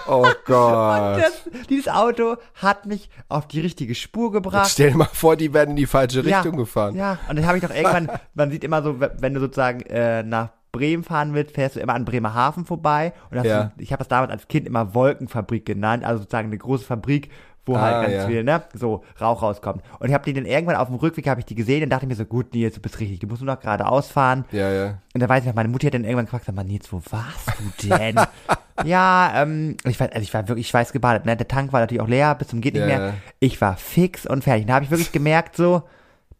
[0.08, 1.20] Oh Gott.
[1.22, 4.70] Das, dieses Auto hat mich auf die richtige Spur gebracht.
[4.70, 6.94] Stell dir mal vor, die werden in die falsche Richtung gefahren.
[6.96, 10.22] Ja, und dann habe ich doch irgendwann, man sieht immer so, wenn du sozusagen äh,
[10.22, 13.12] nach Bremen fahren willst, fährst du immer an Bremerhaven vorbei.
[13.30, 13.72] Und Ja.
[13.76, 17.30] ich habe das damals als Kind immer Wolkenfabrik genannt, also sozusagen eine große Fabrik,
[17.64, 18.26] wo Ah, halt ganz ja.
[18.26, 19.82] viel, ne, so Rauch rauskommt.
[20.00, 22.06] Und ich habe die dann irgendwann auf dem Rückweg habe ich die gesehen und dachte
[22.06, 24.44] mir so, gut, Nils, du bist richtig, du musst nur noch geradeaus fahren.
[24.50, 24.98] Ja, ja.
[25.14, 27.00] Und da weiß ich noch, meine Mutti hat dann irgendwann gefragt, sag mal, Nils, wo
[27.10, 28.16] warst du denn?
[28.84, 31.36] ja, ähm, ich war, also ich war wirklich schweißgebadet, ne?
[31.36, 33.00] Der Tank war natürlich auch leer, bis zum geht nicht Ja, mehr.
[33.08, 33.14] ja.
[33.38, 34.66] Ich war fix und fertig.
[34.66, 35.82] Da habe ich wirklich gemerkt, so,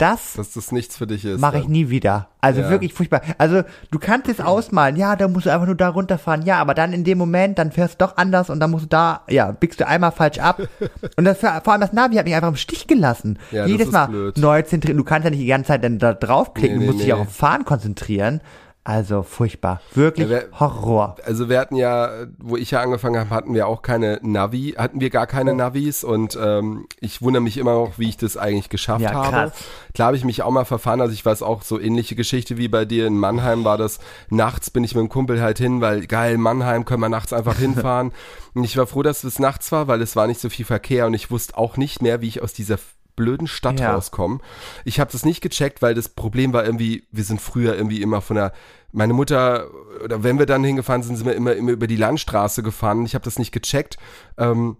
[0.02, 1.40] das Dass das nichts für dich ist.
[1.40, 2.28] mache ich nie wieder.
[2.40, 2.70] Also Ja.
[2.70, 3.20] wirklich furchtbar.
[3.38, 6.74] Also du kannst es ausmalen, ja, da musst du einfach nur da runterfahren, ja, aber
[6.74, 9.52] dann in dem Moment, dann fährst du doch anders und dann musst du da, ja,
[9.52, 10.60] biegst du einmal falsch ab.
[11.16, 13.38] und das, vor allem das Navi hat mich einfach im Stich gelassen.
[13.52, 14.36] Ja, Jedes Mal blöd.
[14.38, 14.96] neu zentrieren.
[14.98, 17.12] Du kannst ja nicht die ganze Zeit dann da draufklicken, Nee, du musst nee, dich
[17.14, 17.22] auch nee.
[17.26, 18.40] auf Fahren konzentrieren.
[18.84, 19.80] Also furchtbar.
[19.94, 21.14] Wirklich Ja, wer- Horror.
[21.24, 25.00] Also wir hatten ja, wo ich ja angefangen habe, hatten wir auch keine Navi, hatten
[25.00, 28.70] wir gar keine Navis und ähm, ich wundere mich immer noch, wie ich das eigentlich
[28.70, 29.52] geschafft Ja, habe.
[29.94, 32.66] Klar habe ich mich auch mal verfahren, also ich weiß auch so ähnliche Geschichte wie
[32.66, 36.06] bei dir in Mannheim war das, nachts bin ich mit dem Kumpel halt hin, weil
[36.08, 38.10] geil, Mannheim können wir nachts einfach hinfahren.
[38.54, 41.06] und ich war froh, dass es nachts war, weil es war nicht so viel Verkehr
[41.06, 42.78] und ich wusste auch nicht mehr, wie ich aus dieser
[43.16, 43.94] blöden Stadt Ja.
[43.94, 44.38] rauskomme.
[44.84, 48.20] Ich habe das nicht gecheckt, weil das Problem war irgendwie, wir sind früher irgendwie immer
[48.20, 48.52] von der
[48.94, 49.68] meine Mutter,
[50.04, 53.06] oder wenn wir dann hingefahren sind, sind wir immer, immer über die Landstraße gefahren.
[53.06, 53.96] Ich habe das nicht gecheckt.
[54.36, 54.76] Ähm,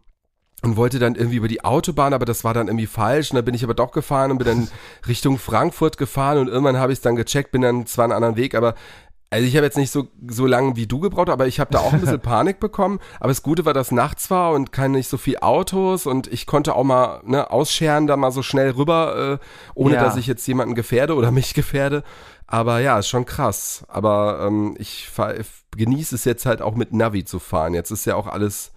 [0.65, 3.33] und wollte dann irgendwie über die Autobahn, aber das war dann irgendwie falsch.
[3.33, 4.69] Und dann bin ich aber doch gefahren und bin dann
[5.09, 8.37] Richtung Frankfurt gefahren und irgendwann habe ich es dann gecheckt, bin dann zwar einen anderen
[8.37, 8.75] Weg, aber
[9.33, 11.81] also ich habe jetzt nicht so so lange wie du gebraucht, aber ich habe da
[11.81, 13.01] auch ein bisschen Panik bekommen.
[13.19, 16.47] Aber das Gute war, dass nachts war und keine nicht so viel Autos und ich
[16.47, 20.05] konnte auch mal ne, ausscheren, da mal so schnell rüber, äh, ohne Ja.
[20.05, 22.05] dass ich jetzt jemanden gefährde oder mich gefährde.
[22.47, 23.85] Aber ja, ist schon krass.
[23.89, 25.33] Aber ähm, ich fahr,
[25.75, 27.73] genieße es jetzt halt auch mit Navi zu fahren.
[27.73, 28.72] Jetzt ist ja auch alles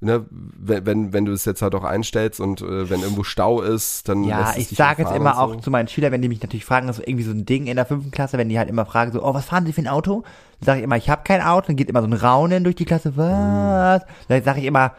[0.00, 4.08] ne, wenn, wenn, du es jetzt halt auch einstellst und äh, wenn irgendwo Stau ist,
[4.08, 5.60] dann Ja, lässt es ich sage jetzt immer und auch so.
[5.60, 7.76] zu meinen Schülern, wenn die mich natürlich fragen, das ist irgendwie so ein Ding in
[7.76, 9.88] der fünften Klasse, wenn die halt immer fragen, so, oh, was fahren Sie für ein
[9.88, 10.22] Auto?
[10.60, 12.76] Dann sage ich immer, ich habe kein Auto, dann geht immer so ein Raunen durch
[12.76, 14.02] die Klasse, was?
[14.28, 14.92] Dann sage ich immer,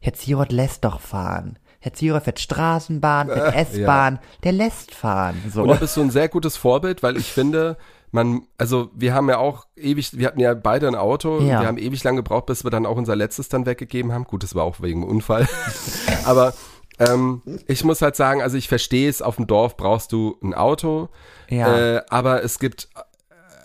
[0.00, 1.58] Herr Zierot lässt doch fahren.
[1.82, 5.36] Herr Zierot fährt Straßenbahn, fährt S-Bahn, der lässt fahren.
[5.50, 5.62] So.
[5.62, 7.76] Und da bist du ein sehr gutes Vorbild, weil ich finde,
[8.12, 11.60] man, also wir haben ja auch ewig, wir hatten ja beide ein Auto, Ja.
[11.60, 14.24] wir haben ewig lang gebraucht, bis wir dann auch unser letztes dann weggegeben haben.
[14.24, 15.48] Gut, das war auch wegen Unfall.
[16.24, 16.52] Aber
[16.98, 20.54] ähm, ich muss halt sagen, also ich verstehe es, auf dem Dorf brauchst du ein
[20.54, 21.08] Auto,
[21.48, 21.96] Ja.
[21.96, 22.88] äh, aber es gibt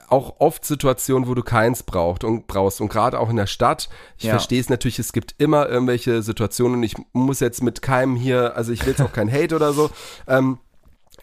[0.07, 3.89] auch oft Situationen, wo du keins braucht und brauchst und gerade auch in der Stadt.
[4.17, 4.29] Ich Ja.
[4.31, 8.55] verstehe es natürlich, es gibt immer irgendwelche Situationen und ich muss jetzt mit keinem hier,
[8.55, 9.89] also ich will jetzt auch kein Hate oder so.
[10.27, 10.64] Ähm, äh,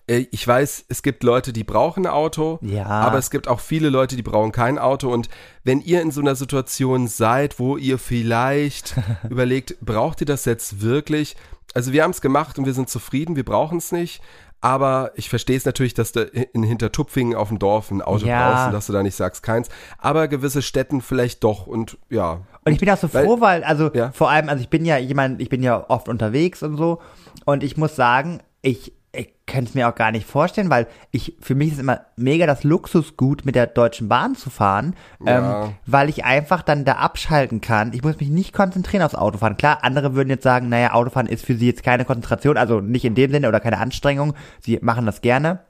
[0.07, 2.87] ich weiß, es gibt Leute, die brauchen ein Auto, Ja.
[2.87, 5.11] aber es gibt auch viele Leute, die brauchen kein Auto.
[5.13, 5.29] Und
[5.65, 8.95] wenn ihr in so einer Situation seid, wo ihr vielleicht
[9.31, 11.37] überlegt, braucht ihr das jetzt wirklich?
[11.75, 14.21] Also wir haben es gemacht und wir sind zufrieden, wir brauchen es nicht.
[14.65, 18.49] Aber ich verstehe es natürlich, dass du in Hintertupfingen auf dem Dorf ein Auto Ja.
[18.53, 19.69] brauchst und dass du da nicht sagst keins.
[19.99, 22.43] Aber gewisse Städten vielleicht doch und ja.
[22.65, 24.13] Und ich bin auch so Weil- froh, weil, also Ja.
[24.13, 27.01] vor allem, also ich bin ja jemand, ich bin ja oft unterwegs und so.
[27.45, 31.37] Und ich muss sagen, ich ich könnte es mir auch gar nicht vorstellen, weil ich,
[31.41, 35.65] für mich ist immer mega das Luxusgut, mit der Deutschen Bahn zu fahren, Ja.
[35.67, 37.93] ähm, weil ich einfach dann da abschalten kann.
[37.93, 39.59] Ich muss mich nicht konzentrieren aufs Autofahren.
[39.59, 43.05] Klar, andere würden jetzt sagen, naja, Autofahren ist für sie jetzt keine Konzentration, also nicht
[43.05, 44.35] in dem Sinne oder keine Anstrengung.
[44.61, 45.61] Sie machen das gerne.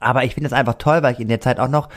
[0.00, 1.90] Aber ich finde es einfach toll, weil ich in der Zeit auch noch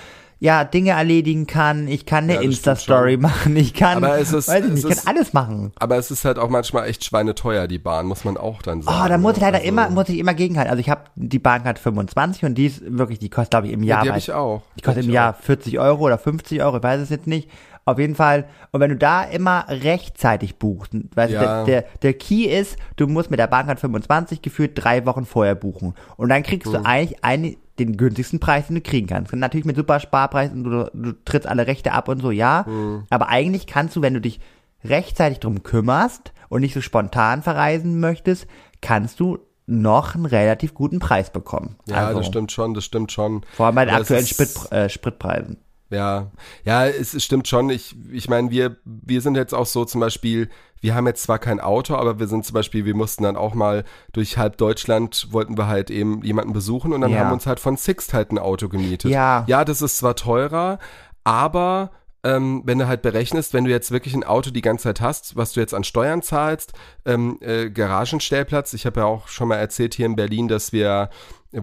[0.45, 4.47] ja, Dinge erledigen kann, ich kann eine Ja, Insta-Story machen, ich kann, Aber es ist-
[4.47, 5.71] weiß ich nicht, ich ist- kann alles machen.
[5.79, 8.97] Aber es ist halt auch manchmal echt schweineteuer, die Bahn, muss man auch dann sagen.
[9.03, 10.69] Oh, da muss ich leider Also, immer, muss ich immer gegenhalten.
[10.69, 13.81] Also ich habe die Bahncard 25 und die ist wirklich, die kostet glaube ich im
[13.83, 14.61] Ja, Jahr, die habe ich auch.
[14.77, 17.49] die kostet im Jahr 40 Euro oder 50 Euro, ich weiß es jetzt nicht.
[17.87, 18.45] Auf jeden Fall.
[18.71, 21.63] Und wenn du da immer rechtzeitig buchst, weißt du, Ja.
[21.63, 25.55] der, der, der Key ist, du musst mit der Bahncard 25 gefühlt drei Wochen vorher
[25.55, 25.93] buchen.
[26.17, 26.83] Und dann kriegst Hm.
[26.83, 29.33] du eigentlich einen, den günstigsten Preis, den du kriegen kannst.
[29.33, 32.65] Und natürlich mit super Sparpreisen, du, du trittst alle Rechte ab und so, ja.
[32.65, 33.03] Hm.
[33.09, 34.39] Aber eigentlich kannst du, wenn du dich
[34.83, 38.47] rechtzeitig drum kümmerst und nicht so spontan verreisen möchtest,
[38.81, 41.75] kannst du noch einen relativ guten Preis bekommen.
[41.87, 43.41] Ja, also, das stimmt schon, das stimmt schon.
[43.53, 45.57] Vor allem bei den aktuellen Sprit, äh, Spritpreisen.
[45.95, 46.31] Ja,
[46.63, 47.69] ja, es, stimmt schon.
[47.69, 50.49] Ich, ich meine, wir, wir sind jetzt auch so zum Beispiel,
[50.81, 53.53] wir haben jetzt zwar kein Auto, aber wir sind zum Beispiel, wir mussten dann auch
[53.55, 53.83] mal
[54.13, 57.19] durch halb Deutschland, wollten wir halt eben jemanden besuchen und dann Ja.
[57.19, 59.09] haben wir uns halt von Sixt halt ein Auto gemietet.
[59.11, 59.45] Ja.
[59.47, 60.77] Ja, das ist zwar teurer,
[61.23, 61.91] aber
[62.23, 65.35] ähm, wenn du halt berechnest, wenn du jetzt wirklich ein Auto die ganze Zeit hast,
[65.35, 66.73] was du jetzt an Steuern zahlst,
[67.05, 71.09] ähm, äh, Garagenstellplatz, ich habe ja auch schon mal erzählt hier in Berlin, dass wir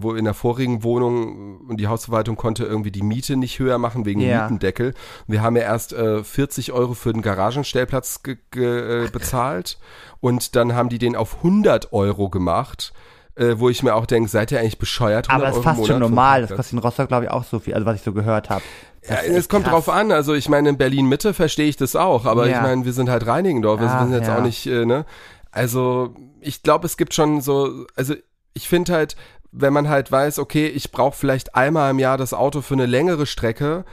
[0.01, 4.05] wo in der vorigen Wohnung und die Hausverwaltung konnte irgendwie die Miete nicht höher machen
[4.07, 4.43] wegen Ja.
[4.43, 4.95] Mietendeckel.
[5.27, 9.79] Wir haben ja erst äh, 40 Euro für den Garagenstellplatz ge ge äh, bezahlt
[10.21, 12.93] und dann haben die den auf 100 Euro gemacht,
[13.35, 15.29] äh, wo ich mir auch denke, seid ihr eigentlich bescheuert?
[15.29, 16.43] 100 Aber das ist fast schon normal.
[16.43, 18.63] Das kostet in Rostock, glaube ich, auch so viel, also was ich so gehört habe.
[19.09, 20.13] Ja, es kommt drauf an.
[20.13, 22.57] Also ich meine, in Berlin Mitte verstehe ich das auch, aber Ja.
[22.57, 24.39] ich meine, wir sind halt Reinigendorf, wir Ach, sind jetzt ja.
[24.39, 25.05] auch nicht, äh, ne?
[25.51, 28.15] Also ich glaube, es gibt schon so, also
[28.55, 29.17] ich finde halt,
[29.53, 32.87] wenn man halt weiß, okay, ich brauche vielleicht einmal im Jahr das Auto für eine
[32.87, 33.85] längere Strecke,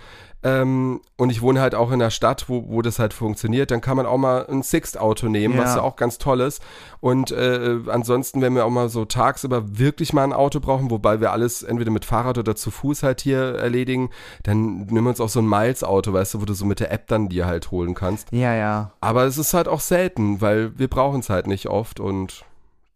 [0.41, 3.81] ähm, und ich wohne halt auch in der Stadt, wo, wo das halt funktioniert, dann
[3.81, 5.77] kann man auch mal ein Sixt-Auto nehmen, was Ja.
[5.77, 6.63] ja auch ganz toll ist.
[7.01, 11.19] Und äh, ansonsten, wenn wir auch mal so tagsüber wirklich mal ein Auto brauchen, wobei
[11.19, 14.11] wir alles entweder mit Fahrrad oder zu Fuß halt hier erledigen,
[14.43, 16.93] dann nehmen wir uns auch so ein Miles-Auto, weißt du, wo du so mit der
[16.93, 18.31] App dann dir halt holen kannst.
[18.31, 18.91] Ja, ja.
[19.01, 22.45] Aber es ist halt auch selten, weil wir brauchen es halt nicht oft und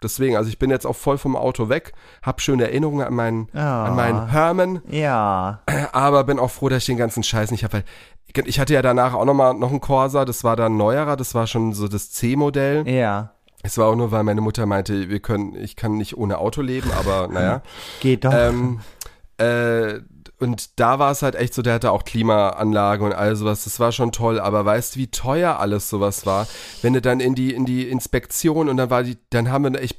[0.03, 3.47] deswegen, also ich bin jetzt auch voll vom Auto weg, hab schöne Erinnerungen an meinen,
[3.53, 3.85] Ah.
[3.85, 5.59] an meinen Herman, Ja.
[5.91, 7.83] aber bin auch froh, dass ich den ganzen Scheiß nicht habe, weil
[8.47, 11.45] ich hatte ja danach auch nochmal noch einen Corsa, das war dann neuerer, das war
[11.47, 12.87] schon so das C-Modell.
[12.87, 13.31] Ja.
[13.61, 16.61] Es war auch nur, weil meine Mutter meinte, wir können, ich kann nicht ohne Auto
[16.61, 17.61] leben, aber naja.
[18.01, 18.33] Geht doch.
[18.33, 18.79] ähm,
[19.37, 19.99] äh,
[20.43, 23.63] und da war es halt echt so, der hatte auch Klimaanlage und all sowas.
[23.63, 26.47] Das war schon toll, aber weißt du, wie teuer alles sowas war?
[26.81, 29.81] Wenn du dann in die, in die Inspektion und dann war die, dann haben wir
[29.81, 29.97] echt,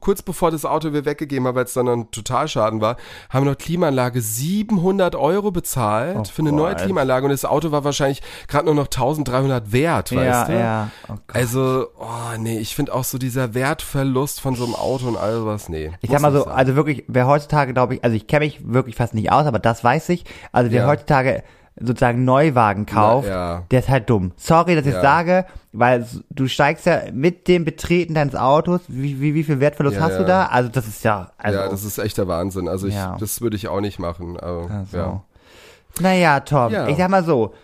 [0.00, 2.96] kurz bevor das Auto wir weggegeben haben, weil es dann ein Totalschaden war,
[3.30, 6.84] haben wir noch Klimaanlage 700 Euro bezahlt Oh für eine neue Gott.
[6.84, 10.52] Klimaanlage und das Auto war wahrscheinlich gerade nur noch 1300 wert, ja, weißt du?
[10.58, 10.90] ja.
[11.08, 11.14] Oh.
[11.32, 15.34] Also, oh nee, ich finde auch so dieser Wertverlust von so einem Auto und all
[15.34, 15.92] sowas, nee.
[16.00, 16.52] Ich sag mal so, sein.
[16.54, 19.58] also wirklich, wer heutzutage, glaube ich, also ich kenne mich wirklich fast nicht aus, aber
[19.58, 20.24] das weiß ich.
[20.52, 20.88] Also wer Ja.
[20.88, 21.42] heutzutage
[21.80, 23.62] sozusagen Neuwagen kauft, Na, ja.
[23.70, 24.32] der ist halt dumm.
[24.36, 25.00] Sorry, dass ich Ja.
[25.00, 29.96] sage, weil du steigst ja mit dem Betreten deines Autos, wie, wie, wie viel Wertverlust
[29.96, 30.46] Ja, hast du da?
[30.46, 32.68] Also das ist ja, also, ja, das ist echt der Wahnsinn.
[32.68, 34.38] Also ich, das würde ich auch nicht machen.
[34.38, 34.96] Aber, also.
[34.96, 35.22] ja.
[36.00, 37.54] Naja, Tom, ich sag mal so,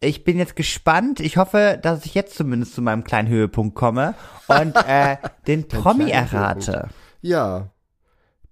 [0.00, 1.20] ich bin jetzt gespannt.
[1.20, 4.14] Ich hoffe, dass ich jetzt zumindest zu meinem kleinen Höhepunkt komme
[4.48, 5.16] und äh,
[5.46, 6.88] den Promi errate.
[7.20, 7.68] ja.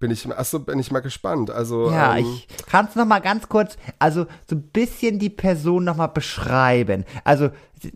[0.01, 1.51] Bin ich, achso, bin ich mal gespannt.
[1.51, 5.85] Also, Ja, ähm, ich kannst noch mal ganz kurz, also so ein bisschen die Person
[5.85, 7.05] noch mal beschreiben.
[7.25, 7.51] Also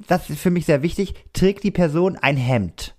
[0.08, 1.14] das ist für mich sehr wichtig.
[1.32, 2.96] Trägt die Person ein Hemd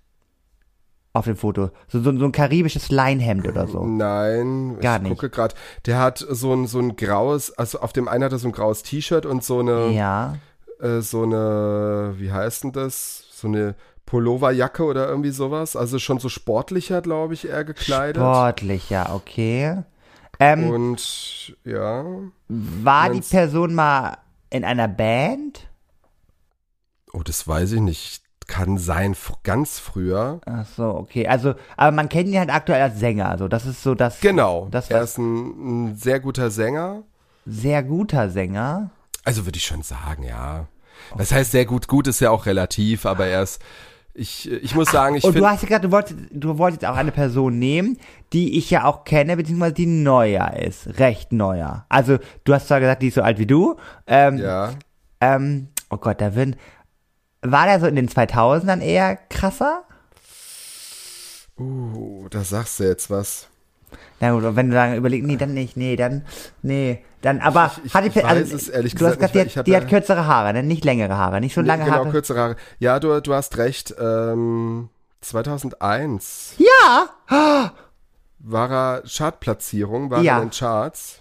[1.15, 3.85] auf dem Foto, so so, so ein karibisches Leinhemd oder so.
[3.85, 5.09] Nein, Gar ich nicht.
[5.11, 5.53] gucke gerade.
[5.85, 8.51] Der hat so ein, so ein graues, also auf dem einen hat er so ein
[8.51, 10.37] graues T-Shirt und so eine, Ja,
[10.79, 13.25] äh, so eine, wie heißt denn das?
[13.31, 13.75] So eine
[14.13, 15.75] Pulloverjacke oder irgendwie sowas.
[15.75, 18.17] Also schon so sportlicher, glaube ich, eher gekleidet.
[18.21, 19.81] sportlich, ja, okay.
[20.39, 22.05] Ähm, Und ja.
[22.47, 24.19] war die Person mal
[24.51, 25.67] in einer Band?
[27.11, 28.21] Oh, das weiß ich nicht.
[28.45, 30.41] Kann sein, ganz früher.
[30.45, 31.27] Ach so, okay.
[31.27, 33.29] Also, aber man kennt ihn halt aktuell als Sänger.
[33.29, 34.19] Also, das ist so das.
[34.19, 34.67] Genau.
[34.69, 37.01] Das er ist ein, ein sehr guter Sänger.
[37.47, 38.91] sehr guter Sänger.
[39.23, 40.67] Also würde ich schon sagen, ja.
[41.17, 43.59] Das heißt, sehr gut, gut ist ja auch relativ, aber er ist,
[44.13, 46.85] ich, ich muss sagen, ich Und du finde, hast ja gerade, du wolltest, du wolltest
[46.85, 47.97] auch eine Person nehmen,
[48.31, 51.85] die ich ja auch kenne, beziehungsweise die neuer ist, recht neuer.
[51.89, 53.75] Also du hast zwar gesagt, die ist so alt wie du.
[54.05, 54.73] Ähm, ja,
[55.19, 56.57] ähm, oh Gott, da würden,
[57.41, 59.83] war der so in den 2000ern eher krasser?
[61.59, 63.47] uh, da sagst du jetzt was.
[64.23, 66.23] Na gut, und wenn du dann überlegst, nee, dann nicht, nee, dann,
[66.61, 69.53] nee, dann, aber Ich- ich- die, ich also, weiß es ehrlich du hast gesagt gesagt,
[69.53, 70.63] die, hat, die ja- hat kürzere Haare, ne?
[70.63, 72.09] nicht längere Haare, nicht so lange genau, Haare.
[72.09, 72.55] kürzere Haare.
[72.79, 73.93] Ja, du, du hast recht.
[73.99, 74.87] Ähm,
[75.19, 77.09] 2001 Ja!
[78.39, 80.37] war er Chartplatzierung, war Ja.
[80.37, 81.19] er in den Charts.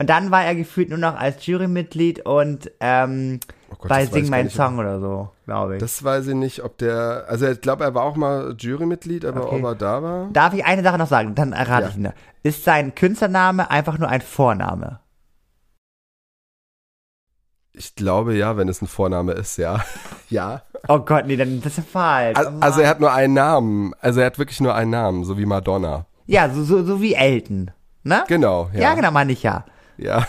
[0.00, 3.38] Und dann war er gefühlt nur noch als Jurymitglied und ähm,
[3.70, 4.56] Oh Gott, bei Sing ich Mein gar nicht.
[4.56, 5.80] Song oder so, glaube ich.
[5.80, 9.46] Das weiß ich nicht, ob der, also ich glaube, er war auch mal Jurymitglied, aber
[9.46, 9.56] Okay.
[9.58, 10.28] ob er da war.
[10.32, 11.34] Darf ich eine Sache noch sagen?
[11.34, 11.88] Dann errate Ja.
[11.90, 12.12] ich ihn.
[12.42, 15.00] Ist sein Künstlername einfach nur ein Vorname?
[17.72, 19.84] Ich glaube ja, wenn es ein Vorname ist, ja.
[20.30, 20.62] ja.
[20.88, 22.38] Oh Gott, nee, dann das ist falsch.
[22.38, 23.92] Al- Oh Also er hat nur einen Namen.
[24.00, 26.06] Also er hat wirklich nur einen Namen, so wie Madonna.
[26.26, 27.70] ja, so, so, so wie Elton.
[28.04, 28.24] Ne?
[28.28, 28.80] Genau, ja.
[28.80, 29.64] Ja, genau, meine ich ja.
[29.98, 30.24] Ja.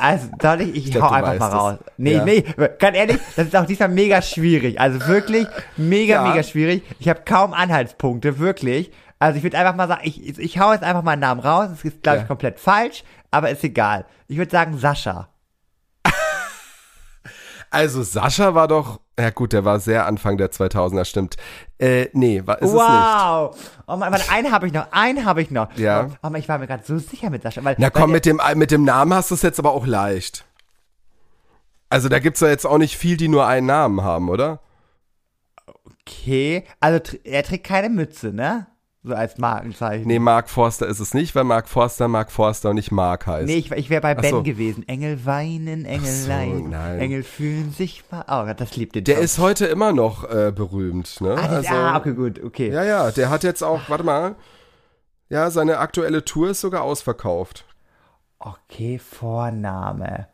[0.00, 1.54] Also, soll ich, ich, glaub, hau einfach mal es.
[1.54, 1.78] raus.
[1.96, 2.24] Nee, Ja.
[2.24, 2.44] nee,
[2.78, 4.80] ganz ehrlich, das ist auch diesmal mega schwierig.
[4.80, 5.46] Also wirklich
[5.76, 6.28] mega, Ja.
[6.30, 6.82] mega schwierig.
[6.98, 8.90] Ich habe kaum Anhaltspunkte, wirklich.
[9.18, 11.40] Also ich würde einfach mal sagen, ich, ich, ich hau jetzt einfach mal einen Namen
[11.40, 11.68] raus.
[11.70, 12.26] Das ist, glaube ich, Ja.
[12.28, 14.04] komplett falsch, aber ist egal.
[14.28, 15.28] Ich würde sagen Sascha.
[17.70, 21.36] Also Sascha war doch, ja gut, der war sehr Anfang der 2000er, stimmt.
[21.78, 22.82] Äh, nee, war, ist es nicht.
[22.82, 23.56] wow!
[23.86, 25.72] Oh Mann, einen habe ich noch, einen habe ich noch.
[25.76, 26.08] Ja.
[26.22, 27.62] Oh, Mann, ich war mir gerade so sicher mit Sascha.
[27.62, 30.44] Weil, Na komm, mit dem, mit dem Namen hast du es jetzt aber auch leicht.
[31.88, 34.60] Also da gibt's ja jetzt auch nicht viel, die nur einen Namen haben, oder?
[36.02, 38.66] Okay, also er trägt keine Mütze, ne?
[39.02, 40.06] So als Markenzeichen.
[40.06, 43.46] Nee, Mark Forster ist es nicht, weil Mark Forster Mark Forster und nicht Mark heißt.
[43.46, 44.42] Nee, ich, ich wäre bei Ach Ben so.
[44.42, 44.86] gewesen.
[44.88, 46.72] Engel weinen, Engel so, leiden.
[46.72, 48.24] Engel fühlen sich mal.
[48.28, 49.24] Oh Gott, das liebt den der Song.
[49.24, 51.34] ist heute immer noch äh, berühmt, ne?
[51.34, 52.70] Ah, also, ah, okay, gut, okay.
[52.70, 54.36] Ja, ja, der hat jetzt auch, warte mal,
[55.30, 57.64] ja, seine aktuelle Tour ist sogar ausverkauft.
[58.38, 60.26] Okay, Vorname.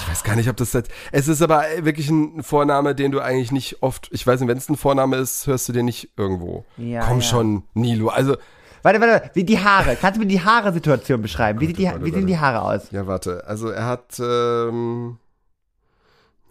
[0.00, 3.20] Ich weiß gar nicht, ob das jetzt, es ist aber wirklich ein Vorname, den du
[3.20, 6.10] eigentlich nicht oft, ich weiß nicht, wenn es ein Vorname ist, hörst du den nicht
[6.16, 6.64] irgendwo.
[6.76, 7.22] Ja, Komm ja.
[7.22, 8.36] schon, Nilo, also,
[8.82, 9.96] Warte, warte, wie die Haare.
[9.96, 11.58] Kannst du mir die Haare-Situation beschreiben?
[11.60, 12.90] Wie, die, warte, wie sehen die Haare aus?
[12.92, 15.18] ja, warte, also er hat, ähm,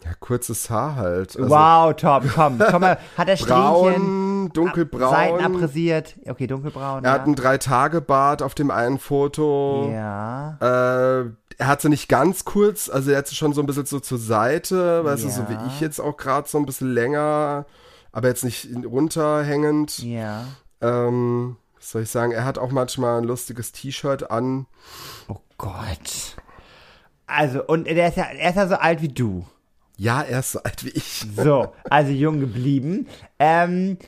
[0.04, 1.36] ja, kurzes Haar halt.
[1.36, 2.98] Also wow, Tom, komm, komm mal.
[3.16, 3.62] Hat er Strähnchen?
[3.62, 5.10] braun, dunkelbraun.
[5.10, 6.14] Seiten abrasiert.
[6.28, 7.04] Okay, dunkelbraun.
[7.04, 7.14] Er ja.
[7.14, 9.90] hat einen Drei-Tage-Bart auf dem einen Foto.
[9.92, 10.58] Ja.
[10.60, 13.86] Äh, er hat sie nicht ganz kurz, also er hat sie schon so ein bisschen
[13.86, 15.48] so zur Seite, weißt du, so Ja.
[15.50, 17.66] wie ich jetzt auch gerade, so ein bisschen länger,
[18.12, 19.98] aber jetzt nicht runterhängend.
[19.98, 20.44] Ja.
[20.80, 24.66] Ähm, was soll ich sagen, er hat auch manchmal ein lustiges T-Shirt an.
[25.28, 26.36] Oh Gott.
[27.26, 29.44] Also, und er ist ja, er ist ja so alt wie du.
[29.96, 31.26] Ja, er ist so alt wie ich.
[31.36, 33.08] So, also jung geblieben.
[33.40, 33.98] Ähm,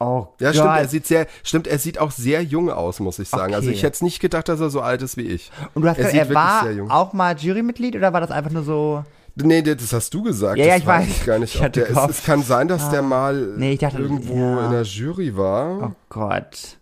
[0.00, 0.54] oh Ja, Gott.
[0.56, 3.54] stimmt, er sieht sehr, stimmt, er sieht auch sehr jung aus, muss ich sagen.
[3.54, 3.76] Also Okay.
[3.76, 5.50] ich hätte nicht gedacht, dass er so alt ist wie ich.
[5.74, 8.62] Und du hast er gesagt, er war auch mal Jurymitglied oder war das einfach nur
[8.64, 9.04] so?
[9.36, 10.58] Nee, das hast du gesagt.
[10.58, 11.08] Ja, ja, ich weiß.
[11.08, 11.54] Ich gar nicht.
[11.56, 12.10] Ich der gehofft.
[12.10, 14.66] es kann sein, dass der mal Nee, ich dachte, irgendwo ja.
[14.66, 15.82] in der Jury war.
[15.82, 16.78] Oh Gott.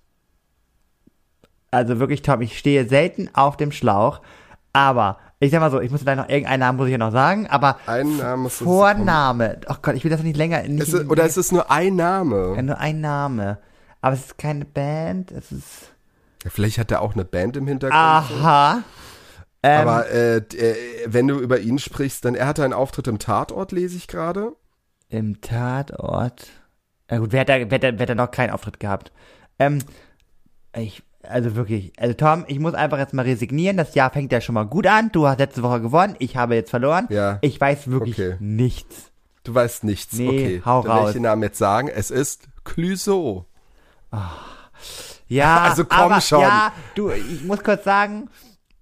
[1.71, 4.21] Also wirklich, Tom, ich stehe selten auf dem Schlauch.
[4.75, 7.11] Aber, ich sag mal so, ich muss gleich noch irgendeinen Namen muss ich ja noch
[7.11, 9.61] sagen, aber Einen Namen muss es Vorname.
[9.69, 10.63] Oh Gott, ich will das nicht länger.
[10.63, 12.63] Nicht Es ist, oder es ist nur ein ja, Name.
[12.63, 13.59] nur ein Name.
[14.01, 15.93] Aber es ist keine Band, es ist.
[16.45, 18.01] Ja, vielleicht hat er auch eine Band im Hintergrund.
[18.01, 18.83] Aha.
[19.65, 20.77] Ähm, Aber äh, äh,
[21.07, 24.53] wenn du über ihn sprichst, dann er hatte einen Auftritt im Tatort, lese ich gerade.
[25.09, 26.47] Im Tatort.
[27.11, 29.13] Ja gut, wer hat da, wer hat da, wer hat da noch keinen Auftritt gehabt?
[29.59, 29.81] Ähm,
[30.77, 33.77] ich, also wirklich, also Tom, ich muss einfach jetzt mal resignieren.
[33.77, 35.11] Das Jahr fängt ja schon mal gut an.
[35.13, 37.07] Du hast letzte Woche gewonnen, ich habe jetzt verloren.
[37.11, 37.39] Ja.
[37.43, 38.37] Ich weiß wirklich Okay.
[38.41, 39.11] nichts.
[39.45, 40.13] Du weißt nichts.
[40.15, 40.63] Nee, okay.
[40.65, 41.09] hau dann raus.
[41.09, 41.89] ich den Namen jetzt sagen.
[41.89, 43.47] Es ist Clüso.
[45.29, 46.41] Ja, Also komm aber, schon.
[46.41, 48.29] Ja, du, ich muss kurz sagen,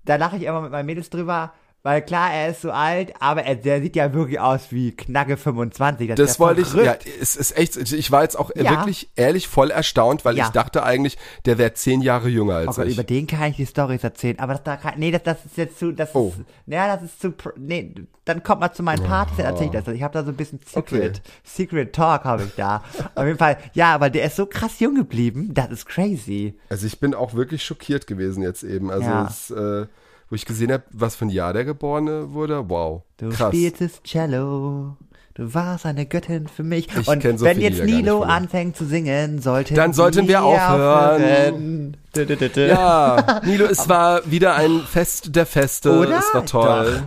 [0.05, 1.53] da lache ich immer mit meinen Mädels drüber,
[1.83, 5.37] weil klar, er ist so alt, aber er, der sieht ja wirklich aus wie Knacke
[5.39, 6.09] 25.
[6.09, 8.70] Das, Das ist ja wollte ich, ja, es ist echt, ich war jetzt auch Ja.
[8.70, 10.45] wirklich ehrlich voll erstaunt, weil Ja.
[10.45, 11.16] ich dachte eigentlich,
[11.47, 12.95] der wäre zehn Jahre jünger als Oh Gott, ich.
[12.95, 15.57] über den kann ich die Stories erzählen, aber das da kann, nee, das, das ist
[15.57, 16.35] jetzt zu, das Oh.
[16.37, 17.95] ist, ja, das ist zu, nee,
[18.26, 19.88] dann kommt mal zu meinen Partys, dann erzähl ich das.
[19.88, 21.13] Ich habe da so ein bisschen Secret, Okay.
[21.42, 22.83] Secret Talk habe ich da.
[23.14, 26.59] Auf jeden Fall, ja, aber der ist so krass jung geblieben, das ist crazy.
[26.68, 28.91] Also ich bin auch wirklich schockiert gewesen jetzt eben.
[28.91, 29.87] Also es, äh,
[30.31, 33.03] wo ich gesehen habe, was für ein Jahr der Geborene wurde, wow.
[33.19, 33.49] Du Krass.
[33.49, 34.97] spieltest Cello.
[35.35, 36.89] Du warst eine Göttin für mich.
[36.97, 41.97] Ich Und so wenn viele jetzt Nilo anfängt zu singen, sollten Dann sollten wir aufhören.
[42.15, 42.67] Dü.
[42.69, 45.99] Ja, Nilo, es war wieder ein Fest der Feste.
[45.99, 46.19] Oder?
[46.19, 47.03] Es war toll.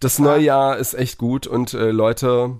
[0.00, 2.56] Das neue Jahr ist echt gut und äh, Leute,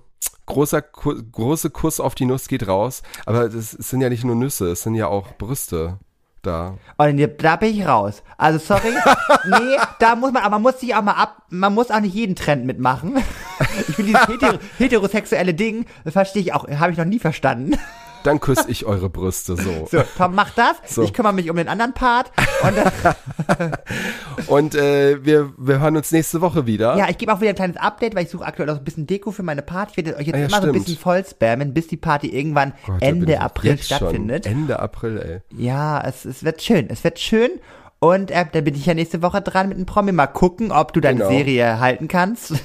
[0.46, 3.02] großer Ku große Kuss auf die Nuss geht raus.
[3.26, 5.98] Aber das sind ja nicht nur Nüsse, es sind ja auch Brüste
[6.42, 6.76] da.
[6.96, 8.22] Und hier- da bin ich raus.
[8.36, 8.92] Also sorry,
[9.48, 12.14] nee, da muss man, aber man muss sich auch mal ab, man muss auch nicht
[12.14, 13.16] jeden Trend mitmachen.
[13.88, 17.76] Ich finde dieses hetero, heterosexuelle Ding, das verstehe ich auch, habe ich noch nie verstanden.
[18.24, 19.86] Dann küsse ich eure Brüste so.
[19.90, 20.76] So, Tom, mach das.
[20.86, 21.02] So.
[21.02, 22.30] Ich kümmere mich um den anderen Part.
[22.62, 23.72] Und dann,
[24.46, 26.96] Und äh, wir, wir hören uns nächste Woche wieder.
[26.96, 29.06] ja, ich gebe auch wieder ein kleines Update, weil ich suche aktuell auch ein bisschen
[29.06, 29.92] Deko für meine Party.
[29.92, 30.84] Ich werde euch jetzt Ah ja, immer so ein stimmt.
[30.86, 34.44] bisschen voll spammen, bis die Party irgendwann Gott, da bin Ende April stattfindet.
[34.44, 34.52] Schon.
[34.52, 35.58] Ende April, ey.
[35.62, 36.88] Ja, es, es wird schön.
[36.90, 37.50] Es wird schön.
[38.00, 40.12] Und äh, dann bin ich ja nächste Woche dran mit einem Promi.
[40.12, 41.30] Mal gucken, ob du deine Genau.
[41.30, 42.54] Serie halten kannst.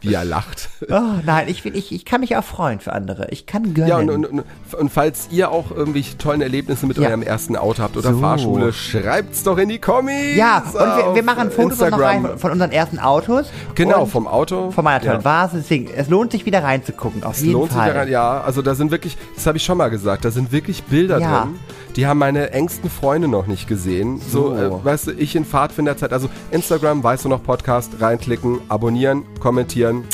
[0.00, 0.68] Wie er lacht.
[0.90, 3.28] Oh, nein, ich, ich, ich kann mich auch freuen für andere.
[3.30, 3.88] Ich kann gönnen.
[3.88, 4.44] Ja, und, und, und,
[4.78, 7.08] und falls ihr auch irgendwelche tollen Erlebnisse mit Ja.
[7.08, 8.18] eurem ersten Auto habt oder So.
[8.20, 10.36] Fahrschule, schreibt's doch in die Kommis.
[10.36, 13.46] ja, und wir, wir machen Fotos noch rein von unseren ersten Autos.
[13.74, 14.70] Genau, vom Auto.
[14.70, 15.24] von meiner tollen ja.
[15.24, 15.56] Vase.
[15.58, 17.86] Deswegen, es lohnt sich wieder reinzugucken, auf Es jeden lohnt Fall.
[17.86, 20.52] sich daran, ja, also da sind wirklich, das habe ich schon mal gesagt, da sind
[20.52, 21.40] wirklich Bilder Ja.
[21.42, 21.54] drin.
[21.98, 24.20] Die haben meine engsten Freunde noch nicht gesehen.
[24.20, 24.54] So, So.
[24.54, 30.04] äh, weißt du, ich in Pfadfinderzeit, also Instagram, weißt du noch, Podcast, reinklicken, abonnieren, kommentieren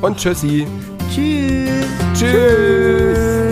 [0.00, 0.66] und tschüssi.
[1.14, 1.68] Tschüss.
[2.14, 3.43] Tschüss.